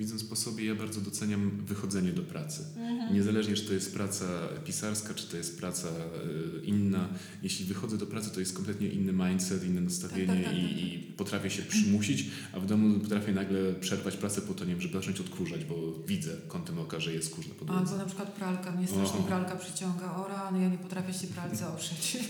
Widząc 0.03 0.23
po 0.23 0.35
sobie, 0.35 0.65
ja 0.65 0.75
bardzo 0.75 1.01
doceniam 1.01 1.51
wychodzenie 1.65 2.11
do 2.11 2.21
pracy. 2.21 2.63
Mhm. 2.77 3.13
Niezależnie, 3.13 3.55
czy 3.55 3.65
to 3.65 3.73
jest 3.73 3.93
praca 3.93 4.25
pisarska, 4.65 5.13
czy 5.13 5.27
to 5.27 5.37
jest 5.37 5.59
praca 5.59 5.87
y, 5.87 6.65
inna, 6.65 7.09
jeśli 7.43 7.65
wychodzę 7.65 7.97
do 7.97 8.05
pracy, 8.05 8.29
to 8.29 8.39
jest 8.39 8.55
kompletnie 8.55 8.87
inny 8.87 9.13
mindset, 9.13 9.63
inne 9.63 9.81
nastawienie 9.81 10.27
Tak, 10.27 10.35
tak, 10.35 10.45
tak, 10.45 10.57
i, 10.57 10.61
tak, 10.61 10.71
tak. 10.71 10.81
i 10.81 11.13
potrafię 11.17 11.49
się 11.49 11.61
przymusić, 11.61 12.25
a 12.53 12.59
w 12.59 12.65
domu 12.65 12.99
potrafię 12.99 13.31
nagle 13.33 13.73
przerwać 13.73 14.17
pracę 14.17 14.41
po 14.41 14.53
to, 14.53 14.65
nie 14.65 14.71
wiem, 14.71 14.81
żeby 14.81 14.93
zacząć 14.97 15.19
odkurzać, 15.19 15.65
bo 15.65 15.75
widzę 16.07 16.31
kątem 16.47 16.79
oka, 16.79 16.99
że 16.99 17.13
jest 17.13 17.35
kurz 17.35 17.47
na 17.47 17.55
podłodze. 17.55 17.81
Albo 17.81 17.97
na 17.97 18.05
przykład 18.05 18.33
pralka, 18.33 18.71
mnie 18.71 18.87
strasznie 18.87 19.19
O. 19.19 19.23
pralka 19.23 19.55
przyciąga. 19.55 20.15
O 20.15 20.27
rany, 20.27 20.61
ja 20.61 20.69
nie 20.69 20.77
potrafię 20.77 21.13
się 21.13 21.27
pralce 21.27 21.67
oprzeć. 21.67 22.17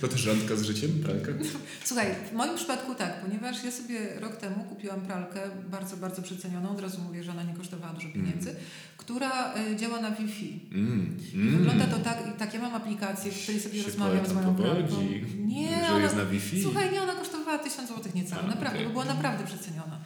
To 0.00 0.08
też 0.08 0.26
randka 0.26 0.56
z 0.56 0.62
życiem, 0.62 0.90
pralka? 1.02 1.32
Słuchaj, 1.88 2.06
w 2.30 2.32
moim 2.32 2.56
przypadku 2.56 2.94
tak, 2.94 3.24
ponieważ 3.24 3.64
ja 3.64 3.70
sobie 3.70 4.20
rok 4.20 4.36
temu 4.36 4.64
kupiłam 4.64 5.00
pralkę 5.00 5.40
bardzo, 5.70 5.91
bardzo 5.96 6.22
przecenioną, 6.22 6.70
od 6.70 6.80
razu 6.80 7.00
mówię, 7.00 7.24
że 7.24 7.30
ona 7.30 7.42
nie 7.42 7.54
kosztowała 7.54 7.92
dużo 7.92 8.08
pieniędzy, 8.08 8.54
która 8.96 9.54
y, 9.56 9.76
działa 9.76 10.00
na 10.00 10.10
Wi-Fi. 10.10 10.60
Mm, 10.72 11.16
I 11.34 11.36
mm. 11.36 11.58
Wygląda 11.58 11.86
to 11.86 11.98
tak, 11.98 12.36
tak, 12.38 12.54
ja 12.54 12.60
mam 12.60 12.74
aplikację, 12.74 13.32
w 13.32 13.42
której 13.42 13.60
sobie 13.60 13.82
rozmawiam 13.82 14.26
z 14.26 14.32
moją 14.32 14.54
pralką. 14.54 14.96
Nie, 15.38 15.84
że 15.86 15.92
ona, 15.92 16.02
jest 16.02 16.16
na 16.16 16.24
Wi-Fi. 16.24 16.62
Słuchaj, 16.62 16.92
nie, 16.92 17.02
ona 17.02 17.14
kosztowała 17.14 17.58
1000 17.58 17.88
zł 17.88 18.12
niecałe, 18.14 18.42
naprawdę, 18.42 18.78
okej. 18.78 18.84
bo 18.86 18.92
była 18.92 19.04
naprawdę 19.04 19.44
przeceniona. 19.44 19.98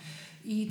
I 0.45 0.71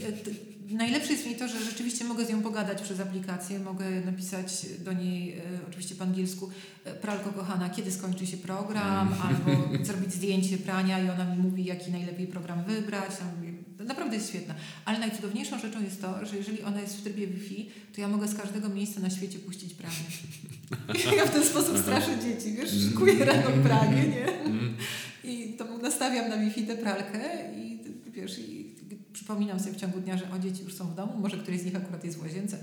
e, 0.72 0.76
najlepsze 0.76 1.14
jest 1.14 1.26
niej 1.26 1.36
to, 1.36 1.48
że 1.48 1.60
rzeczywiście 1.66 2.06
mogę 2.06 2.26
z 2.26 2.30
nią 2.30 2.42
pogadać 2.42 2.82
przez 2.82 3.00
aplikację, 3.00 3.60
mogę 3.60 3.86
napisać 4.06 4.66
do 4.80 4.94
niej 4.94 5.38
e, 5.38 5.42
oczywiście 5.70 5.96
po 5.96 6.04
angielsku 6.04 6.50
e, 6.86 6.94
pralko 6.94 7.30
kochana, 7.32 7.70
kiedy 7.70 7.92
skończy 7.92 8.28
się 8.28 8.38
program, 8.38 9.08
Mm. 9.08 9.20
albo 9.22 9.84
zrobić 9.86 10.14
zdjęcie 10.14 10.58
prania 10.58 11.00
i 11.00 11.10
ona 11.10 11.36
mi 11.36 11.44
mówi, 11.44 11.66
jaki 11.66 11.92
najlepiej 11.92 12.28
program 12.28 12.64
wybrać. 12.64 13.12
Mówię, 13.38 13.45
naprawdę 13.84 14.16
jest 14.16 14.30
świetna. 14.30 14.56
Ale 14.86 15.00
najcudowniejszą 15.00 15.60
rzeczą 15.60 15.84
jest 15.84 16.02
to, 16.02 16.26
że 16.26 16.38
jeżeli 16.38 16.64
ona 16.64 16.82
jest 16.82 16.98
w 16.98 17.04
trybie 17.04 17.28
Wi-Fi, 17.28 17.70
to 17.96 18.02
ja 18.02 18.08
mogę 18.08 18.28
z 18.28 18.36
każdego 18.36 18.70
miejsca 18.70 19.02
na 19.02 19.10
świecie 19.10 19.40
puścić 19.40 19.74
pranie. 19.74 19.96
Ja 21.18 21.26
w 21.26 21.32
ten 21.32 21.44
sposób 21.44 21.78
straszę 21.78 22.20
dzieci, 22.20 22.54
wiesz, 22.54 22.72
szykuję 22.72 23.26
rano 23.26 23.50
pranie, 23.64 24.08
nie? 24.08 24.42
Mm. 24.42 24.78
I 25.24 25.54
to 25.58 25.78
nastawiam 25.78 26.30
na 26.30 26.38
Wi-Fi 26.38 26.68
tę 26.68 26.78
pralkę 26.78 27.20
i 27.56 27.80
wiesz, 28.12 28.40
i 28.40 28.76
przypominam 29.14 29.60
sobie 29.60 29.74
w 29.74 29.78
ciągu 29.78 30.00
dnia, 30.00 30.18
że 30.18 30.32
o 30.32 30.40
dzieci 30.40 30.64
już 30.64 30.74
są 30.74 30.88
w 30.88 30.96
domu, 30.96 31.18
może 31.18 31.38
któryś 31.38 31.62
z 31.62 31.66
nich 31.66 31.76
akurat 31.76 32.04
jest 32.04 32.18
w 32.18 32.22
łazience 32.22 32.58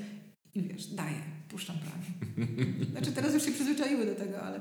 i 0.55 0.63
wiesz, 0.63 0.87
daję, 0.87 1.23
puszczam 1.49 1.77
pranie. 1.79 2.37
Znaczy 2.93 3.13
teraz 3.13 3.35
już 3.35 3.45
się 3.45 3.53
przyzwyczaiły 3.53 4.07
do 4.07 4.15
tego, 4.15 4.43
ale 4.43 4.61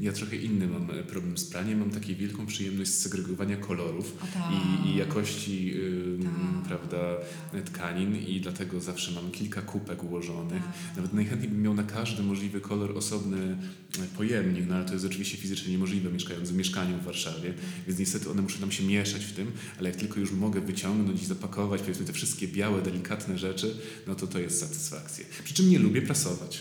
Ja 0.00 0.12
trochę 0.12 0.36
inny 0.36 0.66
mam 0.66 0.90
e, 0.90 1.02
problem 1.02 1.38
z 1.38 1.44
praniem. 1.44 1.78
Mam 1.78 1.90
taką 1.90 2.06
wielką 2.06 2.46
przyjemność 2.46 2.90
z 2.90 2.98
segregowania 2.98 3.56
kolorów 3.56 4.12
tak. 4.34 4.42
i, 4.52 4.88
i 4.88 4.96
jakości 4.96 5.74
Tak. 6.22 6.62
prawda, 6.68 7.16
tkanin 7.64 8.16
i 8.16 8.40
dlatego 8.40 8.80
zawsze 8.80 9.12
mam 9.12 9.30
kilka 9.30 9.62
kupek 9.62 10.04
ułożonych. 10.04 10.62
Tak. 10.62 10.96
Nawet 10.96 11.12
najchętniej 11.12 11.50
bym 11.50 11.62
miał 11.62 11.74
na 11.74 11.82
każdy 11.82 12.22
możliwy 12.22 12.60
kolor 12.60 12.98
osobny 12.98 13.56
e, 13.98 14.16
pojemnik, 14.16 14.66
no 14.68 14.74
ale 14.74 14.84
to 14.84 14.92
jest 14.92 15.04
oczywiście 15.04 15.38
fizycznie 15.38 15.72
niemożliwe 15.72 16.10
mieszkając 16.10 16.50
w 16.50 16.56
mieszkaniu 16.56 16.98
w 16.98 17.04
Warszawie, 17.04 17.54
więc 17.86 17.98
niestety 17.98 18.30
one 18.30 18.42
muszą 18.42 18.60
nam 18.60 18.72
się 18.72 18.84
mieszać 18.84 19.24
w 19.24 19.32
tym, 19.32 19.52
ale 19.78 19.88
jak 19.88 19.98
tylko 19.98 20.20
już 20.20 20.32
mogę 20.32 20.60
wyciągnąć 20.60 21.22
i 21.22 21.26
zapakować 21.26 21.80
powiedzmy 21.80 22.06
te 22.06 22.12
wszystkie 22.12 22.48
białe, 22.48 22.82
delikatne 22.82 23.38
rzeczy, 23.38 23.76
no 24.06 24.14
to 24.14 24.26
to 24.26 24.38
jest 24.38 24.60
satysfakcja. 24.60 25.24
Przy 25.44 25.54
czym 25.54 25.70
nie 25.70 25.78
lubię 25.78 26.02
prasować. 26.02 26.60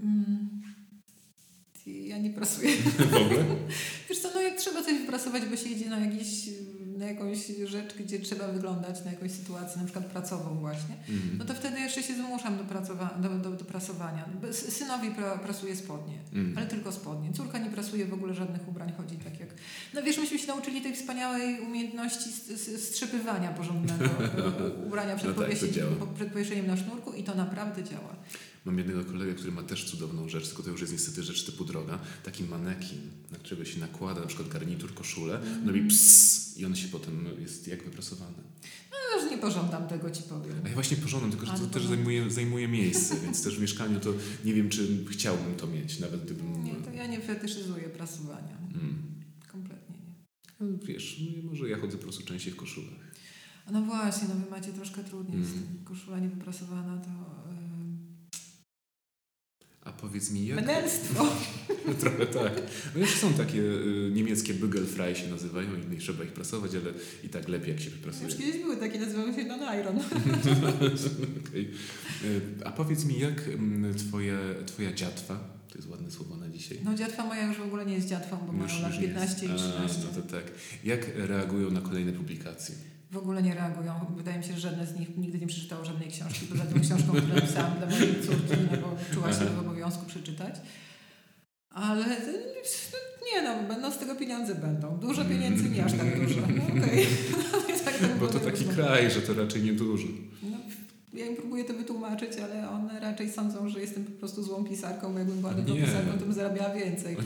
Mm. 0.00 0.73
Ja 1.86 2.18
nie 2.18 2.30
prasuję. 2.30 2.70
w 3.10 3.14
ogóle. 3.14 3.44
Wiesz 4.08 4.18
co, 4.18 4.28
no 4.34 4.40
jak 4.40 4.56
trzeba 4.56 4.82
coś 4.82 4.98
wyprasować, 4.98 5.42
bo 5.46 5.56
się 5.56 5.68
idzie 5.68 5.90
na, 5.90 5.98
jakiś, 5.98 6.50
na 6.98 7.06
jakąś 7.06 7.38
rzecz, 7.66 7.94
gdzie 7.94 8.20
trzeba 8.20 8.48
wyglądać 8.48 9.04
na 9.04 9.10
jakąś 9.10 9.30
sytuację, 9.30 9.78
na 9.78 9.84
przykład 9.84 10.06
pracową 10.06 10.58
właśnie, 10.58 10.94
Mhm. 11.08 11.38
no 11.38 11.44
to 11.44 11.54
wtedy 11.54 11.80
jeszcze 11.80 12.02
się 12.02 12.14
zmuszam 12.14 12.56
do, 12.58 12.64
pracowa- 12.64 13.20
do, 13.20 13.28
do, 13.28 13.50
do 13.50 13.64
prasowania. 13.64 14.28
S- 14.50 14.72
Synowi 14.76 15.10
pra, 15.10 15.38
prasuje 15.38 15.76
spodnie, 15.76 16.18
Mhm. 16.32 16.58
ale 16.58 16.66
tylko 16.66 16.92
spodnie. 16.92 17.32
Córka 17.32 17.58
nie 17.58 17.70
prasuje 17.70 18.06
w 18.06 18.14
ogóle 18.14 18.34
żadnych 18.34 18.68
ubrań, 18.68 18.92
chodzi 18.96 19.16
tak 19.16 19.40
jak... 19.40 19.48
No 19.94 20.02
wiesz, 20.02 20.18
myśmy 20.18 20.38
się 20.38 20.46
nauczyli 20.46 20.80
tej 20.80 20.94
wspaniałej 20.94 21.60
umiejętności 21.60 22.28
s- 22.30 22.50
s- 22.68 22.88
strzepywania 22.88 23.48
porządnego 23.52 24.04
ubrania 24.86 25.16
przed, 25.16 25.28
No 25.28 25.34
tak, 25.34 25.44
powiesieniem, 25.44 25.96
przed 26.14 26.28
powieszeniem 26.32 26.66
na 26.66 26.76
sznurku 26.76 27.12
i 27.12 27.22
to 27.24 27.34
naprawdę 27.34 27.84
działa. 27.84 28.16
Mam 28.64 28.78
jednego 28.78 29.04
kolegę, 29.04 29.34
który 29.34 29.52
ma 29.52 29.62
też 29.62 29.84
cudowną 29.90 30.28
rzecz, 30.28 30.48
tylko 30.48 30.62
to 30.62 30.70
już 30.70 30.80
jest 30.80 30.92
niestety 30.92 31.22
rzecz 31.22 31.44
typu 31.44 31.64
droga. 31.64 31.98
Taki 32.24 32.44
manekin, 32.44 32.98
na 33.32 33.38
którego 33.38 33.64
się 33.64 33.80
nakłada 33.80 34.20
na 34.20 34.26
przykład 34.26 34.48
garnitur, 34.48 34.94
koszulę, 34.94 35.40
on 35.62 35.66
robi 35.68 35.80
ps 35.82 36.54
i 36.58 36.64
on 36.66 36.76
się 36.76 36.88
potem 36.88 37.26
jest 37.40 37.68
jak 37.68 37.84
wyprasowany. 37.84 38.36
No 38.90 39.20
już 39.22 39.30
nie 39.30 39.38
pożądam 39.38 39.88
tego, 39.88 40.10
ci 40.10 40.22
powiem. 40.22 40.56
A 40.64 40.68
ja 40.68 40.74
właśnie 40.74 40.96
porządam, 40.96 41.30
tylko 41.30 41.46
że 41.46 41.52
to 41.52 41.66
też 41.66 41.86
zajmuje, 41.86 42.30
zajmuje 42.30 42.68
miejsce, 42.68 43.16
więc 43.20 43.42
też 43.44 43.56
w 43.58 43.60
mieszkaniu 43.60 44.00
to 44.00 44.12
nie 44.44 44.54
wiem, 44.54 44.68
czy 44.68 45.04
chciałbym 45.10 45.54
to 45.54 45.66
mieć, 45.66 45.98
nawet 46.00 46.24
gdybym... 46.24 46.64
Nie, 46.64 46.74
to 46.74 46.90
ja 46.92 47.06
nie 47.06 47.20
fetyszyzuję 47.20 47.88
prasowania. 47.88 48.56
Mm. 48.74 49.02
Kompletnie 49.52 49.96
nie. 49.98 50.14
No, 50.60 50.78
Wiesz, 50.86 51.20
no, 51.42 51.50
może 51.50 51.68
ja 51.68 51.78
chodzę 51.80 51.96
po 51.96 52.02
prostu 52.02 52.24
częściej 52.24 52.52
w 52.52 52.56
koszulach. 52.56 53.14
No 53.72 53.82
właśnie, 53.82 54.28
no 54.28 54.34
wy 54.34 54.50
macie 54.50 54.72
troszkę 54.72 55.04
trudniej 55.04 55.44
z 55.44 55.46
Mhm. 55.52 55.66
tym. 55.66 55.84
Koszula 55.84 56.18
niewyprasowana 56.18 56.98
to 56.98 57.10
A 59.84 59.92
powiedz 59.92 60.30
mi, 60.30 60.46
jak... 60.46 60.56
menelstwo. 60.56 61.26
Trochę 62.00 62.26
tak. 62.26 62.52
No 62.94 63.00
jeszcze 63.00 63.16
są 63.16 63.32
takie 63.34 63.58
y, 63.58 64.10
niemieckie 64.14 64.54
Bügelfrei 64.54 65.16
się 65.16 65.28
nazywają 65.28 65.68
i 65.74 65.90
nie 65.90 65.98
trzeba 65.98 66.24
ich 66.24 66.32
prasować, 66.32 66.70
ale 66.74 66.92
i 67.24 67.28
tak 67.28 67.48
lepiej 67.48 67.70
jak 67.70 67.80
się 67.80 67.90
wyprasuje. 67.90 68.24
Już 68.28 68.36
kiedyś 68.36 68.62
były 68.62 68.76
takie, 68.76 69.00
nazywały 69.00 69.34
się 69.34 69.44
non-iron. 69.44 69.96
Okej. 71.48 71.70
Y, 72.24 72.40
A 72.64 72.70
powiedz 72.70 73.04
mi, 73.04 73.18
jak 73.18 73.48
mm, 73.48 73.94
twoja, 73.94 74.38
twoja 74.66 74.92
dziatwa, 74.92 75.54
to 75.68 75.78
jest 75.78 75.88
ładne 75.88 76.10
słowo 76.10 76.36
na 76.36 76.48
dzisiaj, 76.48 76.78
No 76.84 76.94
dziatwa 76.94 77.26
moja 77.26 77.46
już 77.46 77.56
w 77.56 77.62
ogóle 77.62 77.86
nie 77.86 77.94
jest 77.94 78.08
dziatwą, 78.08 78.38
bo 78.46 78.52
mają 78.52 78.82
lat 78.82 78.94
nie 79.00 79.08
15 79.08 79.46
i 79.46 79.52
jest. 79.52 79.64
13. 79.64 80.00
A, 80.02 80.16
no 80.16 80.22
to 80.22 80.28
tak. 80.28 80.44
Jak 80.84 81.06
reagują 81.16 81.70
na 81.70 81.80
kolejne 81.80 82.12
publikacje? 82.12 82.74
W 83.14 83.18
ogóle 83.18 83.42
nie 83.42 83.54
reagują. 83.54 83.92
Wydaje 84.16 84.38
mi 84.38 84.44
się, 84.44 84.52
że 84.52 84.60
żadne 84.60 84.86
z 84.86 84.98
nich 84.98 85.16
nigdy 85.16 85.38
nie 85.38 85.46
przeczytało 85.46 85.84
żadnej 85.84 86.08
książki, 86.08 86.46
poza 86.46 86.64
tą 86.64 86.80
książką, 86.80 87.12
którą 87.12 87.34
napisałam 87.34 87.78
dla 87.78 87.86
mojej 87.86 88.22
córki, 88.22 88.56
no 88.70 88.76
bo 88.78 89.14
czuła 89.14 89.32
się 89.32 89.44
w 89.44 89.58
obowiązku 89.58 90.06
przeczytać. 90.06 90.54
Ale 91.70 92.06
no, 92.06 92.98
nie 93.32 93.42
no, 93.42 93.68
będą 93.68 93.92
z 93.92 93.98
tego 93.98 94.14
pieniądze 94.14 94.54
będą. 94.54 94.98
Dużo 94.98 95.24
pieniędzy, 95.24 95.70
nie 95.70 95.84
aż 95.84 95.92
tak 95.92 96.20
dużo. 96.20 96.40
No. 96.40 96.64
Okay. 96.64 97.06
tak 97.84 98.18
Bo 98.20 98.26
to 98.26 98.40
taki 98.40 98.64
kraj, 98.64 99.10
że 99.10 99.22
to 99.22 99.34
raczej 99.34 99.62
niedużo. 99.62 100.08
No, 100.42 100.56
ja 101.14 101.26
im 101.26 101.36
próbuję 101.36 101.64
to 101.64 101.74
wytłumaczyć, 101.74 102.38
ale 102.38 102.70
one 102.70 103.00
raczej 103.00 103.30
sądzą, 103.30 103.68
że 103.68 103.80
jestem 103.80 104.04
po 104.04 104.10
prostu 104.10 104.42
złą 104.42 104.64
pisarką, 104.64 105.12
bo 105.12 105.18
jakbym 105.18 105.40
była 105.40 105.54
dobrą 105.54 105.74
pisarką, 105.74 106.12
to 106.12 106.24
bym 106.24 106.32
zarabiała 106.32 106.74
więcej. 106.74 107.16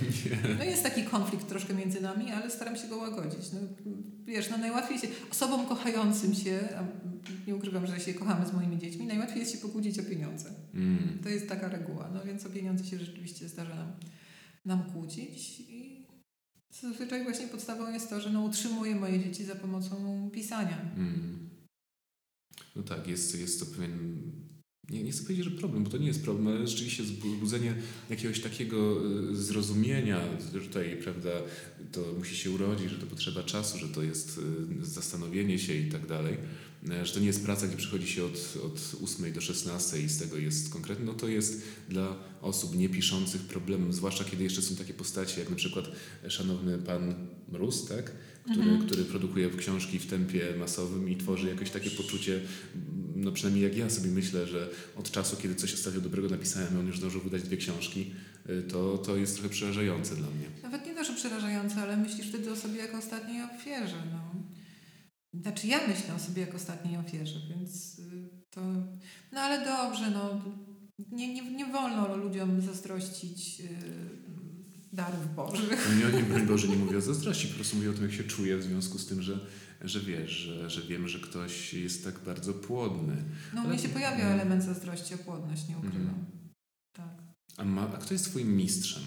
No 0.59 0.64
jest 0.64 0.82
taki 0.82 1.03
konflikt 1.03 1.49
troszkę 1.49 1.74
między 1.74 2.01
nami, 2.01 2.30
ale 2.30 2.51
staram 2.51 2.76
się 2.76 2.89
go 2.89 2.97
łagodzić. 2.97 3.53
No, 3.53 3.61
wiesz, 4.24 4.51
no 4.51 4.59
najłatwiej 4.59 4.99
się, 4.99 5.09
osobom 5.32 5.66
kochającym 5.66 6.34
się, 6.34 6.68
a 6.78 6.84
nie 7.47 7.57
ukrywam, 7.57 7.86
że 7.86 8.01
się 8.01 8.14
kochamy 8.14 8.47
z 8.47 8.53
moimi 8.53 8.78
dziećmi, 8.78 9.07
najłatwiej 9.07 9.41
jest 9.41 9.53
się 9.53 9.59
pokłócić 9.59 9.99
o 9.99 10.03
pieniądze. 10.03 10.51
Mm. 10.74 11.18
To 11.22 11.28
jest 11.28 11.49
taka 11.49 11.68
reguła, 11.68 12.11
no 12.14 12.24
więc 12.24 12.47
o 12.47 12.51
pieniądze 12.51 12.84
się 12.84 12.99
rzeczywiście 12.99 13.49
zdarza 13.49 13.74
nam, 13.74 13.93
nam 14.64 14.82
kłócić 14.93 15.61
i 15.61 16.07
zazwyczaj 16.70 17.24
właśnie 17.24 17.47
podstawą 17.47 17.93
jest 17.93 18.11
to, 18.11 18.20
że 18.20 18.30
no 18.30 18.43
utrzymuję 18.43 18.95
moje 18.95 19.20
dzieci 19.20 19.45
za 19.45 19.55
pomocą 19.55 20.30
pisania. 20.32 20.78
Mm. 20.97 21.48
No 22.77 22.83
tak, 22.83 23.09
jest, 23.09 23.41
jest 23.41 23.61
to 23.61 23.66
pewien. 23.66 24.23
Nie, 24.91 25.03
nie 25.03 25.12
chcę 25.12 25.23
powiedzieć, 25.23 25.45
że 25.45 25.51
problem, 25.51 25.85
bo 25.85 25.91
to 25.91 25.99
nie 25.99 26.07
jest 26.07 26.23
problem, 26.23 26.47
ale 26.47 26.66
rzeczywiście 26.66 27.05
zbudzenie 27.05 27.75
jakiegoś 28.11 28.41
takiego 28.41 28.97
y, 29.31 29.37
zrozumienia, 29.37 30.21
że 30.55 30.61
tutaj, 30.61 30.97
prawda, 31.03 31.31
to 31.93 32.01
musi 32.19 32.37
się 32.37 32.51
urodzić, 32.51 32.91
że 32.91 32.99
to 32.99 33.07
potrzeba 33.07 33.43
czasu, 33.43 33.79
że 33.79 33.89
to 33.89 34.03
jest 34.03 34.41
y, 34.83 34.85
zastanowienie 34.85 35.59
się 35.59 35.75
i 35.75 35.91
tak 35.91 36.07
dalej, 36.07 36.37
y, 37.03 37.07
że 37.07 37.14
to 37.14 37.21
nie 37.21 37.27
jest 37.27 37.45
praca, 37.45 37.66
gdzie 37.66 37.77
przychodzi 37.77 38.07
się 38.07 38.25
od, 38.25 38.55
od 38.64 39.03
8 39.05 39.33
do 39.33 39.41
16 39.41 40.03
i 40.03 40.09
z 40.09 40.19
tego 40.19 40.37
jest 40.37 40.73
konkretne, 40.73 41.05
no 41.05 41.14
to 41.14 41.29
jest 41.29 41.62
dla 41.89 42.16
osób 42.41 42.77
niepiszących 42.77 43.43
problemem, 43.43 43.93
zwłaszcza 43.93 44.25
kiedy 44.25 44.45
jeszcze 44.45 44.62
są 44.62 44.77
takie 44.77 44.95
postacie, 44.95 45.41
jak 45.41 45.51
na 45.51 45.57
przykład 45.57 45.85
szanowny 46.29 46.79
pan 46.79 47.14
Mróz, 47.49 47.87
tak? 47.87 48.12
Który, 48.51 48.71
Mhm. 48.71 48.87
który 48.87 49.05
produkuje 49.05 49.51
książki 49.51 49.99
w 49.99 50.07
tempie 50.07 50.57
masowym 50.59 51.09
i 51.09 51.17
tworzy 51.17 51.49
jakieś 51.49 51.71
takie 51.71 51.91
poczucie, 51.91 52.41
no 53.17 53.33
przynajmniej 53.33 53.65
jak 53.65 53.77
ja 53.77 53.91
sobie 53.91 54.11
myślę, 54.11 54.47
że 54.47 54.69
od 54.97 55.11
czasu, 55.11 55.37
kiedy 55.37 55.55
coś 55.55 55.75
ostatnio 55.75 56.01
dobrego 56.01 56.29
napisałem, 56.29 56.79
on 56.79 56.87
już 56.87 56.99
zdążył 56.99 57.21
wydać 57.21 57.43
dwie 57.43 57.57
książki, 57.57 58.11
y, 58.51 58.63
to, 58.63 58.99
to 58.99 59.17
jest 59.17 59.35
trochę 59.35 59.49
przerażające 59.49 60.17
dla 60.17 60.27
mnie. 60.31 60.47
Nawet 60.63 60.87
nie 60.87 60.95
to, 60.95 61.05
że 61.05 61.13
przerażające, 61.13 61.77
ale 61.77 61.97
myślisz 61.97 62.29
wtedy 62.29 62.53
o 62.53 62.57
sobie 62.57 62.77
jako 62.79 62.99
ostatniej 62.99 63.43
ofierze. 63.43 64.03
No. 64.13 64.35
Znaczy 65.41 65.67
ja 65.67 65.79
myślę 65.89 66.15
o 66.15 66.19
sobie 66.19 66.43
jako 66.43 66.57
ostatniej 66.57 66.97
ofierze, 66.97 67.41
więc 67.51 67.99
y, 67.99 68.29
to... 68.51 68.61
No 69.33 69.41
ale 69.41 69.65
dobrze, 69.65 70.11
no. 70.11 70.45
Nie, 71.13 71.35
nie, 71.35 71.51
nie 71.51 71.67
wolno 71.67 72.17
ludziom 72.17 72.61
zazdrościć 72.61 73.61
y, 73.61 74.28
darów 74.93 75.34
bożych. 75.34 75.89
Nie, 75.99 76.18
nie, 76.18 76.22
broń 76.24 76.47
Boże, 76.47 76.68
nie 76.68 76.76
mówię 76.76 76.99
o 76.99 77.01
zazdrości, 77.01 77.49
po 77.49 77.55
prostu 77.55 77.76
mówię 77.76 77.91
o 77.91 77.93
tym, 77.93 78.03
jak 78.03 78.12
się 78.12 78.24
czuję 78.24 78.57
w 78.57 78.62
związku 78.62 78.99
z 78.99 79.07
tym, 79.07 79.22
że, 79.22 79.41
że 79.80 80.01
wiesz, 80.01 80.30
że, 80.30 80.70
że 80.70 80.82
wiem, 80.82 81.09
że 81.09 81.18
ktoś 81.18 81.74
jest 81.74 82.05
tak 82.05 82.18
bardzo 82.24 82.55
płodny. 82.55 83.16
No 83.55 83.61
Ale- 83.61 83.70
mnie 83.70 83.78
się 83.78 83.89
pojawia 83.89 84.16
Mhm. 84.16 84.32
element 84.41 84.64
zazdrości 84.64 85.14
o 85.14 85.18
płodność, 85.18 85.68
nie 85.68 85.78
ukrywam. 85.78 86.01
Mhm. 86.01 86.26
Tak. 86.93 87.22
A, 87.57 87.64
ma, 87.64 87.82
a 87.95 87.97
kto 87.99 88.14
jest 88.14 88.24
twoim 88.30 88.57
mistrzem 88.57 89.03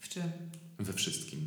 W 0.00 0.08
czym? 0.08 0.22
we 0.78 0.92
wszystkim? 0.92 1.40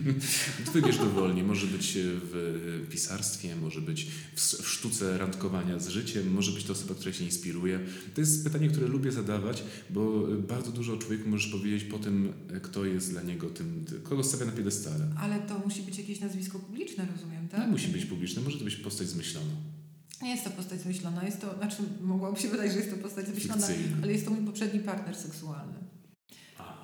Wybierz 0.74 0.98
dowolnie. 0.98 1.44
Może 1.44 1.66
być 1.66 1.98
w 2.02 2.86
pisarstwie, 2.90 3.56
może 3.56 3.80
być 3.80 4.06
w, 4.34 4.68
sztuce 4.68 5.18
randkowania 5.18 5.78
z 5.78 5.88
życiem, 5.88 6.32
może 6.32 6.52
być 6.52 6.64
to 6.64 6.72
osoba, 6.72 6.94
która 6.94 7.12
się 7.12 7.24
inspiruje. 7.24 7.80
To 8.14 8.20
jest 8.20 8.44
pytanie, 8.44 8.68
które 8.68 8.86
lubię 8.86 9.12
zadawać, 9.12 9.62
bo 9.90 10.26
bardzo 10.48 10.70
dużo 10.70 10.92
o 10.92 10.96
człowieku 10.96 11.28
możesz 11.28 11.52
powiedzieć 11.52 11.84
po 11.84 11.98
tym, 11.98 12.32
kto 12.62 12.84
jest 12.84 13.10
dla 13.10 13.22
niego 13.22 13.50
tym, 13.50 13.84
kogo 14.02 14.24
stawia 14.24 14.46
na 14.46 14.52
piedestale. 14.52 15.06
Ale 15.18 15.40
to 15.40 15.58
musi 15.58 15.82
być 15.82 15.98
jakieś 15.98 16.20
nazwisko 16.20 16.58
publiczne, 16.58 17.06
rozumiem, 17.16 17.48
tak? 17.48 17.60
Nie 17.60 17.66
musi 17.66 17.88
być 17.88 18.04
publiczne, 18.06 18.42
może 18.42 18.58
to 18.58 18.64
być 18.64 18.76
postać 18.76 19.08
zmyślona, 19.08 19.52
Nie 20.22 20.30
jest 20.30 20.44
to 20.44 20.50
postać 20.50 20.80
zmyślona, 20.80 21.24
jest 21.24 21.40
to, 21.40 21.56
znaczy 21.58 21.76
mogłoby 22.00 22.40
się 22.40 22.48
wydać, 22.48 22.72
że 22.72 22.78
jest 22.78 22.90
to 22.90 22.96
postać 22.96 23.26
zmyślona, 23.26 23.66
fikcyjna. 23.66 23.96
ale 24.02 24.12
jest 24.12 24.24
to 24.24 24.30
mój 24.30 24.46
poprzedni 24.46 24.80
partner 24.80 25.16
seksualny. 25.16 25.81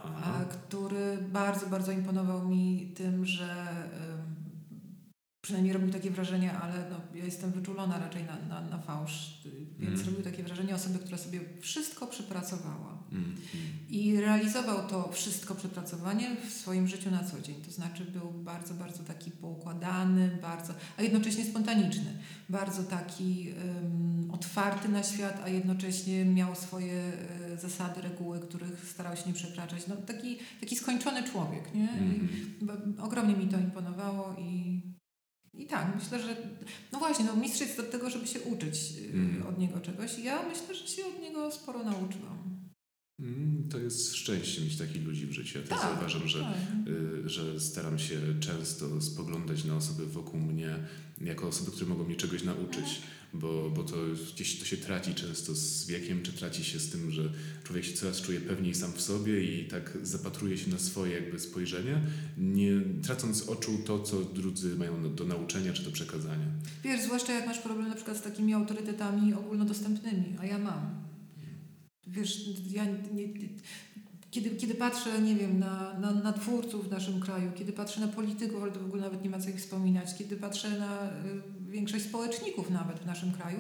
A, 0.04 0.16
Aha. 0.18 0.44
który 0.50 1.18
bardzo, 1.32 1.66
bardzo 1.66 1.92
imponował 1.92 2.48
mi 2.48 2.92
tym, 2.96 3.26
że 3.26 3.66
przynajmniej 5.40 5.72
robił 5.74 5.90
takie 5.90 6.10
wrażenie, 6.10 6.52
ale 6.52 6.74
no, 6.90 6.96
ja 7.14 7.24
jestem 7.24 7.50
wyczulona 7.52 7.98
raczej 7.98 8.24
na, 8.24 8.36
na, 8.48 8.68
na 8.68 8.78
fałsz, 8.78 9.42
więc 9.78 10.00
Mhm. 10.00 10.06
robił 10.06 10.32
takie 10.32 10.42
wrażenie 10.42 10.74
osoby, 10.74 10.98
która 10.98 11.18
sobie 11.18 11.40
wszystko 11.60 12.06
przepracowała. 12.06 12.98
Mm, 13.12 13.24
mm. 13.24 13.36
I 13.88 14.20
realizował 14.20 14.88
to 14.88 15.12
wszystko 15.12 15.54
przepracowanie 15.54 16.36
w 16.48 16.52
swoim 16.52 16.88
życiu 16.88 17.10
na 17.10 17.24
co 17.24 17.40
dzień. 17.40 17.54
To 17.66 17.70
znaczy 17.70 18.04
był 18.04 18.30
bardzo, 18.30 18.74
bardzo 18.74 19.02
taki 19.02 19.30
poukładany, 19.30 20.38
bardzo, 20.42 20.74
a 20.96 21.02
jednocześnie 21.02 21.44
spontaniczny. 21.44 22.18
Bardzo 22.48 22.84
taki 22.84 23.54
otwarty 24.32 24.88
na 24.88 25.02
świat, 25.02 25.40
a 25.44 25.48
jednocześnie 25.48 26.24
miał 26.24 26.54
swoje 26.54 27.12
y, 27.47 27.47
zasady, 27.60 28.00
reguły, 28.02 28.40
których 28.40 28.88
starał 28.90 29.16
się 29.16 29.22
nie 29.26 29.32
przekraczać. 29.32 29.86
No, 29.86 29.96
taki, 29.96 30.38
taki 30.60 30.76
skończony 30.76 31.22
człowiek. 31.22 31.74
Nie? 31.74 31.84
I, 31.84 31.86
Mhm. 32.20 32.54
bo- 32.96 33.04
ogromnie 33.04 33.36
mi 33.36 33.48
to 33.48 33.58
imponowało 33.58 34.34
i, 34.38 34.82
i 35.54 35.66
tak, 35.66 35.92
myślę, 35.96 36.20
że 36.20 36.36
no 36.92 36.98
właśnie, 36.98 37.24
no 37.24 37.36
mistrz 37.36 37.60
jest 37.60 37.80
od 37.80 37.90
tego, 37.90 38.10
żeby 38.10 38.26
się 38.26 38.40
uczyć 38.40 38.76
y, 38.98 39.12
Mhm. 39.14 39.46
od 39.46 39.58
niego 39.58 39.80
czegoś. 39.80 40.18
I 40.18 40.24
ja 40.24 40.42
myślę, 40.48 40.74
że 40.74 40.88
się 40.88 41.06
od 41.06 41.20
niego 41.22 41.50
sporo 41.50 41.84
nauczyłam. 41.84 42.58
Mm, 43.20 43.68
To 43.70 43.78
jest 43.78 44.14
szczęście 44.16 44.60
mieć 44.62 44.76
takich 44.76 45.04
ludzi 45.06 45.26
w 45.26 45.32
życiu. 45.32 45.58
Ja 45.58 45.64
też 45.64 45.78
Tak, 45.78 45.80
zauważam, 45.82 46.28
że, 46.28 46.40
tak. 46.40 46.54
y, 47.24 47.28
że 47.28 47.60
staram 47.60 47.98
się 47.98 48.16
często 48.40 49.00
spoglądać 49.00 49.64
na 49.64 49.76
osoby 49.76 50.06
wokół 50.06 50.40
mnie 50.40 50.76
jako 51.20 51.48
osoby, 51.48 51.70
które 51.70 51.86
mogą 51.86 52.04
mnie 52.04 52.16
czegoś 52.16 52.42
nauczyć, 52.42 53.02
bo, 53.34 53.70
bo 53.70 53.82
to 53.84 53.96
gdzieś 54.34 54.58
to 54.58 54.64
się 54.64 54.76
traci 54.76 55.14
często 55.14 55.54
z 55.54 55.86
wiekiem, 55.86 56.22
czy 56.22 56.32
traci 56.32 56.64
się 56.64 56.78
z 56.78 56.90
tym, 56.90 57.10
że 57.10 57.32
człowiek 57.64 57.84
się 57.84 57.92
coraz 57.92 58.20
czuje 58.20 58.40
pewniej 58.40 58.74
sam 58.74 58.92
w 58.92 59.00
sobie 59.00 59.44
i 59.44 59.68
tak 59.68 59.98
zapatruje 60.02 60.58
się 60.58 60.70
na 60.70 60.78
swoje 60.78 61.14
jakby 61.14 61.38
spojrzenie, 61.40 62.00
nie 62.38 62.72
tracąc 63.02 63.48
oczu 63.48 63.78
to, 63.86 64.00
co 64.00 64.20
drudzy 64.24 64.76
mają 64.76 65.14
do 65.14 65.24
nauczenia 65.24 65.72
czy 65.72 65.82
do 65.82 65.90
przekazania. 65.90 66.46
Wiesz, 66.84 67.00
zwłaszcza 67.02 67.32
jak 67.32 67.46
masz 67.46 67.58
problem 67.58 67.88
na 67.88 67.94
przykład 67.94 68.16
z 68.16 68.22
takimi 68.22 68.54
autorytetami 68.54 69.34
ogólnodostępnymi, 69.34 70.36
a 70.40 70.46
ja 70.46 70.58
mam. 70.58 71.07
Wiesz, 72.08 72.44
ja 72.70 72.84
nie, 73.14 73.28
kiedy, 74.30 74.50
kiedy 74.50 74.74
patrzę, 74.74 75.22
nie 75.22 75.34
wiem, 75.34 75.58
na, 75.58 75.98
na, 75.98 76.12
na 76.12 76.32
twórców 76.32 76.88
w 76.88 76.90
naszym 76.90 77.20
kraju, 77.20 77.52
kiedy 77.58 77.72
patrzę 77.72 78.00
na 78.00 78.08
polityków, 78.08 78.62
ale 78.62 78.72
to 78.72 78.80
w 78.80 78.84
ogóle 78.84 79.02
nawet 79.02 79.24
nie 79.24 79.30
ma 79.30 79.40
co 79.40 79.50
ich 79.50 79.56
wspominać, 79.56 80.08
kiedy 80.18 80.36
patrzę 80.36 80.78
na 80.78 81.06
y, 81.06 81.10
większość 81.70 82.04
społeczników 82.04 82.70
nawet 82.70 82.98
w 82.98 83.06
naszym 83.06 83.32
kraju, 83.32 83.58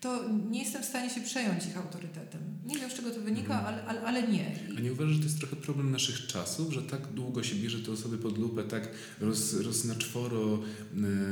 to 0.00 0.28
nie 0.50 0.62
jestem 0.62 0.82
w 0.82 0.86
stanie 0.86 1.10
się 1.10 1.20
przejąć 1.20 1.66
ich 1.66 1.76
autorytetem. 1.76 2.40
Nie 2.66 2.78
wiem, 2.78 2.90
z 2.90 2.94
czego 2.94 3.10
to 3.10 3.20
wynika, 3.20 3.62
ale, 3.66 3.84
ale, 3.84 4.00
ale 4.02 4.28
nie. 4.28 4.56
A 4.78 4.80
nie 4.80 4.92
uważasz, 4.92 5.12
że 5.12 5.18
to 5.18 5.24
jest 5.24 5.38
trochę 5.38 5.56
problem 5.56 5.90
naszych 5.90 6.26
czasów, 6.26 6.72
że 6.72 6.82
tak 6.82 7.12
długo 7.12 7.42
się 7.42 7.54
bierze 7.56 7.78
te 7.78 7.92
osoby 7.92 8.18
pod 8.18 8.38
lupę, 8.38 8.64
tak 8.64 8.88
roz, 9.20 9.54
roz 9.54 9.84
na 9.84 9.94
czworo 9.94 10.58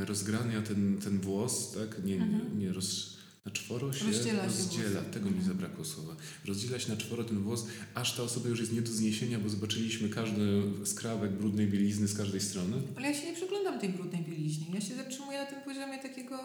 y, 0.01 0.05
rozgrania 0.05 0.61
ten, 0.61 0.97
ten 0.97 1.19
włos, 1.19 1.71
tak? 1.71 2.05
Nie, 2.05 2.15
Mhm. 2.15 2.59
nie 2.59 2.73
roz, 2.73 3.16
na 3.47 3.51
czworo 3.53 3.93
się 3.93 4.05
Rozdziela 4.05 4.45
rozdziela. 4.45 5.01
Tego 5.01 5.31
mi 5.31 5.43
zabrakło 5.43 5.85
słowa. 5.85 6.15
Rozdziela 6.45 6.79
się 6.79 6.89
na 6.91 6.97
czworo 6.97 7.23
ten 7.23 7.39
włos, 7.39 7.65
aż 7.95 8.15
ta 8.15 8.23
osoba 8.23 8.49
już 8.49 8.59
jest 8.59 8.73
nie 8.73 8.81
do 8.81 8.91
zniesienia, 8.91 9.39
bo 9.39 9.49
zobaczyliśmy 9.49 10.09
każdy 10.09 10.63
skrawek 10.85 11.31
brudnej 11.31 11.67
bielizny 11.67 12.07
z 12.07 12.17
każdej 12.17 12.41
strony. 12.41 12.77
Ale 12.95 13.07
ja 13.07 13.13
się 13.13 13.25
nie 13.25 13.33
przyglądam 13.33 13.79
tej 13.79 13.89
brudnej 13.89 14.25
bieliźnie. 14.29 14.65
Ja 14.73 14.81
się 14.81 14.95
zatrzymuję 14.95 15.37
na 15.39 15.45
tym 15.45 15.61
poziomie 15.65 15.97
takiego... 15.97 16.35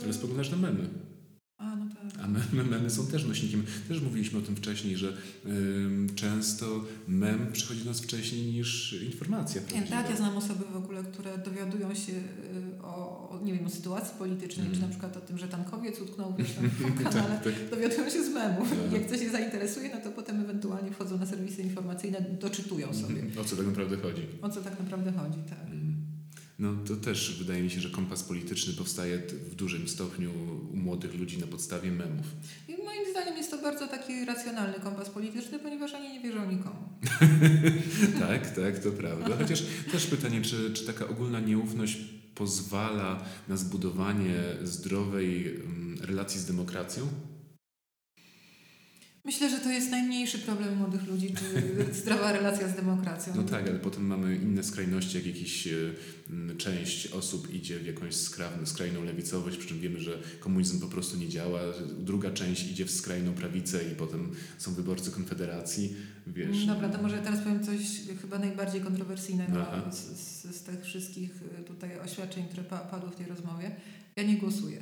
y, 0.00 0.04
Ale 0.04 0.12
spoglądasz 0.12 0.50
na 0.50 0.56
memy. 0.56 0.88
A, 1.58 1.76
no 1.76 1.86
tak. 1.94 2.24
A 2.24 2.28
memy, 2.28 2.70
memy 2.70 2.90
są 2.90 3.06
też 3.06 3.24
nośnikiem. 3.24 3.64
Też 3.88 4.00
mówiliśmy 4.00 4.38
o 4.38 4.42
tym 4.42 4.56
wcześniej, 4.56 4.96
że 4.96 5.16
ym, 5.46 6.08
często 6.14 6.84
mem 7.08 7.52
przychodzi 7.52 7.80
do 7.80 7.90
nas 7.90 8.00
wcześniej 8.00 8.46
niż 8.52 8.92
informacja. 9.06 9.62
Nie, 9.62 9.68
prawdziwa. 9.68 9.96
tak, 10.02 10.10
ja 10.10 10.16
znam 10.16 10.36
osoby 10.36 10.64
w 10.72 10.76
ogóle, 10.76 11.02
które 11.04 11.38
dowiadują 11.38 11.94
się 11.94 12.12
y, 12.12 12.67
o, 12.96 13.40
nie 13.44 13.52
wiem, 13.54 13.66
o 13.66 13.70
sytuacji 13.70 14.14
politycznej, 14.18 14.66
Mm. 14.66 14.76
czy 14.78 14.82
na 14.82 14.88
przykład 14.88 15.16
o 15.16 15.20
tym, 15.20 15.38
że 15.38 15.48
tankowiec 15.48 16.00
utknął 16.00 16.34
wiesz, 16.38 16.52
tam 16.52 16.68
w 16.68 17.02
kanale. 17.02 17.40
tak, 17.44 17.54
tak. 17.54 17.70
Dowiadują 17.70 18.10
się 18.10 18.24
z 18.24 18.28
memów. 18.28 18.68
Tak. 18.70 18.92
Jak 18.92 19.10
coś 19.10 19.20
się 19.20 19.30
zainteresuje, 19.30 19.90
no 19.94 20.00
to 20.00 20.10
potem 20.10 20.40
ewentualnie 20.40 20.90
wchodzą 20.90 21.18
na 21.18 21.26
serwisy 21.26 21.62
informacyjne, 21.62 22.20
doczytują 22.40 22.94
sobie, 22.94 23.22
O 23.40 23.44
co 23.44 23.56
tak 23.56 23.66
naprawdę 23.66 23.96
chodzi? 23.96 24.22
o 24.42 24.48
co 24.48 24.60
tak 24.62 24.78
naprawdę 24.80 25.12
chodzi. 25.12 25.38
Tak. 25.50 25.60
Mm. 25.66 25.88
No 26.58 26.74
to 26.88 26.96
też 26.96 27.38
wydaje 27.38 27.62
mi 27.62 27.70
się, 27.70 27.80
że 27.80 27.90
kompas 27.90 28.22
polityczny 28.22 28.72
powstaje 28.74 29.18
w 29.50 29.54
dużym 29.54 29.88
stopniu 29.88 30.30
u 30.72 30.76
młodych 30.76 31.14
ludzi 31.14 31.38
na 31.38 31.46
podstawie 31.46 31.90
memów. 31.92 32.26
I 32.68 32.72
moim 32.72 33.10
zdaniem 33.10 33.36
jest 33.36 33.47
bardzo 33.62 33.88
taki 33.88 34.24
racjonalny 34.24 34.80
kompas 34.80 35.10
polityczny, 35.10 35.58
ponieważ 35.58 35.94
oni 35.94 36.08
nie 36.12 36.20
wierzą 36.20 36.50
nikomu. 36.50 36.88
tak, 38.28 38.50
tak, 38.50 38.78
to 38.78 38.90
prawda. 38.92 39.36
Chociaż 39.36 39.62
też 39.92 40.06
pytanie, 40.06 40.42
czy, 40.42 40.72
czy 40.72 40.86
taka 40.86 41.08
ogólna 41.08 41.40
nieufność 41.40 41.98
pozwala 42.34 43.24
na 43.48 43.56
zbudowanie 43.56 44.34
zdrowej 44.62 45.54
mm, 45.54 45.98
relacji 46.02 46.40
z 46.40 46.46
demokracją? 46.46 47.08
Myślę, 49.24 49.50
że 49.50 49.58
to 49.58 49.70
jest 49.70 49.90
najmniejszy 49.90 50.38
problem 50.38 50.76
młodych 50.76 51.06
ludzi, 51.06 51.34
czy 51.34 51.64
zdrowa 52.00 52.32
relacja 52.32 52.68
z 52.68 52.76
demokracją. 52.76 53.32
No 53.36 53.42
tak, 53.42 53.68
ale 53.68 53.78
potem 53.78 54.06
mamy 54.06 54.36
inne 54.36 54.62
skrajności, 54.62 55.16
jak 55.16 55.26
jakiś 55.26 55.66
e, 55.66 55.94
część 56.58 57.06
osób 57.06 57.54
idzie 57.54 57.78
w 57.78 57.86
jakąś 57.86 58.14
skrawną, 58.14 58.66
skrajną 58.66 59.04
lewicowość, 59.04 59.56
przy 59.56 59.68
czym 59.68 59.80
wiemy, 59.80 60.00
że 60.00 60.18
komunizm 60.40 60.80
po 60.80 60.86
prostu 60.86 61.16
nie 61.16 61.28
działa. 61.28 61.60
Druga 61.98 62.30
część 62.30 62.70
idzie 62.70 62.84
w 62.84 62.90
skrajną 62.90 63.32
prawicę 63.32 63.80
i 63.92 63.94
potem 63.94 64.30
są 64.58 64.74
wyborcy 64.74 65.10
Konfederacji. 65.10 65.96
Wiesz. 66.26 66.66
Dobra, 66.66 66.88
to 66.88 67.02
może 67.02 67.18
teraz 67.18 67.40
powiem 67.40 67.64
coś 67.64 67.78
chyba 68.20 68.38
najbardziej 68.38 68.80
kontrowersyjnego 68.80 69.66
z, 69.90 69.96
z, 69.96 70.56
z, 70.56 70.62
tych 70.62 70.84
wszystkich 70.84 71.30
e, 71.58 71.62
tutaj 71.62 72.00
oświadczeń, 72.00 72.44
które 72.44 72.64
pa, 72.64 72.78
padły 72.78 73.10
w 73.10 73.16
tej 73.16 73.26
rozmowie. 73.26 73.76
Ja 74.16 74.22
nie 74.22 74.36
głosuję. 74.36 74.80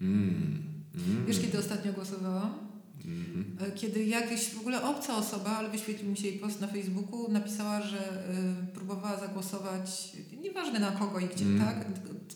Mm. 0.00 0.62
Mm. 0.94 1.26
Wiesz, 1.26 1.40
kiedy 1.40 1.58
ostatnio 1.58 1.92
głosowałam? 1.92 2.65
Mhm. 3.06 3.72
Kiedy 3.74 4.04
jakaś 4.04 4.48
w 4.48 4.60
ogóle 4.60 4.82
obca 4.82 5.16
osoba, 5.16 5.50
ale 5.50 5.70
wyświetlił 5.70 6.10
mi 6.10 6.16
się 6.16 6.28
jej 6.28 6.38
post 6.38 6.60
na 6.60 6.66
Facebooku, 6.66 7.32
napisała, 7.32 7.82
że 7.82 7.98
y, 7.98 8.74
próbowała 8.74 9.20
zagłosować, 9.20 10.12
nieważne 10.42 10.78
na 10.78 10.90
kogo 10.90 11.18
i 11.18 11.26
gdzie, 11.26 11.44
mm. 11.44 11.66
tak? 11.66 11.86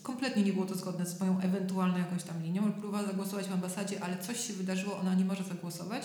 Kompletnie 0.03 0.43
nie 0.43 0.53
było 0.53 0.65
to 0.65 0.75
zgodne 0.75 1.05
z 1.05 1.19
moją 1.19 1.39
ewentualną 1.39 1.97
jakąś 1.97 2.23
tam 2.23 2.43
linią, 2.43 2.71
próbowała 2.71 3.07
zagłosować 3.07 3.47
w 3.47 3.53
ambasadzie, 3.53 4.03
ale 4.03 4.17
coś 4.17 4.47
się 4.47 4.53
wydarzyło, 4.53 4.99
ona 4.99 5.15
nie 5.15 5.25
może 5.25 5.43
zagłosować. 5.43 6.03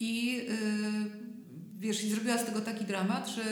I 0.00 0.40
y, 0.40 1.78
wiesz, 1.78 2.04
i 2.04 2.10
zrobiła 2.10 2.38
z 2.38 2.44
tego 2.44 2.60
taki 2.60 2.84
dramat, 2.84 3.28
że 3.28 3.42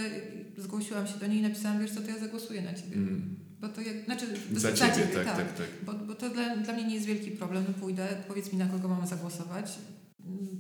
zgłosiłam 0.57 1.07
się 1.07 1.19
do 1.19 1.27
niej 1.27 1.39
i 1.39 1.43
napisałam, 1.43 1.81
wiesz 1.81 1.91
co, 1.91 2.01
to 2.01 2.09
ja 2.09 2.19
zagłosuję 2.19 2.63
na 2.63 2.75
ciebie. 2.75 2.97
Mm. 2.97 3.37
Bo 3.61 3.69
to 3.69 3.81
jak, 3.81 4.05
znaczy, 4.05 4.27
za, 4.53 4.77
za 4.77 4.91
ciebie, 4.91 5.07
tak, 5.07 5.25
tak, 5.25 5.37
tak, 5.37 5.57
tak. 5.57 5.67
Bo, 5.87 5.93
bo 5.93 6.15
to 6.15 6.31
dla, 6.31 6.57
dla 6.57 6.75
mnie 6.75 6.85
nie 6.85 6.95
jest 6.95 7.07
wielki 7.07 7.31
problem. 7.31 7.65
No 7.69 7.75
pójdę, 7.75 8.09
powiedz 8.29 8.53
mi 8.53 8.59
na 8.59 8.67
kogo 8.67 8.89
mam 8.89 9.07
zagłosować 9.07 9.79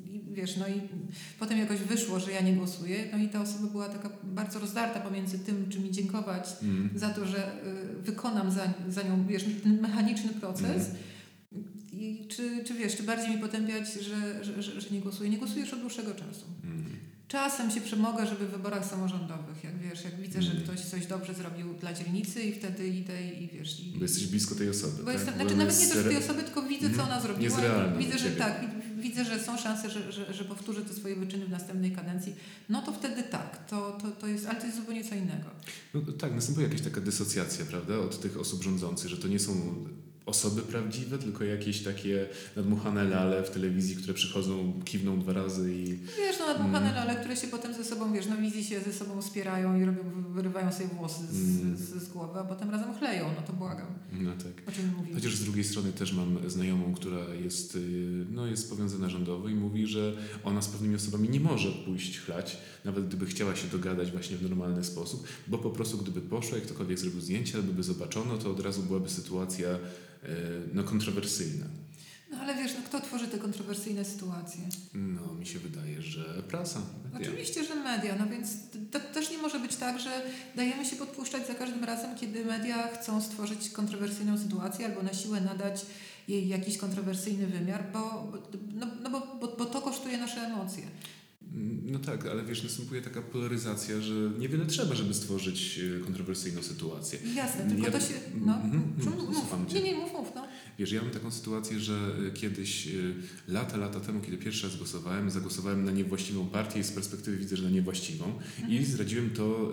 i 0.04 0.34
wiesz, 0.34 0.56
no 0.56 0.68
i 0.68 0.80
potem 1.38 1.58
jakoś 1.58 1.78
wyszło, 1.78 2.20
że 2.20 2.32
ja 2.32 2.40
nie 2.40 2.52
głosuję, 2.52 3.08
no 3.12 3.18
i 3.18 3.28
ta 3.28 3.40
osoba 3.40 3.66
była 3.66 3.88
taka 3.88 4.10
bardzo 4.22 4.58
rozdarta 4.58 5.00
pomiędzy 5.00 5.38
tym, 5.38 5.66
czy 5.68 5.80
mi 5.80 5.90
dziękować 5.90 6.48
mm. 6.62 6.90
za 6.94 7.10
to, 7.10 7.26
że 7.26 7.64
y, 7.98 8.02
wykonam 8.02 8.50
za, 8.50 8.72
za 8.88 9.02
nią, 9.02 9.26
wiesz, 9.26 9.44
ten 9.62 9.80
mechaniczny 9.80 10.30
proces, 10.32 10.90
mm. 11.52 11.64
i 11.92 12.26
czy, 12.28 12.64
czy 12.64 12.74
wiesz, 12.74 12.96
czy 12.96 13.02
bardziej 13.02 13.30
mi 13.30 13.38
potępiać, 13.38 13.92
że, 13.92 14.44
że, 14.44 14.62
że, 14.62 14.80
że 14.80 14.90
nie 14.90 15.00
głosuję. 15.00 15.30
Nie 15.30 15.38
głosujesz 15.38 15.72
od 15.72 15.80
dłuższego 15.80 16.14
czasu. 16.14 16.46
Mm. 16.64 16.84
Czasem 17.28 17.70
się 17.70 17.80
przemogę, 17.80 18.26
żeby 18.26 18.46
w 18.46 18.50
wyborach 18.50 18.86
samorządowych, 18.86 19.64
jak 19.64 19.78
wiesz, 19.78 20.04
jak 20.04 20.20
widzę, 20.20 20.42
że 20.42 20.50
mm. 20.50 20.62
ktoś 20.62 20.80
coś 20.80 21.06
dobrze 21.06 21.34
zrobił 21.34 21.74
dla 21.74 21.92
dzielnicy 21.92 22.42
i 22.42 22.52
wtedy 22.52 22.88
idę 22.88 23.30
i 23.30 23.48
wiesz... 23.48 23.80
I, 23.80 23.92
bo 23.96 24.02
jesteś 24.02 24.26
blisko 24.26 24.54
tej 24.54 24.68
osoby, 24.70 24.96
Bo 24.98 25.04
tak? 25.04 25.14
jestem, 25.14 25.34
znaczy 25.34 25.56
nawet 25.56 25.80
nie 25.80 25.86
też 25.86 26.04
tej 26.04 26.16
osoby, 26.16 26.42
tylko 26.42 26.62
widzę, 26.62 26.90
co 26.96 27.02
ona 27.02 27.20
zrobiła. 27.20 27.58
Widzę, 27.98 28.18
że 28.18 28.30
tak, 28.30 28.64
widzę, 28.98 29.24
że 29.24 29.40
są 29.40 29.58
szanse, 29.58 29.90
że, 29.90 30.12
że, 30.12 30.34
że 30.34 30.44
powtórzę 30.44 30.82
te 30.82 30.94
swoje 30.94 31.16
wyczyny 31.16 31.46
w 31.46 31.50
następnej 31.50 31.92
kadencji, 31.92 32.34
no 32.68 32.82
to 32.82 32.92
wtedy 32.92 33.22
tak, 33.22 33.66
to, 33.66 33.98
to, 34.02 34.10
to 34.10 34.26
jest, 34.26 34.46
ale 34.46 34.60
to 34.60 34.66
jest 34.66 34.78
zupełnie 34.78 35.04
co 35.04 35.14
innego. 35.14 35.50
No, 35.94 36.00
tak, 36.18 36.34
następuje 36.34 36.66
jakaś 36.66 36.82
taka 36.82 37.00
dysocjacja, 37.00 37.64
prawda, 37.64 37.98
od 37.98 38.20
tych 38.20 38.40
osób 38.40 38.62
rządzących, 38.62 39.10
że 39.10 39.16
to 39.16 39.28
nie 39.28 39.38
są 39.38 39.52
osoby 40.28 40.62
prawdziwe, 40.62 41.18
tylko 41.18 41.44
jakieś 41.44 41.82
takie 41.82 42.26
nadmuchane 42.56 43.04
lale 43.04 43.42
w 43.42 43.50
telewizji, 43.50 43.96
które 43.96 44.14
przychodzą, 44.14 44.80
kiwną 44.84 45.20
dwa 45.20 45.32
razy 45.32 45.74
i... 45.74 45.98
Wiesz, 46.18 46.38
no 46.40 46.46
nadmuchane 46.46 46.90
mm. 46.90 46.94
lale, 46.94 47.20
które 47.20 47.36
się 47.36 47.46
potem 47.46 47.74
ze 47.74 47.84
sobą, 47.84 48.12
wiesz, 48.12 48.26
na 48.26 48.36
wizji 48.36 48.64
się 48.64 48.80
ze 48.80 48.92
sobą 48.92 49.22
wspierają 49.22 49.80
i 49.80 49.84
robią, 49.84 50.02
wyrywają 50.34 50.72
sobie 50.72 50.88
włosy 50.88 51.26
z, 51.30 51.60
mm. 51.60 51.76
z, 51.76 51.80
z 51.80 52.08
głowy, 52.08 52.40
a 52.40 52.44
potem 52.44 52.70
razem 52.70 52.94
chleją, 52.94 53.30
no 53.36 53.42
to 53.46 53.52
błagam. 53.52 53.86
No 54.12 54.30
tak. 54.30 54.68
O 54.68 54.72
czym 54.72 54.92
mówimy. 54.96 55.14
Chociaż 55.14 55.34
z 55.34 55.44
drugiej 55.44 55.64
strony 55.64 55.92
też 55.92 56.12
mam 56.12 56.50
znajomą, 56.50 56.94
która 56.94 57.34
jest, 57.44 57.76
y, 57.76 57.80
no, 58.30 58.46
jest 58.46 58.70
powiązana 58.70 59.08
rządowo 59.08 59.48
i 59.48 59.54
mówi, 59.54 59.86
że 59.86 60.12
ona 60.44 60.62
z 60.62 60.68
pewnymi 60.68 60.94
osobami 60.94 61.28
nie 61.28 61.40
może 61.40 61.68
pójść 61.72 62.20
chlać, 62.20 62.58
nawet 62.84 63.08
gdyby 63.08 63.26
chciała 63.26 63.56
się 63.56 63.68
dogadać 63.68 64.10
właśnie 64.10 64.36
w 64.36 64.42
normalny 64.42 64.84
sposób, 64.84 65.26
bo 65.46 65.58
po 65.58 65.70
prostu 65.70 65.98
gdyby 65.98 66.20
poszła 66.20 66.58
i 66.58 66.60
ktokolwiek 66.60 66.98
zrobił 66.98 67.20
zdjęcie 67.20 67.58
albo 67.58 67.72
by 67.72 67.82
zobaczono, 67.82 68.38
to 68.38 68.50
od 68.50 68.60
razu 68.60 68.82
byłaby 68.82 69.10
sytuacja 69.10 69.68
no, 70.74 70.84
kontrowersyjne. 70.84 71.64
No 72.30 72.38
ale 72.38 72.54
wiesz, 72.54 72.72
no, 72.74 72.80
kto 72.84 73.00
tworzy 73.00 73.28
te 73.28 73.38
kontrowersyjne 73.38 74.04
sytuacje? 74.04 74.60
No, 74.94 75.34
mi 75.34 75.46
się 75.46 75.58
wydaje, 75.58 76.02
że 76.02 76.42
prasa. 76.48 76.80
Media. 77.12 77.28
Oczywiście, 77.28 77.64
że 77.64 77.74
media, 77.74 78.16
no 78.18 78.26
więc 78.26 78.48
to 78.90 79.00
też 79.00 79.30
nie 79.30 79.38
może 79.38 79.60
być 79.60 79.76
tak, 79.76 80.00
że 80.00 80.22
dajemy 80.56 80.84
się 80.84 80.96
podpuszczać 80.96 81.46
za 81.46 81.54
każdym 81.54 81.84
razem, 81.84 82.16
kiedy 82.16 82.44
media 82.44 82.88
chcą 82.88 83.22
stworzyć 83.22 83.70
kontrowersyjną 83.70 84.38
sytuację 84.38 84.86
albo 84.86 85.02
na 85.02 85.14
siłę 85.14 85.40
nadać 85.40 85.86
jej 86.28 86.48
jakiś 86.48 86.78
kontrowersyjny 86.78 87.46
wymiar, 87.46 87.84
bo, 87.92 88.32
no, 88.74 88.86
no 89.02 89.10
bo, 89.10 89.36
bo, 89.40 89.56
bo 89.56 89.64
to 89.64 89.82
kosztuje 89.82 90.18
nasze 90.18 90.40
emocje. 90.40 90.82
No 91.84 91.98
tak, 91.98 92.26
ale 92.26 92.44
wiesz, 92.44 92.62
następuje 92.62 93.02
taka 93.02 93.22
polaryzacja, 93.22 94.00
że 94.00 94.14
niewiele 94.38 94.66
trzeba, 94.66 94.94
żeby 94.94 95.14
stworzyć 95.14 95.80
e, 96.00 96.04
kontrowersyjną 96.04 96.62
sytuację. 96.62 97.18
Jasne, 97.34 97.68
tylko 97.68 97.86
ja, 97.86 97.90
to 97.92 98.00
się... 98.00 98.14
No, 98.46 98.54
mm, 98.54 98.72
mm, 98.72 99.66
nie, 99.74 99.82
nie, 99.82 99.94
mów, 99.94 100.12
mów, 100.12 100.32
no. 100.34 100.46
Wiesz, 100.78 100.92
ja 100.92 101.02
mam 101.02 101.10
taką 101.10 101.30
sytuację, 101.30 101.80
że 101.80 101.94
e, 102.28 102.30
kiedyś, 102.30 102.86
e, 102.86 102.90
lata, 103.48 103.76
lata 103.76 104.00
temu, 104.00 104.20
kiedy 104.20 104.36
pierwszy 104.36 104.66
raz 104.66 104.76
głosowałem, 104.76 105.30
zagłosowałem 105.30 105.84
na 105.84 105.92
niewłaściwą 105.92 106.46
partię 106.46 106.80
i 106.80 106.84
z 106.84 106.90
perspektywy 106.90 107.36
widzę, 107.36 107.56
że 107.56 107.62
na 107.62 107.70
niewłaściwą 107.70 108.24
mhm. 108.24 108.72
i 108.72 108.84
zdradziłem 108.84 109.30
to 109.30 109.72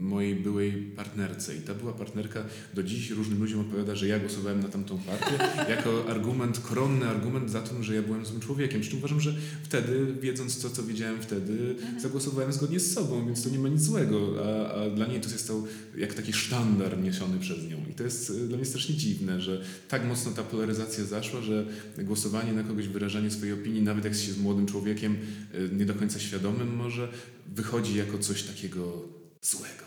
mojej 0.00 0.34
byłej 0.34 0.72
partnerce 0.72 1.56
i 1.56 1.60
ta 1.60 1.74
była 1.74 1.92
partnerka 1.92 2.44
do 2.74 2.82
dziś 2.82 3.10
różnym 3.10 3.40
ludziom 3.40 3.60
opowiada, 3.60 3.96
że 3.96 4.06
ja 4.08 4.18
głosowałem 4.18 4.60
na 4.60 4.68
tamtą 4.68 4.98
partię 4.98 5.38
jako 5.74 6.10
argument, 6.10 6.60
koronny 6.60 7.06
argument 7.06 7.50
za 7.50 7.60
tym, 7.60 7.82
że 7.84 7.94
ja 7.94 8.02
byłem 8.02 8.26
złym 8.26 8.40
człowiekiem. 8.40 8.80
Przy 8.80 8.90
czym 8.90 8.98
uważam, 8.98 9.20
że 9.20 9.34
wtedy, 9.62 10.14
wiedząc 10.20 10.62
to, 10.62 10.70
co 10.70 10.82
wiedziałem 10.82 11.22
wtedy, 11.22 11.74
mhm. 11.78 12.00
zagłosowałem 12.00 12.52
zgodnie 12.52 12.80
z 12.80 12.92
sobą, 12.92 13.26
więc 13.26 13.42
to 13.42 13.50
nie 13.50 13.58
ma 13.58 13.68
nic 13.68 13.82
złego, 13.82 14.34
a, 14.44 14.74
a 14.74 14.90
dla 14.90 15.06
niej 15.06 15.20
to 15.20 15.30
jest 15.30 15.48
to 15.48 15.64
jak 15.96 16.14
taki 16.14 16.32
sztandar 16.32 17.02
niesiony 17.02 17.38
przez 17.38 17.68
nią 17.68 17.76
i 17.90 17.94
to 17.94 18.04
jest 18.04 18.30
e, 18.30 18.34
dla 18.48 18.56
mnie 18.56 18.66
strasznie 18.66 18.94
dziwne, 18.94 19.40
że 19.40 19.62
tak 19.88 20.03
mocno 20.04 20.32
ta 20.32 20.42
polaryzacja 20.42 21.04
zaszła, 21.04 21.40
że 21.42 21.66
głosowanie 21.98 22.52
na 22.52 22.62
kogoś, 22.62 22.88
wyrażanie 22.88 23.30
swojej 23.30 23.54
opinii, 23.54 23.82
nawet 23.82 24.04
jak 24.04 24.14
się 24.14 24.32
z 24.32 24.38
młodym 24.38 24.66
człowiekiem, 24.66 25.16
e, 25.54 25.74
nie 25.74 25.84
do 25.84 25.94
końca 25.94 26.20
świadomym 26.20 26.76
może, 26.76 27.08
wychodzi 27.46 27.96
jako 27.96 28.18
coś 28.18 28.42
takiego 28.42 29.02
złego. 29.42 29.84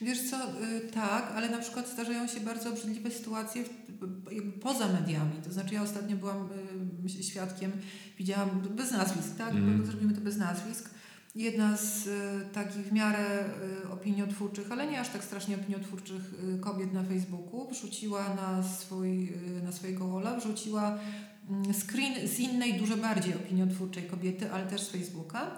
Wiesz 0.00 0.30
co, 0.30 0.36
y, 0.36 0.80
tak, 0.94 1.32
ale 1.34 1.50
na 1.50 1.58
przykład 1.58 1.90
zdarzają 1.92 2.28
się 2.28 2.40
bardzo 2.40 2.70
obrzydliwe 2.70 3.10
sytuacje 3.10 3.64
poza 4.62 4.88
mediami. 4.92 5.32
To 5.44 5.52
znaczy 5.52 5.74
ja 5.74 5.82
ostatnio 5.82 6.16
byłam 6.16 6.48
świadkiem, 7.20 7.72
widziałam 8.18 8.62
bez 8.76 8.90
nazwisk, 8.90 9.36
tak? 9.38 9.50
Mm. 9.50 9.86
Zrobimy 9.86 10.14
to 10.14 10.20
bez 10.20 10.36
nazwisk. 10.36 10.90
Jedna 11.36 11.76
z 11.76 12.06
y, 12.06 12.10
takich 12.52 12.86
w 12.86 12.92
miarę 12.92 13.44
opiniotwórczych, 13.92 14.72
ale 14.72 14.86
nie 14.86 15.00
aż 15.00 15.08
tak 15.08 15.24
strasznie 15.24 15.56
opiniotwórczych 15.56 16.34
kobiet 16.60 16.92
na 16.92 17.02
Facebooku 17.02 17.68
wrzuciła 17.70 18.34
na, 18.34 18.62
swój, 18.62 19.32
na 19.64 19.72
swojego 19.72 20.06
wola, 20.06 20.36
wrzuciła 20.36 20.98
mm, 21.50 21.74
screen 21.74 22.28
z 22.28 22.38
innej, 22.38 22.74
dużo 22.74 22.96
bardziej 22.96 23.34
opiniotwórczej 23.34 24.02
kobiety, 24.02 24.52
ale 24.52 24.66
też 24.66 24.80
z 24.80 24.90
Facebooka. 24.90 25.50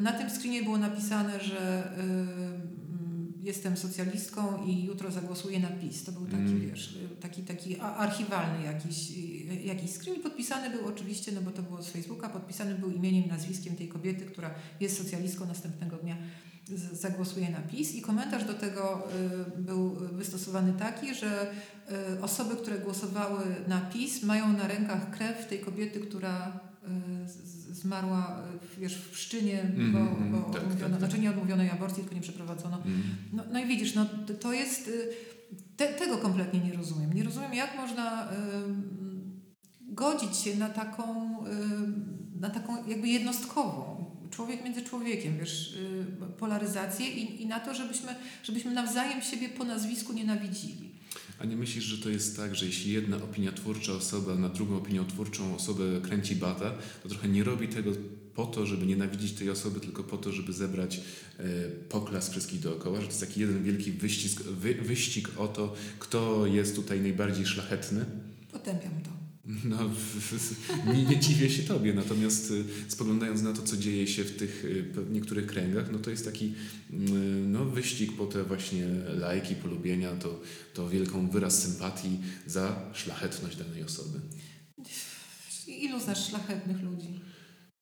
Na 0.00 0.12
tym 0.12 0.30
screenie 0.30 0.62
było 0.62 0.78
napisane, 0.78 1.40
że 1.40 1.92
jestem 3.42 3.76
socjalistką 3.76 4.66
i 4.66 4.84
jutro 4.84 5.10
zagłosuję 5.10 5.60
na 5.60 5.68
PiS. 5.68 6.04
To 6.04 6.12
był 6.12 6.24
taki, 6.26 6.42
mm. 6.42 6.60
wiesz, 6.60 6.98
taki, 7.20 7.42
taki 7.42 7.80
archiwalny 7.80 8.64
jakiś, 8.64 9.10
jakiś 9.64 9.90
screen 9.90 10.22
podpisany 10.22 10.70
był 10.70 10.86
oczywiście, 10.86 11.32
no 11.32 11.40
bo 11.40 11.50
to 11.50 11.62
było 11.62 11.82
z 11.82 11.90
Facebooka, 11.90 12.28
podpisany 12.28 12.74
był 12.74 12.90
imieniem, 12.90 13.28
nazwiskiem 13.28 13.76
tej 13.76 13.88
kobiety, 13.88 14.24
która 14.24 14.54
jest 14.80 14.98
socjalistką 14.98 15.46
następnego 15.46 15.96
dnia 15.96 16.16
zagłosuje 16.92 17.50
na 17.50 17.60
PiS 17.60 17.94
i 17.94 18.02
komentarz 18.02 18.44
do 18.44 18.54
tego 18.54 19.08
y, 19.58 19.60
był 19.60 19.90
wystosowany 19.94 20.72
taki, 20.72 21.14
że 21.14 21.52
y, 22.16 22.22
osoby, 22.22 22.56
które 22.56 22.78
głosowały 22.78 23.42
na 23.68 23.80
PiS 23.80 24.22
mają 24.22 24.52
na 24.52 24.68
rękach 24.68 25.10
krew 25.10 25.48
tej 25.48 25.60
kobiety, 25.60 26.00
która 26.00 26.60
y, 26.84 27.49
zmarła 27.80 28.42
wiesz, 28.78 28.94
w 28.94 29.10
Pszczynie, 29.10 29.60
mm, 29.60 29.92
bo, 29.92 29.98
mhm, 29.98 30.32
bo 30.32 30.38
tak, 30.38 30.62
odmówiono, 30.62 30.90
tak, 30.90 30.98
znaczy 30.98 31.18
nie 31.18 31.30
odmówiono 31.30 31.62
jej 31.62 31.72
aborcji, 31.72 32.02
tylko 32.02 32.14
nie 32.14 32.20
przeprowadzono. 32.20 32.82
Mm. 32.84 33.02
No, 33.32 33.42
no 33.52 33.60
i 33.60 33.66
widzisz, 33.66 33.94
no, 33.94 34.06
to 34.40 34.52
jest, 34.52 34.88
y, 34.88 35.08
te, 35.76 35.88
tego 35.88 36.18
kompletnie 36.18 36.60
nie 36.60 36.72
rozumiem. 36.72 37.12
Nie 37.12 37.24
rozumiem, 37.24 37.54
jak 37.54 37.76
można 37.76 38.24
y, 38.24 38.34
godzić 39.80 40.36
się 40.36 40.56
na 40.56 40.68
taką, 40.68 41.36
y, 41.46 42.40
na 42.40 42.50
taką 42.50 42.86
jakby 42.88 43.08
jednostkową, 43.08 44.04
człowiek 44.30 44.64
między 44.64 44.82
człowiekiem, 44.82 45.38
wiesz, 45.38 45.74
y, 45.74 46.06
polaryzację 46.38 47.08
i, 47.08 47.42
i 47.42 47.46
na 47.46 47.60
to, 47.60 47.74
żebyśmy, 47.74 48.14
żebyśmy 48.42 48.70
nawzajem 48.70 49.22
siebie 49.22 49.48
po 49.48 49.64
nazwisku 49.64 50.12
nienawidzili. 50.12 50.89
A 51.40 51.44
nie 51.44 51.56
myślisz, 51.56 51.84
że 51.84 52.02
to 52.02 52.10
jest 52.10 52.36
tak, 52.36 52.54
że 52.54 52.66
jeśli 52.66 52.92
jedna 52.92 53.16
opiniotwórcza 53.16 53.92
osoba 53.92 54.34
na 54.34 54.48
drugą 54.48 54.76
opiniotwórczą 54.76 55.54
osobę 55.56 55.84
kręci 56.02 56.36
bata, 56.36 56.74
to 57.02 57.08
trochę 57.08 57.28
nie 57.28 57.44
robi 57.44 57.68
tego 57.68 57.90
po 58.34 58.46
to, 58.46 58.66
żeby 58.66 58.86
nienawidzić 58.86 59.32
tej 59.32 59.50
osoby, 59.50 59.80
tylko 59.80 60.04
po 60.04 60.16
to, 60.16 60.32
żeby 60.32 60.52
zebrać 60.52 61.00
e, 61.38 61.42
poklask 61.88 62.30
wszystkich 62.30 62.60
dookoła, 62.60 63.00
że 63.00 63.06
to 63.06 63.12
jest 63.12 63.20
taki 63.20 63.40
jeden 63.40 63.64
wielki 63.64 63.92
wy, 64.50 64.74
wyścig 64.74 65.28
o 65.36 65.48
to, 65.48 65.74
kto 65.98 66.46
jest 66.46 66.76
tutaj 66.76 67.00
najbardziej 67.00 67.46
szlachetny? 67.46 68.04
Potępiam 68.52 68.92
to. 69.02 69.19
No, 69.44 69.90
nie, 70.94 71.04
nie 71.04 71.18
dziwię 71.18 71.50
się 71.50 71.62
tobie, 71.62 71.94
natomiast 71.94 72.50
y, 72.50 72.64
spoglądając 72.88 73.42
na 73.42 73.52
to, 73.52 73.62
co 73.62 73.76
dzieje 73.76 74.06
się 74.06 74.24
w 74.24 74.36
tych 74.36 74.64
y, 74.64 74.92
niektórych 75.12 75.46
kręgach, 75.46 75.92
no 75.92 75.98
to 75.98 76.10
jest 76.10 76.24
taki 76.24 76.54
mm, 76.92 77.52
no, 77.52 77.64
wyścig 77.64 78.12
po 78.16 78.26
te 78.26 78.44
właśnie 78.44 78.86
lajki, 79.18 79.54
polubienia, 79.54 80.16
to, 80.16 80.40
to 80.74 80.88
wielką 80.88 81.30
wyraz 81.30 81.62
sympatii 81.62 82.18
za 82.46 82.82
szlachetność 82.94 83.56
danej 83.56 83.82
osoby. 83.84 84.20
Ilu 85.66 86.00
znasz 86.00 86.28
szlachetnych 86.28 86.82
ludzi? 86.82 87.20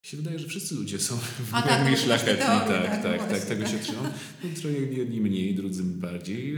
Się 0.02 0.16
wydaje, 0.16 0.38
że 0.38 0.48
wszyscy 0.48 0.74
ludzie 0.74 0.98
są 0.98 1.16
w 1.50 1.54
A 1.54 1.62
tak, 1.62 1.80
pełni 1.80 1.96
to 1.96 2.02
szlachetni. 2.02 2.44
tak, 2.44 2.68
tak, 2.68 3.02
tak, 3.02 3.30
tak, 3.30 3.44
tego 3.44 3.66
się 3.66 3.78
trzymam. 3.78 4.11
No, 4.44 4.50
trochę 4.61 4.78
jedni 4.78 5.20
mniej, 5.20 5.54
drudzy 5.54 5.82
bardziej. 5.82 6.54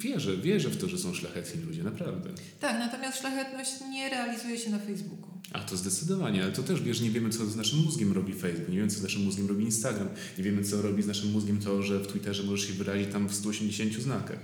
Wierzę, 0.00 0.36
wierzę 0.36 0.68
w 0.68 0.76
to, 0.76 0.88
że 0.88 0.98
są 0.98 1.14
szlachetni 1.14 1.62
ludzie, 1.62 1.82
naprawdę. 1.82 2.30
Tak, 2.60 2.78
natomiast 2.78 3.18
szlachetność 3.18 3.70
nie 3.90 4.10
realizuje 4.10 4.58
się 4.58 4.70
na 4.70 4.78
Facebooku. 4.78 5.30
A 5.52 5.58
to 5.58 5.76
zdecydowanie, 5.76 6.42
ale 6.42 6.52
to 6.52 6.62
też 6.62 6.82
wiesz, 6.82 7.00
nie 7.00 7.10
wiemy, 7.10 7.30
co 7.30 7.46
z 7.46 7.56
naszym 7.56 7.78
mózgiem 7.78 8.12
robi 8.12 8.32
Facebook, 8.32 8.68
nie 8.68 8.76
wiemy, 8.76 8.88
co 8.88 8.98
z 8.98 9.02
naszym 9.02 9.22
mózgiem 9.22 9.46
robi 9.46 9.64
Instagram, 9.64 10.08
nie 10.38 10.44
wiemy, 10.44 10.64
co 10.64 10.82
robi 10.82 11.02
z 11.02 11.06
naszym 11.06 11.30
mózgiem 11.30 11.58
to, 11.58 11.82
że 11.82 11.98
w 11.98 12.06
Twitterze 12.06 12.42
możesz 12.42 12.68
się 12.68 12.72
wyrazić 12.72 13.12
tam 13.12 13.28
w 13.28 13.34
180 13.34 13.94
znakach. 13.94 14.38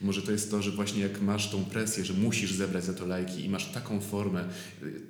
Może 0.00 0.22
to 0.22 0.32
jest 0.32 0.50
to, 0.50 0.62
że 0.62 0.70
właśnie 0.70 1.02
jak 1.02 1.20
masz 1.20 1.50
tą 1.50 1.64
presję, 1.64 2.04
że 2.04 2.12
musisz 2.12 2.52
zebrać 2.52 2.84
za 2.84 2.94
to 2.94 3.06
lajki 3.06 3.44
i 3.44 3.48
masz 3.48 3.72
taką 3.72 4.00
formę, 4.00 4.44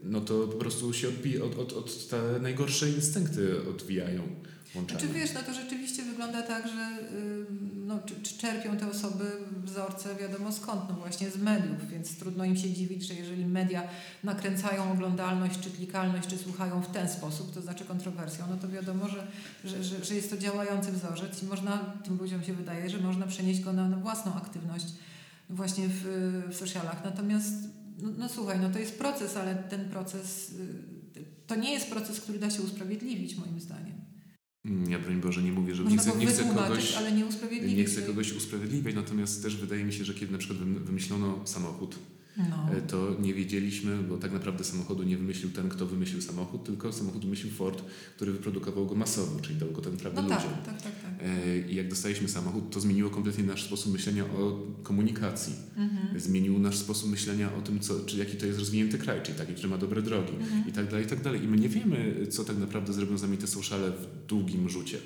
no 0.04 0.20
to 0.20 0.48
po 0.48 0.56
prostu 0.56 0.92
się 0.92 1.08
odbije, 1.08 1.44
od, 1.44 1.58
od, 1.58 1.72
od 1.72 2.08
te 2.08 2.38
najgorsze 2.40 2.90
instynkty 2.90 3.68
odwijają, 3.68 4.22
włączają. 4.72 5.00
Znaczy 5.00 5.14
wiesz, 5.14 5.34
no 5.34 5.40
to 5.42 5.54
rzeczywiście 5.54 6.02
wygląda 6.02 6.42
tak, 6.42 6.68
że 6.68 6.98
no, 7.86 7.98
czy, 8.06 8.14
czy 8.22 8.38
czerpią 8.38 8.76
te 8.76 8.90
osoby 8.90 9.24
wzorce 9.64 10.14
wiadomo 10.14 10.52
skąd, 10.52 10.82
no 10.88 10.94
właśnie 10.94 11.30
z 11.30 11.36
mediów, 11.36 11.88
więc 11.90 12.18
trudno 12.18 12.44
im 12.44 12.56
się 12.56 12.72
dziwić, 12.72 13.02
że 13.02 13.14
jeżeli 13.14 13.46
media 13.46 13.82
nakręcają 14.24 14.92
oglądalność, 14.92 15.60
czy 15.60 15.70
klikalność, 15.70 16.28
czy 16.28 16.38
słuchają 16.38 16.82
w 16.82 16.92
ten 16.92 17.08
sposób, 17.08 17.54
to 17.54 17.62
znaczy 17.62 17.84
kontrowersją, 17.84 18.44
no 18.50 18.56
to 18.56 18.68
wiadomo, 18.68 19.08
że, 19.08 19.26
że, 19.64 19.84
że, 19.84 20.04
że 20.04 20.14
jest 20.14 20.30
to 20.30 20.36
działający 20.36 20.92
wzorzec 20.92 21.42
i 21.42 21.46
można, 21.46 21.78
tym 22.04 22.18
ludziom 22.18 22.42
się 22.42 22.52
wydaje, 22.52 22.90
że 22.90 22.98
można 22.98 23.26
przenieść 23.26 23.60
go 23.60 23.72
na, 23.72 23.88
na 23.88 23.96
własną 23.96 24.34
aktywność 24.34 24.86
właśnie 25.50 25.88
w, 25.88 26.02
w 26.50 26.56
socialach. 26.56 27.04
Natomiast, 27.04 27.54
no, 27.98 28.08
no 28.18 28.28
słuchaj, 28.28 28.60
no 28.60 28.70
to 28.70 28.78
jest 28.78 28.98
proces, 28.98 29.36
ale 29.36 29.54
ten 29.54 29.88
proces, 29.88 30.50
y, 31.16 31.24
to 31.46 31.54
nie 31.54 31.72
jest 31.72 31.90
proces, 31.90 32.20
który 32.20 32.38
da 32.38 32.50
się 32.50 32.62
usprawiedliwić 32.62 33.36
moim 33.36 33.60
zdaniem. 33.60 33.97
Mm, 34.68 34.90
Ja 34.90 34.98
broń 34.98 35.20
Boże 35.20 35.42
nie 35.42 35.52
mówię, 35.52 35.74
że 35.74 35.82
nie 35.84 35.96
chcę, 35.98 36.10
nie 36.18 36.26
chcę 36.26 36.42
kogoś... 36.68 36.94
ale 36.96 37.12
nie. 37.12 37.24
Nie 37.76 37.84
chcę 37.84 38.02
kogoś 38.02 38.32
usprawiedliwiać, 38.32 38.94
natomiast 38.94 39.42
też 39.42 39.56
wydaje 39.56 39.84
mi 39.84 39.92
się, 39.92 40.04
że 40.04 40.14
kiedy 40.14 40.32
na 40.32 40.38
przykład 40.38 40.58
wym- 40.60 40.78
wymyślono 40.84 41.38
samochód, 41.44 41.96
No. 42.38 42.76
e, 42.76 42.80
to 42.82 43.16
nie 43.20 43.34
wiedzieliśmy, 43.34 43.98
bo 44.02 44.16
tak 44.18 44.32
naprawdę 44.32 44.64
samochodu 44.64 45.02
nie 45.02 45.16
wymyślił 45.16 45.50
ten, 45.50 45.68
kto 45.68 45.86
wymyślił 45.86 46.22
samochód, 46.22 46.64
tylko 46.64 46.92
samochód 46.92 47.22
wymyślił 47.24 47.52
Ford, 47.52 47.82
który 48.16 48.32
wyprodukował 48.32 48.86
go 48.86 48.94
masowo, 48.94 49.40
czyli 49.40 49.58
dał 49.58 49.70
go 49.70 49.82
tak 49.82 49.92
naprawdę 49.92 50.22
No 50.22 50.28
ludziom. 50.28 50.50
tak, 50.64 50.64
tak, 50.66 50.82
tak, 50.82 51.02
tak. 51.02 51.12
E, 51.22 51.58
I 51.70 51.74
jak 51.74 51.88
dostaliśmy 51.88 52.28
samochód, 52.28 52.70
to 52.70 52.80
zmieniło 52.80 53.10
kompletnie 53.10 53.44
nasz 53.44 53.64
sposób 53.64 53.92
myślenia 53.92 54.24
o 54.24 54.66
komunikacji. 54.82 55.52
Mhm. 55.76 56.20
Zmienił 56.20 56.58
nasz 56.58 56.76
sposób 56.76 57.10
myślenia 57.10 57.54
o 57.54 57.60
tym, 57.62 57.80
co, 57.80 58.00
czy 58.00 58.16
jaki 58.16 58.36
to 58.36 58.46
jest 58.46 58.58
rozwinięty 58.58 58.98
kraj, 58.98 59.22
czyli 59.22 59.38
taki, 59.38 59.52
który 59.54 59.68
ma 59.68 59.78
dobre 59.78 60.02
drogi 60.02 60.32
Mhm. 60.32 60.68
i 60.68 60.72
tak 60.72 60.86
dalej, 60.90 61.04
i 61.04 61.08
tak 61.08 61.22
dalej. 61.22 61.44
I 61.44 61.48
my 61.48 61.56
nie 61.58 61.68
wiemy, 61.68 62.26
co 62.30 62.44
tak 62.44 62.58
naprawdę 62.58 62.92
zrobią 62.92 63.18
z 63.18 63.22
nami 63.22 63.36
te 63.38 63.46
sociale 63.46 63.90
w 63.90 64.26
długim 64.26 64.68
rzucie. 64.68 64.98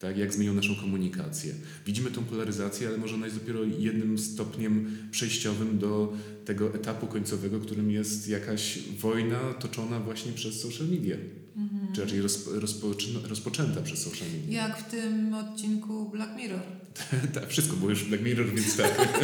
Tak, 0.00 0.18
jak 0.18 0.34
zmienią 0.34 0.54
naszą 0.54 0.76
komunikację. 0.76 1.54
Widzimy 1.86 2.10
tą 2.10 2.24
polaryzację, 2.24 2.88
ale 2.88 2.98
może 2.98 3.14
ona 3.14 3.26
jest 3.26 3.38
dopiero 3.38 3.64
jednym 3.64 4.18
stopniem 4.18 4.96
przejściowym 5.10 5.78
do 5.78 6.12
tego 6.44 6.74
etapu 6.74 7.06
końcowego, 7.06 7.60
którym 7.60 7.90
jest 7.90 8.28
jakaś 8.28 8.78
wojna 8.98 9.38
toczona 9.54 10.00
właśnie 10.00 10.32
przez 10.32 10.60
social 10.60 10.88
media. 10.88 11.16
Mhm. 11.56 11.92
Czy 11.92 12.00
raczej 12.00 12.20
rozpo, 12.20 12.50
rozpoczyna, 12.60 13.20
rozpoczęta 13.28 13.82
przez 13.82 14.02
social 14.02 14.28
media. 14.28 14.62
Jak 14.62 14.78
w 14.78 14.90
tym 14.90 15.34
odcinku 15.34 16.10
Black 16.10 16.36
Mirror. 16.36 16.62
tak, 17.34 17.48
wszystko 17.48 17.76
było 17.76 17.90
już 17.90 18.04
Black 18.04 18.24
Mirror, 18.24 18.46
więc 18.54 18.76
tak. 18.76 19.18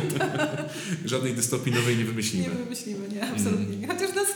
Żadnej 1.04 1.34
dystopii 1.34 1.72
nowej 1.72 1.96
nie 1.96 2.04
wymyślimy. 2.04 2.44
Nie 2.44 2.64
wymyślimy, 2.64 3.08
nie, 3.08 3.30
absolutnie 3.30 3.76
nie. 3.76 3.86
Chociaż 3.86 4.14
nas 4.14 4.28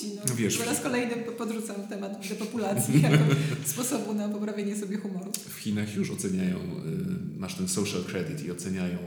to 0.00 0.06
kusi. 0.06 0.16
No. 0.16 0.22
No 0.28 0.34
wiesz, 0.34 0.58
po 0.58 0.64
raz 0.64 0.80
kolejny 0.80 1.16
podrzucam 1.16 1.88
temat 1.88 2.28
depopulacji 2.28 3.02
jako 3.02 3.24
sposobu 3.64 4.14
na 4.14 4.28
poprawienie 4.28 4.76
sobie 4.76 4.96
humoru. 4.96 5.32
W 5.48 5.58
Chinach 5.58 5.94
już 5.94 6.10
oceniają, 6.10 6.56
y, 6.56 7.38
masz 7.38 7.54
ten 7.54 7.68
social 7.68 8.04
credit 8.04 8.44
i 8.44 8.50
oceniają 8.50 8.98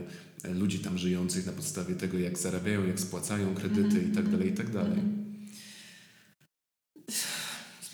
y, 0.44 0.54
ludzi 0.54 0.78
tam 0.78 0.98
żyjących 0.98 1.46
na 1.46 1.52
podstawie 1.52 1.94
tego, 1.94 2.18
jak 2.18 2.38
zarabiają, 2.38 2.86
jak 2.86 3.00
spłacają 3.00 3.54
kredyty 3.54 4.02
i 4.12 4.14
tak 4.14 4.28
dalej, 4.28 4.48
i 4.48 4.52
tak 4.52 4.70
dalej. 4.70 4.98
Mhm. 4.98 5.24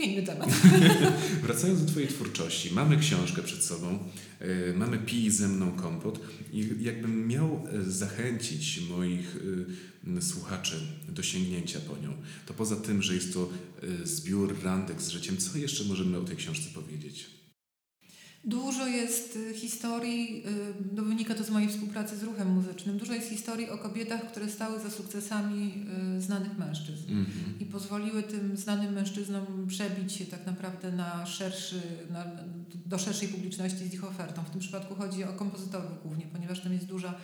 Zmieńmy 0.01 0.22
temat. 0.22 0.48
Wracając 1.42 1.84
do 1.84 1.90
Twojej 1.90 2.09
twórczości, 2.09 2.74
mamy 2.74 2.96
książkę 2.96 3.42
przed 3.42 3.64
sobą, 3.64 3.98
y, 4.42 4.74
mamy 4.76 4.98
Pij 4.98 5.30
ze 5.30 5.48
mną 5.48 5.72
kompot 5.72 6.20
i 6.53 6.68
jakbym 6.80 7.28
miał 7.28 7.66
y, 7.74 7.92
zachęcić 7.92 8.80
moich 8.90 9.36
y, 9.36 9.66
słuchaczy 10.20 10.80
do 11.09 11.22
sięgnięcia 11.22 11.80
po 11.80 11.96
nią, 11.96 12.12
to 12.46 12.55
poza 12.55 12.76
tym, 12.76 13.03
że 13.03 13.14
jest 13.14 13.34
to 13.34 13.48
y, 13.82 14.07
zbiór 14.07 14.62
randek 14.62 15.03
z 15.03 15.09
życiem, 15.09 15.36
co 15.36 15.59
jeszcze 15.59 15.84
możemy 15.84 16.18
o 16.18 16.24
tej 16.24 16.36
książce 16.36 16.70
powiedzieć? 16.74 17.40
Dużo 18.44 18.86
jest 18.86 19.36
y, 19.36 19.55
historii, 19.55 20.42
y, 20.46 20.94
no 20.94 21.03
wynika 21.03 21.34
to 21.34 21.44
z 21.44 21.51
mojej 21.51 21.68
współpracy 21.68 22.16
z 22.16 22.22
ruchem 22.22 22.51
muzycznym, 22.51 22.98
dużo 22.98 23.12
jest 23.12 23.28
historii 23.28 23.68
o 23.68 23.78
kobietach, 23.78 24.30
które 24.32 24.51
stały 24.51 24.80
za 24.80 24.90
sukcesami 24.90 25.74
y, 26.16 26.20
znanych 26.20 26.59
mężczyzn. 26.59 27.11
Mhm. 27.11 27.61
i 27.61 27.64
pozwoliły 27.64 28.22
tym 28.22 28.57
znanym 28.57 28.94
mężczyznom 28.94 29.66
przebić 29.68 30.12
się 30.12 30.26
tak 30.26 30.46
naprawdę 30.46 30.92
na 30.92 31.26
szerszy, 31.26 31.82
na, 32.11 32.26
do 32.86 32.98
szerszej 32.98 33.28
publiczności 33.28 33.88
z 33.88 33.94
ich 33.94 34.05
ofertą. 34.05 34.42
W 34.42 34.51
tym 34.51 34.61
przypadku 34.61 34.94
chodzi 34.94 35.24
o 35.24 35.32
kompozytorów 35.32 36.03
głównie, 36.03 36.26
ponieważ 36.32 36.61
tam 36.61 36.72
jest 36.72 36.86
duża, 36.86 37.14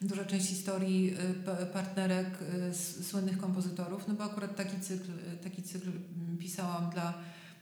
duża 0.00 0.24
część 0.24 0.46
historii 0.46 1.14
y, 1.30 1.34
pa- 1.34 1.66
partnerek 1.66 2.26
y, 2.70 3.04
słynnych 3.04 3.38
kompozytorów, 3.38 4.08
no 4.08 4.14
bo 4.14 4.24
akurat 4.24 4.56
taki 4.56 4.80
cykl, 4.80 5.10
y, 5.10 5.36
taki 5.44 5.62
cykl 5.62 5.88
mm, 5.88 6.38
pisałam 6.38 6.90
dla, 6.90 7.14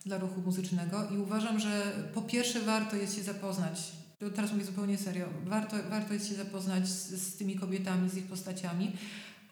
dla 0.06 0.18
ruchu 0.18 0.40
muzycznego 0.40 1.08
i 1.10 1.18
uważam, 1.18 1.60
że 1.60 1.92
po 2.14 2.22
pierwsze 2.22 2.60
warto 2.60 2.96
jest 2.96 3.16
się 3.16 3.22
zapoznać 3.22 3.92
teraz 4.34 4.52
mówię 4.52 4.64
zupełnie 4.64 4.98
serio, 4.98 5.26
warto, 5.44 5.76
warto 5.90 6.14
jest 6.14 6.28
się 6.28 6.34
zapoznać 6.34 6.88
z, 6.88 7.10
z 7.10 7.36
tymi 7.36 7.56
kobietami, 7.56 8.10
z 8.10 8.16
ich 8.16 8.26
postaciami, 8.26 8.92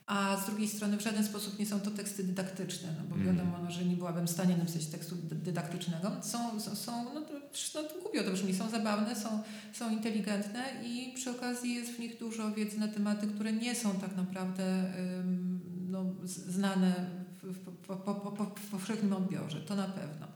a 0.06 0.36
z 0.42 0.46
drugiej 0.46 0.68
strony 0.68 0.96
w 0.96 1.02
żaden 1.02 1.24
sposób 1.24 1.58
nie 1.58 1.66
są 1.66 1.80
to 1.80 1.90
teksty 1.90 2.24
dydaktyczne, 2.24 2.88
no 2.98 3.04
bo 3.08 3.16
Mhm. 3.16 3.36
wiadomo, 3.36 3.58
no, 3.64 3.70
że 3.70 3.84
nie 3.84 3.96
byłabym 3.96 4.26
w 4.26 4.30
stanie 4.30 4.56
napisać 4.56 4.86
tekstu 4.86 5.16
dy- 5.16 5.34
dydaktycznego. 5.34 6.12
Są, 6.22 6.60
są, 6.60 6.76
są 6.76 7.14
no, 7.14 7.20
to, 7.20 7.32
no 7.74 7.82
to 7.82 8.00
głupio 8.02 8.24
to 8.24 8.30
brzmi, 8.32 8.54
są 8.54 8.70
zabawne, 8.70 9.16
są, 9.16 9.42
są 9.74 9.90
inteligentne 9.90 10.64
i 10.84 11.12
przy 11.14 11.30
okazji 11.30 11.74
jest 11.74 11.90
w 11.92 11.98
nich 11.98 12.18
dużo 12.18 12.52
wiedzy 12.52 12.78
na 12.78 12.88
tematy, 12.88 13.26
które 13.26 13.52
nie 13.52 13.74
są 13.74 13.94
tak 14.00 14.16
naprawdę 14.16 14.92
ym, 15.20 15.60
no, 15.90 16.04
znane 16.24 16.94
w, 17.42 17.58
po, 17.86 17.96
po, 17.96 18.14
po, 18.14 18.30
po, 18.30 18.46
powszechnym 18.70 19.12
odbiorze, 19.12 19.60
to 19.60 19.76
na 19.76 19.88
pewno. 19.88 20.26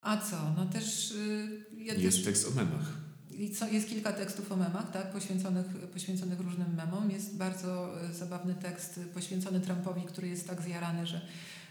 A 0.00 0.16
co? 0.16 0.36
No 0.56 0.66
też... 0.66 1.10
y, 1.10 1.64
ja 1.78 1.94
też 1.94 2.02
Jest 2.02 2.24
tekst 2.24 2.48
o 2.48 2.50
memach. 2.50 3.03
I 3.38 3.50
co, 3.50 3.68
jest 3.68 3.88
kilka 3.88 4.12
tekstów 4.12 4.52
o 4.52 4.56
memach, 4.56 4.92
tak, 4.92 5.12
poświęconych, 5.12 5.66
poświęconych 5.66 6.40
różnym 6.40 6.74
memom. 6.74 7.10
Jest 7.10 7.36
bardzo 7.36 8.00
e, 8.00 8.14
zabawny 8.14 8.54
tekst 8.54 9.00
poświęcony 9.14 9.60
Trumpowi, 9.60 10.02
który 10.02 10.28
jest 10.28 10.48
tak 10.48 10.62
zjarany, 10.62 11.06
że 11.06 11.20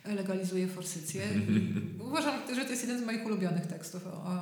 legalizuje 0.05 0.67
forsycję. 0.67 1.21
Uważam, 2.09 2.55
że 2.55 2.65
to 2.65 2.69
jest 2.71 2.81
jeden 2.81 2.99
z 2.99 3.05
moich 3.05 3.25
ulubionych 3.25 3.67
tekstów 3.67 4.07
o, 4.07 4.09
o, 4.09 4.33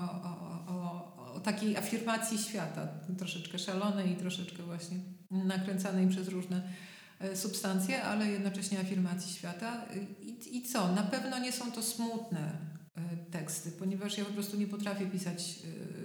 o, 0.67 1.34
o, 1.36 1.39
takiej 1.39 1.78
afirmacji 1.78 2.38
świata, 2.38 2.88
troszeczkę 3.17 3.59
szalonej 3.59 4.11
i 4.11 4.15
troszeczkę 4.15 4.63
właśnie 4.63 4.97
nakręcanej 5.32 6.07
przez 6.07 6.28
różne 6.28 6.61
e, 7.19 7.36
substancje, 7.36 8.03
ale 8.03 8.28
jednocześnie 8.28 8.80
afirmacji 8.80 9.34
świata. 9.34 9.86
I, 10.22 10.57
I 10.57 10.61
co? 10.61 10.91
Na 10.91 11.03
pewno 11.03 11.39
nie 11.39 11.51
są 11.51 11.72
to 11.72 11.84
smutne 11.84 12.51
e, 12.95 13.32
teksty, 13.32 13.72
ponieważ 13.72 14.17
ja 14.17 14.26
po 14.26 14.34
prostu 14.34 14.57
nie 14.57 14.67
potrafię 14.67 15.05
pisać 15.05 15.41
e, 15.41 16.01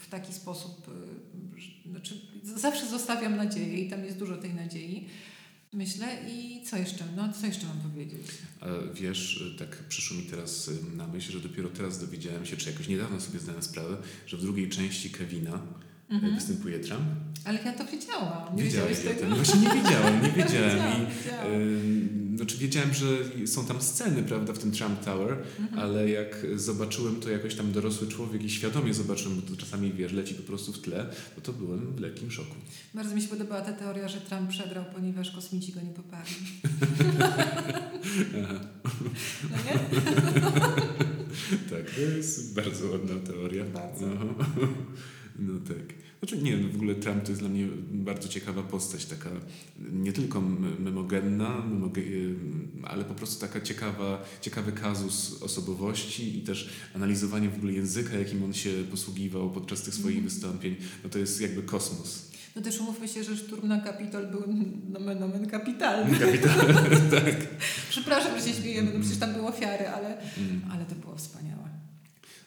w, 0.00 0.08
taki 0.08 0.32
sposób, 0.32 0.88
e, 0.88 1.60
że- 1.60 1.90
znaczy 1.90 2.20
zawsze 2.42 2.86
zostawiam 2.88 3.36
nadzieję 3.36 3.78
i 3.78 3.90
tam 3.90 4.04
jest 4.04 4.18
dużo 4.18 4.36
tej 4.36 4.54
nadziei. 4.54 5.06
Myślę 5.72 6.16
i 6.30 6.62
co 6.66 6.76
jeszcze? 6.76 7.04
No 7.16 7.32
co 7.40 7.46
jeszcze 7.46 7.66
mam 7.66 7.80
powiedzieć? 7.80 8.20
A 8.60 8.66
wiesz, 8.94 9.44
tak 9.58 9.76
przyszło 9.88 10.16
mi 10.16 10.22
teraz 10.22 10.68
y, 10.68 10.96
na 10.96 11.06
myśl, 11.06 11.32
że 11.32 11.40
dopiero 11.40 11.68
teraz 11.68 12.00
dowiedziałem 12.00 12.46
się, 12.46 12.56
czy 12.56 12.70
jakoś 12.70 12.88
niedawno 12.88 13.20
sobie 13.20 13.38
zdałem 13.38 13.62
sprawę, 13.62 13.96
że 14.26 14.36
w 14.36 14.40
drugiej 14.40 14.68
części 14.68 15.10
Kevina 15.10 15.54
y, 15.54 15.89
Mhm. 16.10 16.34
występuje 16.34 16.78
Trump. 16.78 17.02
Ale 17.44 17.58
ja 17.64 17.72
to 17.72 17.84
wiedziałam. 17.84 18.56
Nie 18.56 18.62
Wiedziałeś 18.62 18.98
tego? 18.98 19.20
tym? 19.20 19.34
Właśnie 19.34 19.60
nie 19.60 19.68
wiedziałem, 19.82 20.22
nie 20.22 20.28
wiedziałem. 20.42 20.70
Wiedziałam, 20.70 21.02
I 21.02 21.06
wiedziałam. 21.24 21.52
y, 22.34 22.36
znaczy 22.36 22.58
wiedziałem, 22.58 22.94
że 22.94 23.06
są 23.46 23.66
tam 23.66 23.82
sceny, 23.82 24.22
prawda, 24.22 24.52
w 24.52 24.58
tym 24.58 24.72
Trump 24.72 25.04
Tower, 25.04 25.38
mhm. 25.60 25.78
ale 25.78 26.10
jak 26.10 26.46
zobaczyłem 26.56 27.20
to 27.20 27.30
jakoś 27.30 27.54
tam 27.54 27.72
dorosły 27.72 28.08
człowiek 28.08 28.42
i 28.42 28.50
świadomie 28.50 28.94
zobaczyłem, 28.94 29.40
bo 29.40 29.50
to 29.50 29.56
czasami, 29.56 29.92
wiesz, 29.92 30.12
leci 30.12 30.34
po 30.34 30.42
prostu 30.42 30.72
w 30.72 30.78
tle, 30.78 31.06
to 31.34 31.40
to 31.40 31.52
byłem 31.52 31.96
w 31.96 32.00
lekkim 32.00 32.30
szoku. 32.30 32.54
Bardzo 32.94 33.14
mi 33.14 33.22
się 33.22 33.28
podobała 33.28 33.60
ta 33.60 33.72
teoria, 33.72 34.08
że 34.08 34.20
Trump 34.20 34.50
przegrał, 34.50 34.84
ponieważ 34.94 35.30
kosmici 35.30 35.72
go 35.72 35.80
nie 35.80 35.90
poparli. 35.92 36.34
no 39.50 39.56
nie? 39.66 39.78
tak, 41.70 41.90
to 41.94 42.00
jest 42.00 42.54
bardzo 42.54 42.86
ładna 42.90 43.14
teoria. 43.26 43.64
Bardzo. 43.64 44.06
No, 45.40 45.60
tak. 45.68 45.94
Znaczy 46.18 46.42
nie, 46.42 46.56
no 46.56 46.68
w 46.68 46.74
ogóle 46.74 46.94
Trump 46.94 47.22
to 47.22 47.28
jest 47.28 47.40
dla 47.40 47.48
mnie 47.48 47.66
bardzo 47.92 48.28
ciekawa 48.28 48.62
postać, 48.62 49.04
taka 49.04 49.30
nie 49.92 50.12
tylko 50.12 50.40
memogenna, 50.78 51.62
ale 52.84 53.04
po 53.04 53.14
prostu 53.14 53.40
taka 53.40 53.60
ciekawa, 53.60 54.24
ciekawy 54.40 54.72
kazus 54.72 55.42
osobowości 55.42 56.38
i 56.38 56.42
też 56.42 56.70
analizowanie 56.94 57.48
w 57.48 57.54
ogóle 57.54 57.72
języka, 57.72 58.16
jakim 58.16 58.44
on 58.44 58.52
się 58.52 58.70
posługiwał 58.90 59.50
podczas 59.50 59.82
tych 59.82 59.94
swoich 59.94 60.18
mm. 60.18 60.28
wystąpień, 60.28 60.76
no 61.04 61.10
to 61.10 61.18
jest 61.18 61.40
jakby 61.40 61.62
kosmos. 61.62 62.30
No 62.56 62.62
też 62.62 62.80
umówmy 62.80 63.08
się, 63.08 63.24
że 63.24 63.36
szturm 63.36 63.68
na 63.68 63.80
Kapitol 63.80 64.26
był 64.26 64.44
nomen 64.98 65.22
omen 65.22 65.46
kapitalny. 65.46 66.18
Kapitalny, 66.26 67.00
tak. 67.20 67.36
Przepraszam, 67.90 68.40
że 68.40 68.48
się 68.48 68.54
śmiejemy, 68.54 68.90
no 68.94 69.00
przecież 69.00 69.18
tam 69.18 69.32
były 69.32 69.46
ofiary, 69.46 69.88
ale, 69.88 70.18
mm. 70.18 70.62
ale 70.70 70.84
to 70.84 70.94
było 70.94 71.16
wspaniałe. 71.16 71.79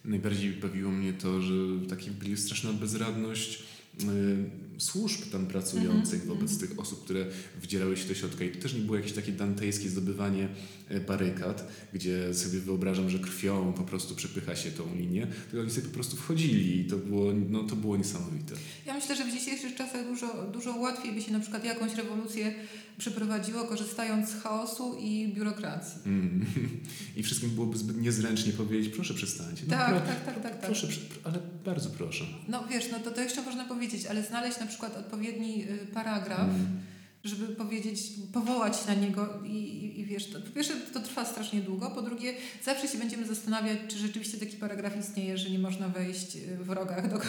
Najbardziej 0.06 0.52
bawiło 0.52 0.92
mnie 0.92 1.14
to, 1.14 1.42
że 1.42 1.54
taki 1.90 2.12
byli 2.12 2.38
straszna 2.38 2.74
bezradność 2.74 3.64
y, 4.04 4.73
służb 4.78 5.32
tam 5.32 5.46
pracujących 5.46 6.24
mm 6.24 6.26
-hmm. 6.26 6.40
wobec 6.40 6.58
tych 6.58 6.80
osób, 6.80 7.04
które 7.04 7.26
wdzierały 7.62 7.98
się 7.98 8.08
do 8.08 8.16
środka. 8.16 8.44
I 8.44 8.52
to 8.52 8.62
też 8.62 8.74
nie 8.74 8.80
było 8.80 8.98
jakieś 8.98 9.14
takie 9.14 9.32
dantejskie 9.32 9.90
zdobywanie 9.90 10.48
e, 10.90 11.00
barykad, 11.00 11.68
gdzie 11.94 12.34
sobie 12.34 12.60
wyobrażam, 12.60 13.10
że 13.10 13.20
krwią 13.20 13.74
po 13.74 13.84
prostu 13.84 14.16
przepycha 14.16 14.56
się 14.56 14.72
tą 14.72 14.96
linię, 14.96 15.28
tylko 15.50 15.62
oni 15.62 15.72
sobie 15.72 15.88
po 15.88 15.94
prostu 15.94 16.16
wchodzili 16.16 16.80
i 16.80 16.86
to 16.86 16.98
było, 16.98 17.34
no, 17.50 17.64
to 17.64 17.76
było 17.76 17.98
niesamowite. 17.98 18.56
Ja 18.86 18.94
myślę, 18.94 19.16
że 19.16 19.26
w 19.26 19.32
dzisiejszych 19.32 19.76
czasach 19.76 20.08
dużo, 20.08 20.44
dużo 20.54 20.76
łatwiej 20.76 21.12
by 21.12 21.22
się 21.22 21.32
na 21.32 21.40
przykład 21.40 21.66
jakąś 21.66 21.96
rewolucję 21.96 22.54
przeprowadziło, 22.98 23.64
korzystając 23.64 24.30
z 24.30 24.42
chaosu 24.42 24.98
i 25.00 25.34
biurokracji. 25.36 26.02
Mm. 26.06 26.46
I 27.18 27.24
wszystkim 27.24 27.50
byłoby 27.50 27.78
zbyt 27.78 28.02
niezręcznie 28.02 28.54
powiedzieć, 28.54 28.94
proszę 28.96 29.14
przestańcie. 29.14 29.64
No, 29.68 29.78
tak, 29.78 29.90
pro, 29.90 30.00
tak, 30.00 30.26
tak, 30.26 30.44
tak, 30.44 30.52
tak. 30.52 30.66
Proszę, 30.66 30.88
ale 31.24 31.40
bardzo 31.66 31.90
proszę. 31.90 32.26
No 32.48 32.64
wiesz, 32.72 32.86
no 32.92 33.00
to, 33.00 33.12
to 33.12 33.22
jeszcze 33.22 33.42
można 33.42 33.66
powiedzieć, 33.66 34.06
ale 34.06 34.24
znaleźć 34.24 34.60
na 34.64 34.70
przykład 34.70 34.98
odpowiedni 34.98 35.64
y, 35.64 35.88
paragraf, 35.94 36.40
mm. 36.50 36.82
żeby 37.24 37.56
powiedzieć, 37.56 38.02
powołać 38.34 38.86
na 38.88 38.94
niego 38.94 39.40
i, 39.46 39.50
i, 39.50 40.00
i 40.00 40.06
wiesz, 40.06 40.30
to, 40.30 40.40
po 40.40 40.52
pierwsze 40.52 40.74
to 40.94 41.00
trwa 41.00 41.26
strasznie 41.26 41.62
długo, 41.62 41.92
po 41.92 42.02
drugie 42.02 42.34
zawsze 42.64 42.88
się 42.88 42.98
będziemy 42.98 43.28
zastanawiać, 43.28 43.78
czy 43.88 43.98
rzeczywiście 43.98 44.38
taki 44.38 44.58
paragraf 44.58 44.98
istnieje, 45.00 45.38
że 45.38 45.50
nie 45.50 45.60
można 45.60 45.90
wejść 45.90 46.36
y, 46.36 46.58
w 46.58 46.70
rogach 46.70 47.10
do 47.10 47.20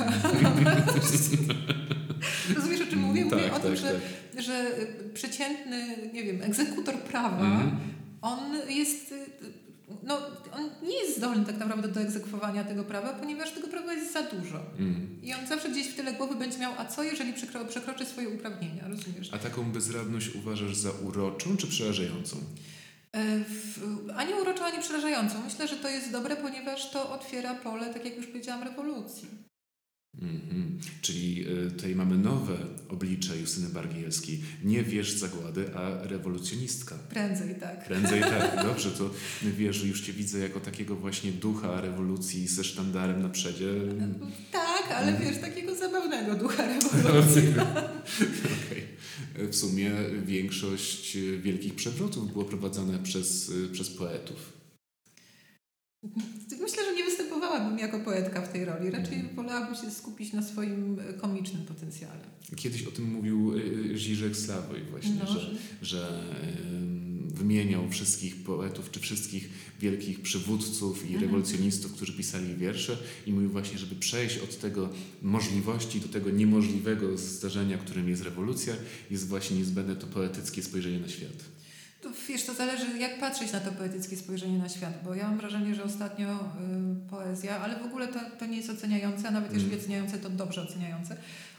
Rozumiesz, 2.57 2.81
o 2.81 2.87
czym 2.87 2.99
mówię? 2.99 3.23
Mm, 3.23 3.35
mówię 3.35 3.49
tak, 3.49 3.57
o 3.57 3.61
tym, 3.61 3.71
tak, 3.71 3.81
że, 3.81 4.01
tak. 4.35 4.43
że 4.43 4.71
przeciętny, 5.15 5.97
nie 6.13 6.25
wiem, 6.25 6.43
egzekutor 6.43 6.95
prawa, 6.99 7.47
mm. 7.47 7.81
on 8.23 8.57
jest 8.69 9.15
no, 10.03 10.19
on 10.53 10.71
nie 10.83 10.97
jest 11.03 11.17
zdolny 11.17 11.47
tak 11.47 11.59
naprawdę 11.59 11.89
do 11.89 12.01
egzekwowania 12.01 12.65
tego 12.65 12.85
prawa, 12.85 13.13
ponieważ 13.13 13.51
tego 13.51 13.69
prawa 13.69 13.93
jest 13.93 14.13
za 14.13 14.23
dużo. 14.23 14.61
Mm. 14.79 15.19
I 15.23 15.35
on 15.35 15.47
zawsze 15.47 15.69
gdzieś 15.69 15.87
w 15.89 15.97
tyle 15.97 16.13
głowy 16.13 16.35
będzie 16.35 16.59
miał, 16.59 16.73
a 16.79 16.85
co 16.85 17.03
jeżeli 17.03 17.33
przekro 17.33 17.65
przekroczy 17.65 18.07
swoje 18.07 18.29
uprawnienia, 18.29 18.89
rozumiesz? 18.89 19.29
A 19.33 19.39
taką 19.39 19.73
bezradność 19.73 20.35
uważasz 20.35 20.77
za 20.77 20.91
uroczą 20.91 21.57
czy 21.57 21.67
przerażającą? 21.67 22.37
E, 23.15 23.21
ani 24.17 24.35
uroczą, 24.35 24.65
ani 24.65 24.79
przerażającą. 24.79 25.35
Myślę, 25.45 25.69
że 25.69 25.77
to 25.77 25.89
jest 25.89 26.13
dobre, 26.13 26.37
ponieważ 26.37 26.91
to 26.91 27.11
otwiera 27.11 27.55
pole, 27.55 27.95
tak 27.95 28.05
jak 28.05 28.17
już 28.17 28.27
powiedziałam, 28.27 28.63
rewolucji. 28.63 29.29
Mm-hmm. 30.23 30.79
Czyli 31.01 31.45
y, 31.67 31.71
tutaj 31.71 31.95
mamy 31.95 32.19
nowe 32.19 32.57
oblicze 32.89 33.39
Justyny 33.39 33.69
Bargielskiej. 33.69 34.41
Nie 34.65 34.83
wierz 34.83 35.13
zagłady, 35.13 35.75
a 35.75 36.07
rewolucjonistka. 36.07 36.95
Prędzej 36.95 37.55
tak. 37.55 37.87
Prędzej 37.87 38.21
tak, 38.21 38.57
dobrze. 38.69 38.91
To 38.91 39.11
wiesz, 39.43 39.85
już 39.85 40.01
Cię 40.01 40.13
widzę 40.13 40.39
jako 40.39 40.61
takiego 40.61 40.97
właśnie 40.97 41.33
ducha 41.33 41.81
rewolucji 41.81 42.49
ze 42.49 42.65
sztandarem 42.65 43.23
na 43.23 43.29
przedzie. 43.29 43.67
Tak, 44.53 44.93
ale 44.97 45.09
mm. 45.09 45.23
wiesz, 45.23 45.41
takiego 45.41 45.75
zabawnego 45.75 46.35
ducha 46.35 46.67
rewolucji. 46.75 47.43
okay. 47.49 49.49
W 49.49 49.57
sumie 49.57 49.93
większość 50.27 51.19
wielkich 51.43 51.75
przewrotów 51.75 52.33
było 52.33 52.45
prowadzone 52.45 52.99
przez, 52.99 53.53
przez 53.73 53.91
poetów. 53.91 54.53
Występowałabym 57.55 57.79
jako 57.79 58.01
poetka 58.01 58.41
w 58.41 58.53
tej 58.53 58.65
roli. 58.65 58.91
Raczej 58.91 59.15
mhm. 59.15 59.37
wolałabym 59.37 59.75
się 59.75 59.91
skupić 59.91 60.33
na 60.33 60.43
swoim 60.43 60.99
e, 61.01 61.13
komicznym 61.13 61.63
potencjale. 61.63 62.21
Kiedyś 62.57 62.83
o 62.83 62.91
tym 62.91 63.05
mówił 63.13 63.53
e, 64.31 64.35
Sławoj 64.35 64.81
właśnie, 64.91 65.15
no, 65.21 65.27
że, 65.27 65.51
że 65.83 66.23
wymieniał 67.35 67.91
wszystkich 67.91 68.37
poetów, 68.37 68.91
czy 68.91 69.01
wszystkich 69.01 69.49
wielkich 69.81 70.23
przywódców 70.23 71.03
i 71.03 71.07
mhm. 71.07 71.23
rewolucjonistów, 71.23 71.93
którzy 71.93 72.13
pisali 72.13 72.55
wiersze 72.55 72.99
i 73.27 73.33
mówił 73.33 73.51
właśnie, 73.51 73.79
żeby 73.79 73.95
przejść 73.95 74.39
od 74.39 74.59
tego 74.59 74.89
możliwości 75.23 76.01
do 76.01 76.09
tego 76.09 76.31
niemożliwego 76.31 77.19
zdarzenia, 77.19 77.79
którym 77.79 78.09
jest 78.09 78.23
rewolucja, 78.23 78.75
jest 79.11 79.29
właśnie 79.29 79.57
niezbędne 79.57 79.97
to 79.97 80.07
poetyckie 80.07 80.63
spojrzenie 80.63 80.99
na 80.99 81.09
świat. 81.09 81.54
To 82.05 82.11
wiesz, 82.29 82.45
to 82.45 82.55
zależy 82.55 82.99
jak 82.99 83.21
patrzeć 83.21 83.53
na 83.53 83.61
to 83.61 83.73
poetyckie 83.73 84.17
spojrzenie 84.17 84.59
na 84.59 84.69
świat, 84.69 84.93
bo 85.05 85.15
ja 85.15 85.29
mam 85.29 85.39
wrażenie, 85.39 85.75
że 85.75 85.85
ostatnio 85.85 86.35
y, 86.35 87.11
poezja, 87.11 87.61
ale 87.61 87.77
w 87.77 87.85
ogóle 87.85 88.09
to, 88.09 88.19
to 88.39 88.47
nie 88.47 88.57
jest 88.57 88.71
oceniające, 88.71 89.29
a 89.29 89.31
nawet 89.31 89.51
mm. 89.51 89.63
jeżeli 89.63 89.81
oceniające, 89.81 90.19
to 90.19 90.31
dobrze 90.31 90.63
oceniające. 90.63 91.17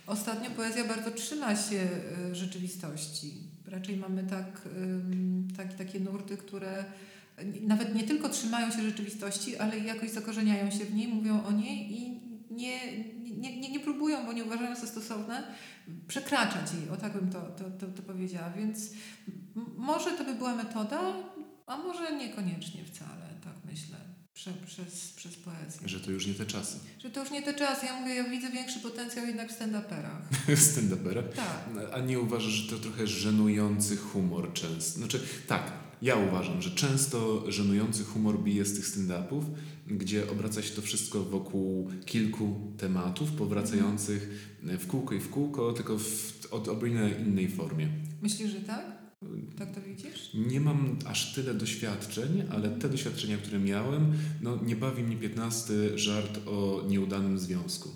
Ostatnio 0.08 0.52
poezja 0.52 0.84
bardzo 0.84 1.12
trzyma 1.12 1.56
się 1.56 1.88
y, 2.32 2.36
rzeczywistości. 2.36 3.34
Raczej 3.68 3.98
mamy 3.98 4.24
tak, 4.24 4.62
y, 5.52 5.58
tak, 5.58 5.74
takie 5.74 6.00
nurty, 6.00 6.38
które 6.38 6.86
nawet 7.62 7.96
nie 7.96 8.04
tylko 8.04 8.30
trzymają 8.30 8.72
się 8.72 8.82
rzeczywistości, 8.82 9.58
ale 9.58 9.80
jakoś 9.80 10.10
zakorzeniają 10.10 10.72
się 10.72 10.86
w 10.86 10.94
niej, 10.94 11.08
mówią 11.08 11.44
o 11.44 11.52
niej 11.52 12.02
i 12.02 12.20
nie, 12.56 13.04
nie, 13.18 13.60
nie, 13.60 13.72
nie 13.72 13.80
próbują, 13.80 14.26
bo 14.26 14.34
nie 14.34 14.44
uważają 14.44 14.76
za 14.76 14.88
stosowne, 14.88 15.44
przekraczać 16.08 16.74
jej, 16.74 16.90
o 16.90 16.98
tak 16.98 17.14
bym 17.14 17.30
to, 17.30 17.42
to, 17.42 17.64
to, 17.80 17.88
to 17.88 18.02
powiedziała. 18.02 18.50
Więc 18.50 18.90
może 19.78 20.12
to 20.12 20.24
by 20.24 20.36
była 20.36 20.56
metoda, 20.56 21.14
a 21.66 21.78
może 21.78 22.18
niekoniecznie 22.18 22.84
wcale, 22.86 23.30
tak 23.44 23.54
myślę. 23.72 23.98
Prze, 24.34 24.54
przez, 24.66 25.12
przez 25.12 25.36
poezję. 25.36 25.90
Że 25.90 26.00
to 26.00 26.12
już 26.12 26.28
nie 26.28 26.34
te 26.34 26.46
czasy. 26.46 26.80
Że 27.00 27.10
to 27.10 27.20
już 27.20 27.32
nie 27.32 27.42
te 27.42 27.54
czasy. 27.54 27.86
Ja 27.86 28.00
mówię, 28.00 28.16
ja 28.16 28.24
widzę 28.24 28.50
większy 28.50 28.80
potencjał 28.80 29.26
jednak 29.26 29.52
w 29.52 29.60
stand-uperach. 29.60 30.22
w 30.56 30.60
stand-uperach? 30.60 31.34
Tak. 31.36 31.70
A 31.94 32.00
nie 32.00 32.20
uważasz, 32.20 32.52
że 32.52 32.70
to 32.70 32.84
trochę 32.84 33.08
żenujący 33.08 33.98
humor 33.98 34.54
często? 34.54 35.00
Znaczy, 35.00 35.20
tak, 35.48 35.72
ja 36.02 36.16
uważam, 36.16 36.62
że 36.62 36.72
często 36.72 37.52
żenujący 37.52 38.04
humor 38.04 38.40
bije 38.40 38.66
z 38.66 38.76
tych 38.76 38.88
stand-upów, 38.88 39.44
gdzie 39.88 40.32
obraca 40.32 40.62
się 40.62 40.76
to 40.76 40.82
wszystko 40.82 41.24
wokół 41.24 41.90
kilku 42.06 42.56
tematów, 42.78 43.32
powracających 43.32 44.30
w 44.80 44.88
kółko 44.88 45.16
i 45.16 45.20
w 45.20 45.30
kółko, 45.30 45.74
tylko 45.74 45.98
w 45.98 46.48
odrobinę 46.52 47.12
innej 47.12 47.50
formie. 47.50 47.90
Myślisz, 48.22 48.52
że 48.52 48.60
tak? 48.60 49.06
Tak 49.58 49.76
to 49.76 49.82
widzisz? 49.82 50.34
Nie 50.34 50.60
mam 50.60 51.00
aż 51.06 51.34
tyle 51.34 51.54
doświadczeń, 51.54 52.44
ale 52.52 52.70
te 52.70 52.90
doświadczenia, 52.90 53.38
które 53.38 53.60
miałem, 53.60 54.14
no 54.42 54.60
nie 54.64 54.76
bawi 54.76 55.04
mnie 55.04 55.18
15 55.18 55.74
żart 55.98 56.40
o 56.48 56.84
nieudanym 56.88 57.40
związku. 57.40 57.90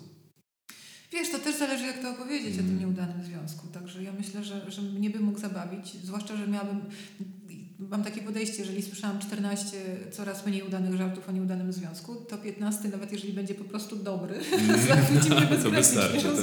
Wiesz, 1.12 1.30
to 1.30 1.38
też 1.38 1.58
zależy, 1.58 1.84
jak 1.84 2.02
to 2.02 2.10
opowiedzieć 2.10 2.54
mm. 2.54 2.58
o 2.58 2.62
tym 2.62 2.66
mm. 2.66 2.78
nieudanym 2.78 3.24
związku. 3.24 3.66
Także 3.66 4.02
ja 4.02 4.12
myślę, 4.12 4.44
że, 4.44 4.70
że 4.70 4.82
mnie 4.82 5.10
by 5.10 5.20
mógł 5.20 5.38
zabawić, 5.38 5.92
zwłaszcza, 6.04 6.36
że 6.36 6.48
miałabym 6.48 6.80
mam 7.88 8.04
takie 8.04 8.20
podejście, 8.20 8.62
jeżeli 8.62 8.82
słyszałam 8.82 9.18
14 9.18 9.76
coraz 10.12 10.46
mniej 10.46 10.62
udanych 10.62 10.94
żartów 10.94 11.28
o 11.28 11.32
nieudanym 11.32 11.72
związku, 11.72 12.14
to 12.14 12.38
15, 12.38 12.88
nawet 12.88 13.12
jeżeli 13.12 13.32
będzie 13.32 13.54
po 13.54 13.64
prostu 13.64 13.96
dobry, 13.96 14.34
mm. 14.52 15.62
To 15.62 15.70
wystarczy, 15.70 16.22
tak? 16.22 16.34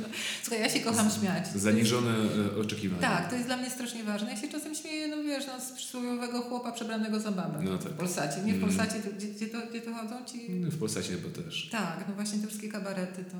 No. 0.00 0.08
Słuchaj, 0.42 0.60
ja 0.60 0.68
się 0.68 0.80
kocham 0.80 1.10
śmiać. 1.10 1.48
Zaniżone 1.48 2.14
e, 2.56 2.60
oczekiwania. 2.60 3.02
Tak, 3.02 3.30
to 3.30 3.36
jest 3.36 3.46
dla 3.46 3.56
mnie 3.56 3.70
strasznie 3.70 4.04
ważne. 4.04 4.30
Ja 4.30 4.36
się 4.36 4.48
czasem 4.48 4.74
śmieję, 4.74 5.08
no 5.08 5.22
wiesz, 5.22 5.46
no, 5.46 5.60
z 5.60 5.72
przysłowiowego 5.72 6.42
chłopa 6.42 6.72
przebranego 6.72 7.20
za 7.20 7.32
babę. 7.32 7.62
No 7.62 7.78
tak. 7.78 7.92
W 7.92 7.96
Polsacie. 7.96 8.40
Nie 8.40 8.52
w 8.52 8.56
mm. 8.56 8.68
Polsacie, 8.68 9.00
to, 9.02 9.10
gdzie, 9.16 9.28
gdzie, 9.28 9.46
to, 9.46 9.58
gdzie 9.70 9.80
to 9.80 9.94
chodzą 9.94 10.24
ci? 10.24 10.50
No, 10.50 10.70
w 10.70 10.78
Polsacie 10.78 11.08
chyba 11.08 11.42
też. 11.42 11.68
Tak, 11.72 12.04
no 12.08 12.14
właśnie 12.14 12.38
te 12.38 12.46
wszystkie 12.46 12.68
kabarety 12.68 13.24
to, 13.24 13.36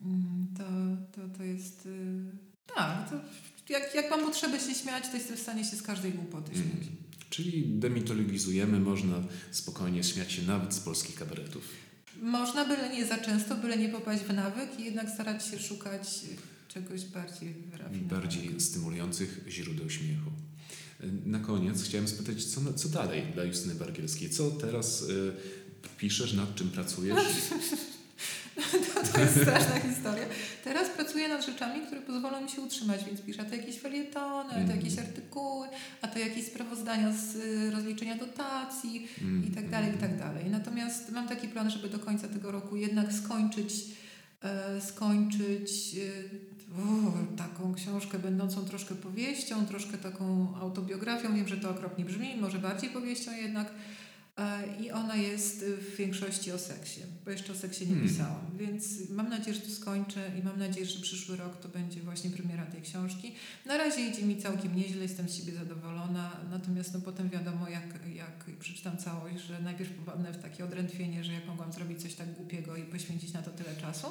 mm, 0.00 0.46
to, 0.58 0.64
to, 1.12 1.38
to 1.38 1.42
jest... 1.42 1.86
Y, 1.86 2.52
tak, 2.76 3.10
to 3.10 3.16
jak, 3.68 3.94
jak 3.94 4.10
mam 4.10 4.20
potrzebę 4.20 4.60
się 4.60 4.74
śmiać, 4.74 5.08
to 5.08 5.16
jestem 5.16 5.36
w 5.36 5.40
stanie 5.40 5.64
się 5.64 5.76
z 5.76 5.82
każdej 5.82 6.12
głupoty 6.12 6.52
śmiać. 6.52 6.66
Mm. 6.66 6.96
Czyli 7.30 7.64
demitologizujemy, 7.66 8.80
można 8.80 9.22
spokojnie 9.50 10.04
śmiać 10.04 10.32
się 10.32 10.42
nawet 10.42 10.74
z 10.74 10.80
polskich 10.80 11.14
kabaretów. 11.14 11.68
Można, 12.22 12.64
byle 12.64 12.88
nie 12.88 13.06
za 13.06 13.18
często, 13.18 13.56
byle 13.56 13.76
nie 13.76 13.88
popaść 13.88 14.22
w 14.22 14.34
nawyk 14.34 14.80
i 14.80 14.84
jednak 14.84 15.10
starać 15.10 15.46
się 15.46 15.58
szukać 15.58 16.08
czegoś 16.68 17.04
bardziej 17.04 17.54
wyrafinowanego. 17.54 18.14
Bardziej 18.14 18.60
stymulujących 18.60 19.44
źródeł 19.48 19.90
śmiechu. 19.90 20.30
Na 21.26 21.38
koniec 21.38 21.82
chciałem 21.82 22.08
spytać, 22.08 22.44
co, 22.44 22.74
co 22.74 22.88
dalej 22.88 23.22
dla 23.34 23.44
Justyny 23.44 23.74
Bargielskiej? 23.74 24.30
Co 24.30 24.50
teraz 24.50 25.02
y, 25.02 25.32
piszesz, 25.98 26.32
nad 26.32 26.54
czym 26.54 26.70
pracujesz? 26.70 27.18
To, 28.94 29.12
to 29.12 29.20
jest 29.20 29.40
straszna 29.40 29.80
historia. 29.80 30.24
Teraz 30.64 30.88
pracuję 30.88 31.28
nad 31.28 31.46
rzeczami, 31.46 31.80
które 31.86 32.00
pozwolą 32.00 32.40
mi 32.40 32.50
się 32.50 32.60
utrzymać, 32.60 33.04
więc 33.04 33.20
piszę 33.20 33.44
to 33.44 33.54
jakieś 33.54 33.78
felietony, 33.78 34.52
mm. 34.54 34.68
to 34.68 34.76
jakieś 34.76 34.98
artykuły, 34.98 35.68
a 36.02 36.08
to 36.08 36.18
jakieś 36.18 36.46
sprawozdania 36.46 37.12
z 37.12 37.36
y, 37.36 37.70
rozliczenia 37.70 38.16
dotacji 38.16 39.08
mm. 39.22 39.48
i 39.48 39.50
tak 39.50 39.70
dalej, 39.70 39.94
i 39.94 39.98
tak 39.98 40.18
dalej. 40.18 40.44
Natomiast 40.50 41.10
mam 41.10 41.28
taki 41.28 41.48
plan, 41.48 41.70
żeby 41.70 41.88
do 41.88 41.98
końca 41.98 42.28
tego 42.28 42.50
roku 42.50 42.76
jednak 42.76 43.12
skończyć 43.12 43.72
e, 44.42 44.80
skończyć 44.80 45.96
e, 45.96 46.52
taką 47.36 47.74
książkę 47.74 48.18
będącą 48.18 48.64
troszkę 48.64 48.94
powieścią, 48.94 49.66
troszkę 49.66 49.98
taką 49.98 50.54
autobiografią. 50.60 51.34
Wiem, 51.34 51.48
że 51.48 51.56
to 51.56 51.70
okropnie 51.70 52.04
brzmi, 52.04 52.36
może 52.40 52.58
bardziej 52.58 52.90
powieścią 52.90 53.32
jednak 53.32 53.72
I 54.80 54.90
ona 54.90 55.16
jest 55.16 55.64
w 55.64 55.96
większości 55.96 56.52
o 56.52 56.58
seksie, 56.58 57.00
bo 57.24 57.30
jeszcze 57.30 57.52
o 57.52 57.56
seksie 57.56 57.86
nie 57.86 57.94
hmm. 57.94 58.08
pisałam. 58.08 58.50
Więc 58.56 59.10
mam 59.10 59.28
nadzieję, 59.28 59.54
że 59.56 59.60
to 59.60 59.70
skończę 59.70 60.30
i 60.38 60.42
mam 60.42 60.58
nadzieję, 60.58 60.86
że 60.86 61.00
przyszły 61.00 61.36
rok 61.36 61.56
to 61.56 61.68
będzie 61.68 62.00
właśnie 62.00 62.30
premiera 62.30 62.66
tej 62.66 62.82
książki. 62.82 63.34
Na 63.66 63.78
razie 63.78 64.00
idzie 64.00 64.22
mi 64.22 64.42
całkiem 64.42 64.76
nieźle, 64.76 65.02
jestem 65.02 65.28
z 65.28 65.34
siebie 65.34 65.52
zadowolona, 65.52 66.40
natomiast 66.50 66.94
no 66.94 67.00
potem 67.00 67.28
wiadomo, 67.28 67.68
jak, 67.68 68.06
jak 68.14 68.44
przeczytam 68.58 68.96
całość, 68.96 69.40
że 69.44 69.60
najpierw 69.60 69.90
popadnę 69.90 70.32
w 70.32 70.42
takie 70.42 70.64
odrętwienie, 70.64 71.24
że 71.24 71.32
jak 71.32 71.46
mogłam 71.46 71.72
zrobić 71.72 72.02
coś 72.02 72.14
tak 72.14 72.32
głupiego 72.34 72.76
i 72.76 72.82
poświęcić 72.82 73.32
na 73.32 73.42
to 73.42 73.50
tyle 73.50 73.76
czasu, 73.76 74.06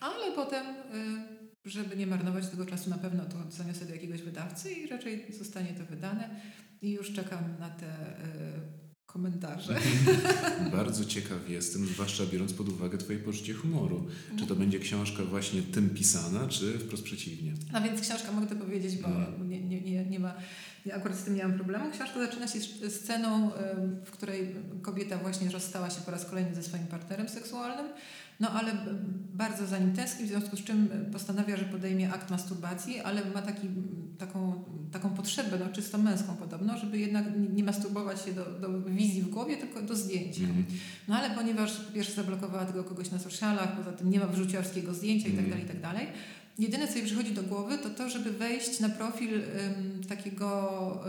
ale 0.00 0.32
potem... 0.34 0.66
Y, 0.66 1.44
żeby 1.64 1.96
nie 1.96 2.06
marnować 2.06 2.48
tego 2.48 2.66
czasu, 2.66 2.90
na 2.90 2.98
pewno 2.98 3.24
to 3.24 3.50
zaniosę 3.50 3.86
do 3.86 3.94
jakiegoś 3.94 4.22
wydawcy 4.22 4.72
i 4.72 4.86
raczej 4.86 5.26
zostanie 5.38 5.68
to 5.68 5.84
wydane. 5.84 6.40
I 6.82 6.90
już 6.90 7.12
czekam 7.12 7.56
na 7.60 7.70
te 7.70 7.86
y, 7.86 8.83
komentarze. 9.14 9.76
Bardzo 10.72 11.04
ciekaw 11.04 11.50
jestem, 11.50 11.86
zwłaszcza 11.86 12.26
biorąc 12.26 12.52
pod 12.52 12.68
uwagę 12.68 12.98
Twoje 12.98 13.18
poczucie 13.18 13.54
humoru. 13.54 14.06
Czy 14.38 14.46
to 14.46 14.54
będzie 14.56 14.78
książka 14.78 15.24
właśnie 15.24 15.62
tym 15.62 15.90
pisana, 15.90 16.48
czy 16.48 16.78
wprost 16.78 17.02
przeciwnie? 17.02 17.52
A 17.72 17.80
więc 17.80 18.00
książka 18.00 18.32
mogę 18.32 18.46
to 18.46 18.56
powiedzieć, 18.56 18.96
bo 18.96 19.08
hmm. 19.08 19.50
nie, 19.50 19.60
nie, 19.60 19.80
nie, 19.80 20.04
nie 20.04 20.20
ma. 20.20 20.34
Ja 20.86 20.94
akurat 20.94 21.18
z 21.18 21.22
tym 21.22 21.36
nie 21.36 21.42
mam 21.42 21.52
problemu. 21.52 21.90
Książka 21.90 22.26
zaczyna 22.26 22.46
się 22.48 22.60
sceną, 22.90 23.50
w 24.04 24.10
której 24.10 24.54
kobieta 24.82 25.18
właśnie 25.18 25.50
rozstała 25.50 25.90
się 25.90 26.00
po 26.00 26.10
raz 26.10 26.24
kolejny 26.24 26.54
ze 26.54 26.62
swoim 26.62 26.86
partnerem 26.86 27.28
seksualnym. 27.28 27.86
No 28.40 28.50
ale 28.50 28.72
bardzo 29.34 29.66
za 29.66 29.78
nim 29.78 29.92
tęskni, 29.92 30.26
w 30.26 30.28
związku 30.28 30.56
z 30.56 30.64
czym 30.64 30.88
postanawia, 31.12 31.56
że 31.56 31.64
podejmie 31.64 32.12
akt 32.12 32.30
masturbacji, 32.30 33.00
ale 33.00 33.24
ma 33.24 33.42
taki, 33.42 33.68
taką, 34.18 34.64
taką 34.92 35.10
potrzebę, 35.10 35.58
no, 35.58 35.68
czysto 35.72 35.98
męską 35.98 36.36
podobno, 36.36 36.78
żeby 36.78 36.98
jednak 36.98 37.24
nie 37.54 37.64
masturbować 37.64 38.24
się 38.24 38.32
do, 38.32 38.44
do 38.44 38.80
wizji 38.80 39.22
w 39.22 39.30
głowie, 39.30 39.56
tylko 39.56 39.82
do 39.82 39.96
zdjęcia. 39.96 40.44
Mm. 40.44 40.64
No 41.08 41.16
ale 41.16 41.30
ponieważ 41.30 41.72
po 41.72 41.92
pierwsze 41.92 42.12
zablokowała 42.12 42.64
tego 42.64 42.84
kogoś 42.84 43.10
na 43.10 43.18
socialach, 43.18 43.76
poza 43.76 43.92
tym 43.92 44.10
nie 44.10 44.20
ma 44.20 44.26
wrzuciarskiego 44.26 44.94
zdjęcia 44.94 45.28
mm. 45.28 45.44
itd., 45.44 45.60
itd., 45.60 46.06
jedyne 46.58 46.88
co 46.88 46.94
jej 46.94 47.06
przychodzi 47.06 47.32
do 47.32 47.42
głowy 47.42 47.78
to 47.78 47.90
to, 47.90 48.10
żeby 48.10 48.30
wejść 48.30 48.80
na 48.80 48.88
profil 48.88 49.30
um, 49.32 50.04
takiego... 50.08 51.04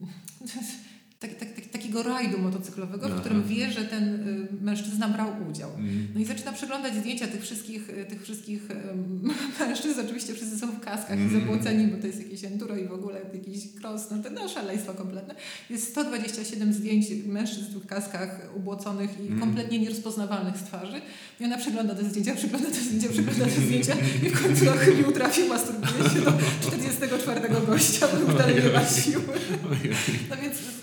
Um, 0.00 0.48
tak, 1.20 1.34
tak, 1.34 1.52
tak, 1.52 1.66
takiego 1.66 2.02
rajdu 2.02 2.38
motocyklowego, 2.38 3.06
Aha. 3.06 3.16
w 3.16 3.20
którym 3.20 3.44
wie, 3.44 3.72
że 3.72 3.84
ten 3.84 4.28
y, 4.28 4.48
mężczyzna 4.60 5.08
brał 5.08 5.28
udział. 5.50 5.70
Mm. 5.74 6.08
No 6.14 6.20
i 6.20 6.24
zaczyna 6.24 6.52
przeglądać 6.52 6.94
zdjęcia 6.94 7.26
tych 7.26 7.42
wszystkich, 7.42 7.90
y, 7.90 8.04
tych 8.04 8.22
wszystkich 8.22 8.62
mężczyzn. 9.60 10.00
Oczywiście 10.00 10.34
wszyscy 10.34 10.58
są 10.58 10.70
w 10.70 10.80
kaskach 10.80 11.18
mm. 11.18 11.28
i 11.28 11.40
zabłoceni, 11.40 11.86
bo 11.86 12.00
to 12.00 12.06
jest 12.06 12.18
jakieś 12.18 12.44
enduro 12.44 12.76
i 12.76 12.88
w 12.88 12.92
ogóle 12.92 13.20
jakiś 13.34 13.64
cross, 13.82 14.10
no 14.10 14.22
to 14.22 14.30
no, 14.30 14.48
szaleństwo 14.48 14.94
kompletne. 14.94 15.34
Jest 15.70 15.88
127 15.88 16.72
zdjęć 16.72 17.06
mężczyzn 17.26 17.80
w 17.80 17.86
kaskach 17.86 18.50
ubłoconych 18.56 19.20
i 19.20 19.26
mm. 19.26 19.40
kompletnie 19.40 19.78
nierozpoznawalnych 19.78 20.56
z 20.56 20.62
twarzy. 20.62 21.00
I 21.40 21.44
ona 21.44 21.58
przegląda 21.58 21.94
te 21.94 22.04
zdjęcia, 22.04 22.34
przegląda 22.34 22.68
te 22.68 22.80
zdjęcia, 22.80 23.08
przegląda 23.08 23.44
te 23.44 23.60
zdjęcia 23.60 23.94
i 24.26 24.30
w 24.30 24.42
końcu 24.42 24.64
na 24.70 24.72
chybił 24.72 25.12
trafił, 25.12 25.48
masturbuje 25.48 26.10
się 26.10 26.20
do 26.20 26.32
44 26.60 27.40
gościa, 27.66 28.08
bo 28.26 28.32
dalej 28.32 28.64
nie 28.64 28.70
ma 28.70 28.86
siły. 28.86 29.22
No 30.30 30.36
więc 30.42 30.77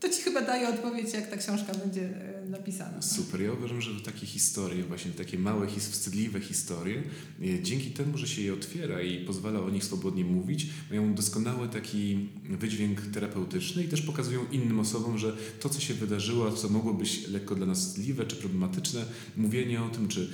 to 0.00 0.08
ci 0.08 0.22
chyba 0.22 0.40
daje 0.40 0.68
odpowiedź, 0.68 1.12
jak 1.12 1.30
ta 1.30 1.36
książka 1.36 1.74
będzie 1.74 2.02
e, 2.02 2.46
napisana. 2.48 3.02
Super. 3.02 3.40
Ja 3.40 3.52
uważam, 3.52 3.80
że 3.80 4.00
takie 4.00 4.26
historie, 4.26 4.84
właśnie 4.84 5.10
takie 5.10 5.38
małe, 5.38 5.66
wstydliwe 5.66 6.40
historie, 6.40 7.02
e, 7.42 7.62
dzięki 7.62 7.90
temu, 7.90 8.18
że 8.18 8.28
się 8.28 8.42
je 8.42 8.54
otwiera 8.54 9.02
i 9.02 9.24
pozwala 9.24 9.60
o 9.60 9.70
nich 9.70 9.84
swobodnie 9.84 10.24
mówić, 10.24 10.66
mają 10.90 11.14
doskonały 11.14 11.68
taki 11.68 12.28
wydźwięk 12.44 13.00
terapeutyczny 13.00 13.84
i 13.84 13.88
też 13.88 14.02
pokazują 14.02 14.40
innym 14.52 14.80
osobom, 14.80 15.18
że 15.18 15.36
to, 15.60 15.68
co 15.68 15.80
się 15.80 15.94
wydarzyło, 15.94 16.52
co 16.52 16.68
mogło 16.68 16.94
być 16.94 17.28
lekko 17.28 17.54
dla 17.54 17.66
nas 17.66 17.78
wstydliwe 17.78 18.26
czy 18.26 18.36
problematyczne, 18.36 19.04
mówienie 19.36 19.82
o 19.82 19.88
tym, 19.88 20.08
czy 20.08 20.30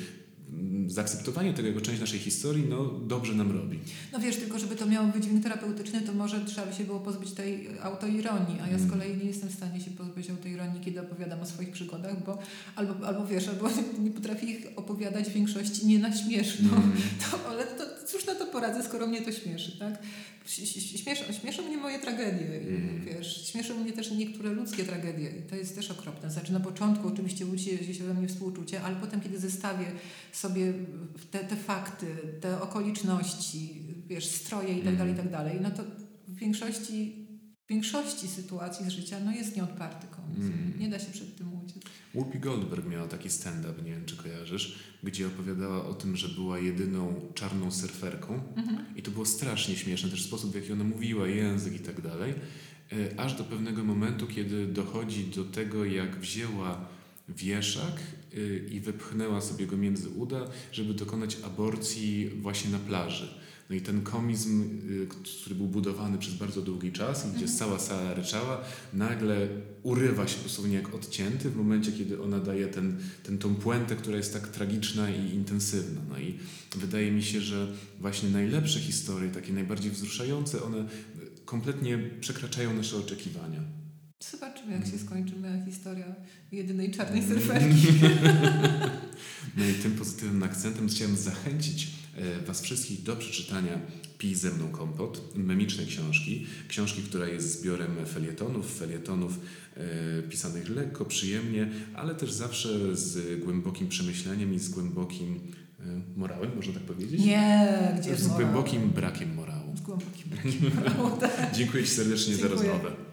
zaakceptowanie 0.87 1.53
tego 1.53 1.69
jako 1.69 1.81
część 1.81 2.01
naszej 2.01 2.19
historii, 2.19 2.65
no 2.69 2.91
dobrze 3.07 3.35
nam 3.35 3.53
robi. 3.53 3.79
No 4.13 4.19
wiesz, 4.19 4.37
tylko 4.37 4.59
żeby 4.59 4.77
to 4.77 4.87
miało 4.87 5.09
wydźwięk 5.09 5.43
terapeutyczny, 5.43 6.01
to 6.01 6.13
może 6.13 6.45
trzeba 6.45 6.67
by 6.67 6.75
się 6.75 6.85
było 6.85 7.01
pozbyć 7.01 7.33
tej 7.33 7.69
autoironii, 7.83 8.61
a 8.63 8.69
ja 8.69 8.79
z 8.79 8.83
mm. 8.83 8.91
kolei 8.91 9.17
nie 9.17 9.25
jestem 9.25 9.49
w 9.49 9.55
stanie 9.55 9.81
się 9.81 9.91
pozbyć 9.91 10.31
autoironii, 10.31 10.81
kiedy 10.81 11.01
opowiadam 11.01 11.41
o 11.41 11.47
swoich 11.47 11.71
przygodach, 11.71 12.25
bo 12.25 12.39
albo, 12.77 13.07
albo 13.07 13.27
wiesz, 13.27 13.49
albo 13.49 13.69
nie 14.05 14.11
potrafię 14.11 14.47
ich 14.47 14.67
opowiadać 14.77 15.29
w 15.29 15.33
większości 15.33 15.87
nie 15.87 15.99
na 15.99 16.17
śmieszno, 16.17 16.69
mm. 16.69 16.93
to, 17.31 17.49
ale 17.49 17.65
to, 17.65 17.85
cóż 18.07 18.27
na 18.27 18.35
to 18.35 18.47
poradzę, 18.47 18.83
skoro 18.83 19.07
mnie 19.07 19.23
to 19.23 19.33
śmieszy, 19.33 19.79
tak? 19.79 19.99
Śmieszą, 21.03 21.25
śmieszą 21.41 21.63
mnie 21.63 21.77
moje 21.77 21.99
tragedie, 21.99 22.47
mm. 22.47 23.05
wiesz, 23.05 23.51
śmieszą 23.53 23.81
mnie 23.81 23.93
też 23.93 24.11
niektóre 24.11 24.51
ludzkie 24.51 24.85
tragedie 24.85 25.31
i 25.31 25.43
to 25.43 25.57
jest 25.57 25.75
też 25.75 25.91
okropne. 25.91 26.31
Znaczy 26.31 26.53
na 26.53 26.61
początku 26.61 27.09
oczywiście 27.09 27.47
budzi 27.47 27.95
się 27.95 28.05
we 28.05 28.15
mnie 28.15 28.29
współczucie, 28.29 28.83
ale 28.83 28.97
potem, 28.97 29.21
kiedy 29.21 29.39
zestawię 29.39 29.87
sobie 30.33 30.73
te, 31.31 31.39
te 31.39 31.57
fakty, 31.57 32.07
te 32.41 32.63
okoliczności, 32.63 33.83
wiesz, 34.07 34.27
stroje 34.27 34.79
i 34.79 34.83
tak 34.83 34.97
dalej, 34.97 35.13
i 35.13 35.17
tak 35.17 35.31
dalej, 35.31 35.59
no 35.63 35.71
to 35.71 35.83
w 36.29 36.37
większości, 36.37 37.26
w 37.67 37.69
większości 37.69 38.29
sytuacji 38.29 38.87
z 38.87 38.89
życia 38.89 39.21
no 39.25 39.33
jest 39.33 39.57
nieodparty 39.57 40.07
koniec. 40.07 40.39
Mm. 40.39 40.79
Nie 40.79 40.89
da 40.89 40.99
się 40.99 41.13
przed 41.13 41.37
tym 41.37 41.55
uciec. 41.65 41.83
Whoopi 42.15 42.39
Goldberg 42.39 42.87
miała 42.87 43.09
taki 43.09 43.31
stand-up, 43.31 43.83
nie 43.83 43.91
wiem 43.91 44.05
czy 44.05 44.17
kojarzysz, 44.17 44.79
gdzie 45.03 45.27
opowiadała 45.27 45.85
o 45.85 45.95
tym, 45.95 46.17
że 46.17 46.29
była 46.29 46.59
jedyną 46.59 47.15
czarną 47.35 47.71
surferką 47.71 48.41
mm-hmm. 48.57 48.79
i 48.97 49.03
to 49.03 49.11
było 49.11 49.27
strasznie 49.27 49.77
śmieszne, 49.77 50.11
też 50.11 50.23
sposób 50.25 50.53
w 50.53 50.55
jaki 50.55 50.73
ona 50.73 50.85
mówiła, 50.85 51.27
język 51.27 51.75
i 51.75 51.79
tak 51.79 52.01
dalej, 52.01 52.35
e, 52.93 53.21
aż 53.21 53.35
do 53.35 53.45
pewnego 53.45 53.85
momentu, 53.85 54.27
kiedy 54.27 54.67
dochodzi 54.67 55.25
do 55.25 55.45
tego, 55.45 55.85
jak 55.85 56.21
wzięła 56.21 56.89
wieszak 57.29 58.01
y, 58.35 58.69
i 58.73 58.81
wypchnęła 58.81 59.41
sobie 59.41 59.67
go 59.67 59.77
między 59.77 60.09
uda, 60.09 60.45
żeby 60.73 60.95
dokonać 60.95 61.37
aborcji 61.45 62.29
właśnie 62.29 62.71
na 62.71 62.79
plaży. 62.79 63.41
No 63.71 63.77
i 63.77 63.81
ten 63.81 64.03
komizm, 64.03 64.79
y, 64.91 65.07
który 65.41 65.55
był 65.55 65.67
budowany 65.67 66.19
przez 66.19 66.35
bardzo 66.35 66.63
długi 66.63 66.93
czas 66.93 67.27
i 67.27 67.29
gdzie 67.29 67.45
mhm. 67.45 67.59
cała 67.59 67.79
sala 67.79 68.15
ryczała, 68.15 68.61
nagle 68.93 69.49
urywa 69.83 70.29
się 70.29 70.43
dosłownie 70.43 70.75
jak 70.75 70.95
odcięty 70.95 71.51
w 71.51 71.57
momencie, 71.57 71.93
kiedy 71.93 72.23
ona 72.23 72.41
daje 72.41 72.67
ten, 72.69 72.97
ten, 73.23 73.39
tą 73.39 73.55
puentę, 73.55 73.97
która 73.97 74.17
jest 74.17 74.33
tak 74.33 74.49
tragiczna 74.49 75.11
i 75.11 75.35
intensywna. 75.35 76.01
No 76.11 76.19
i 76.19 76.39
wydaje 76.77 77.13
mi 77.13 77.23
się, 77.23 77.41
że 77.41 77.73
właśnie 78.01 78.31
najlepsze 78.31 78.81
historie, 78.81 79.31
takie 79.31 79.53
najbardziej 79.53 79.91
wzruszające, 79.91 80.63
one 80.63 80.85
kompletnie 81.45 81.99
przekraczają 82.21 82.75
nasze 82.75 82.97
oczekiwania. 82.97 83.61
Zobaczymy, 84.31 84.73
jak 84.73 84.87
się 84.87 84.99
skończy 84.99 85.37
moja 85.37 85.65
historia 85.65 86.15
jedynej 86.53 86.91
czarnej 86.91 87.23
surferki. 87.29 87.87
No 89.57 89.65
i 89.65 89.75
tym 89.75 89.93
pozytywnym 89.93 90.43
akcentem 90.43 90.89
chciałem 90.89 91.17
zachęcić 91.17 91.89
Was 92.47 92.61
wszystkich 92.61 93.03
do 93.03 93.17
przeczytania 93.17 93.81
Pij 94.19 94.35
ze 94.35 94.51
mną 94.51 94.69
kompot, 94.69 95.35
memicznej 95.35 95.87
książki. 95.87 96.47
Książki, 96.69 97.03
która 97.03 97.29
jest 97.29 97.61
zbiorem 97.61 97.97
felietonów, 98.07 98.79
felietonów 98.79 99.41
e, 99.77 100.23
pisanych 100.23 100.69
lekko, 100.69 101.05
przyjemnie, 101.05 101.69
ale 101.95 102.15
też 102.15 102.33
zawsze 102.33 102.97
z 102.97 103.41
głębokim 103.45 103.89
przemyśleniem 103.89 104.55
i 104.55 104.59
z 104.59 104.69
głębokim 104.69 105.41
e, 105.81 105.85
morałem, 106.17 106.57
można 106.57 106.75
tak 106.75 106.83
powiedzieć? 106.83 107.21
Nie, 107.21 107.69
gdzie 108.01 108.17
Z 108.17 108.29
głębokim 108.29 108.91
brakiem 108.91 109.35
morału. 109.35 109.77
Z 109.77 109.81
głębokim 109.81 110.25
brakiem 110.31 110.71
morału, 110.75 111.17
tak. 111.21 111.55
Dziękuję 111.55 111.85
Ci 111.85 111.91
serdecznie 111.91 112.37
Dziękuję. 112.37 112.59
za 112.59 112.65
rozmowę. 112.65 113.06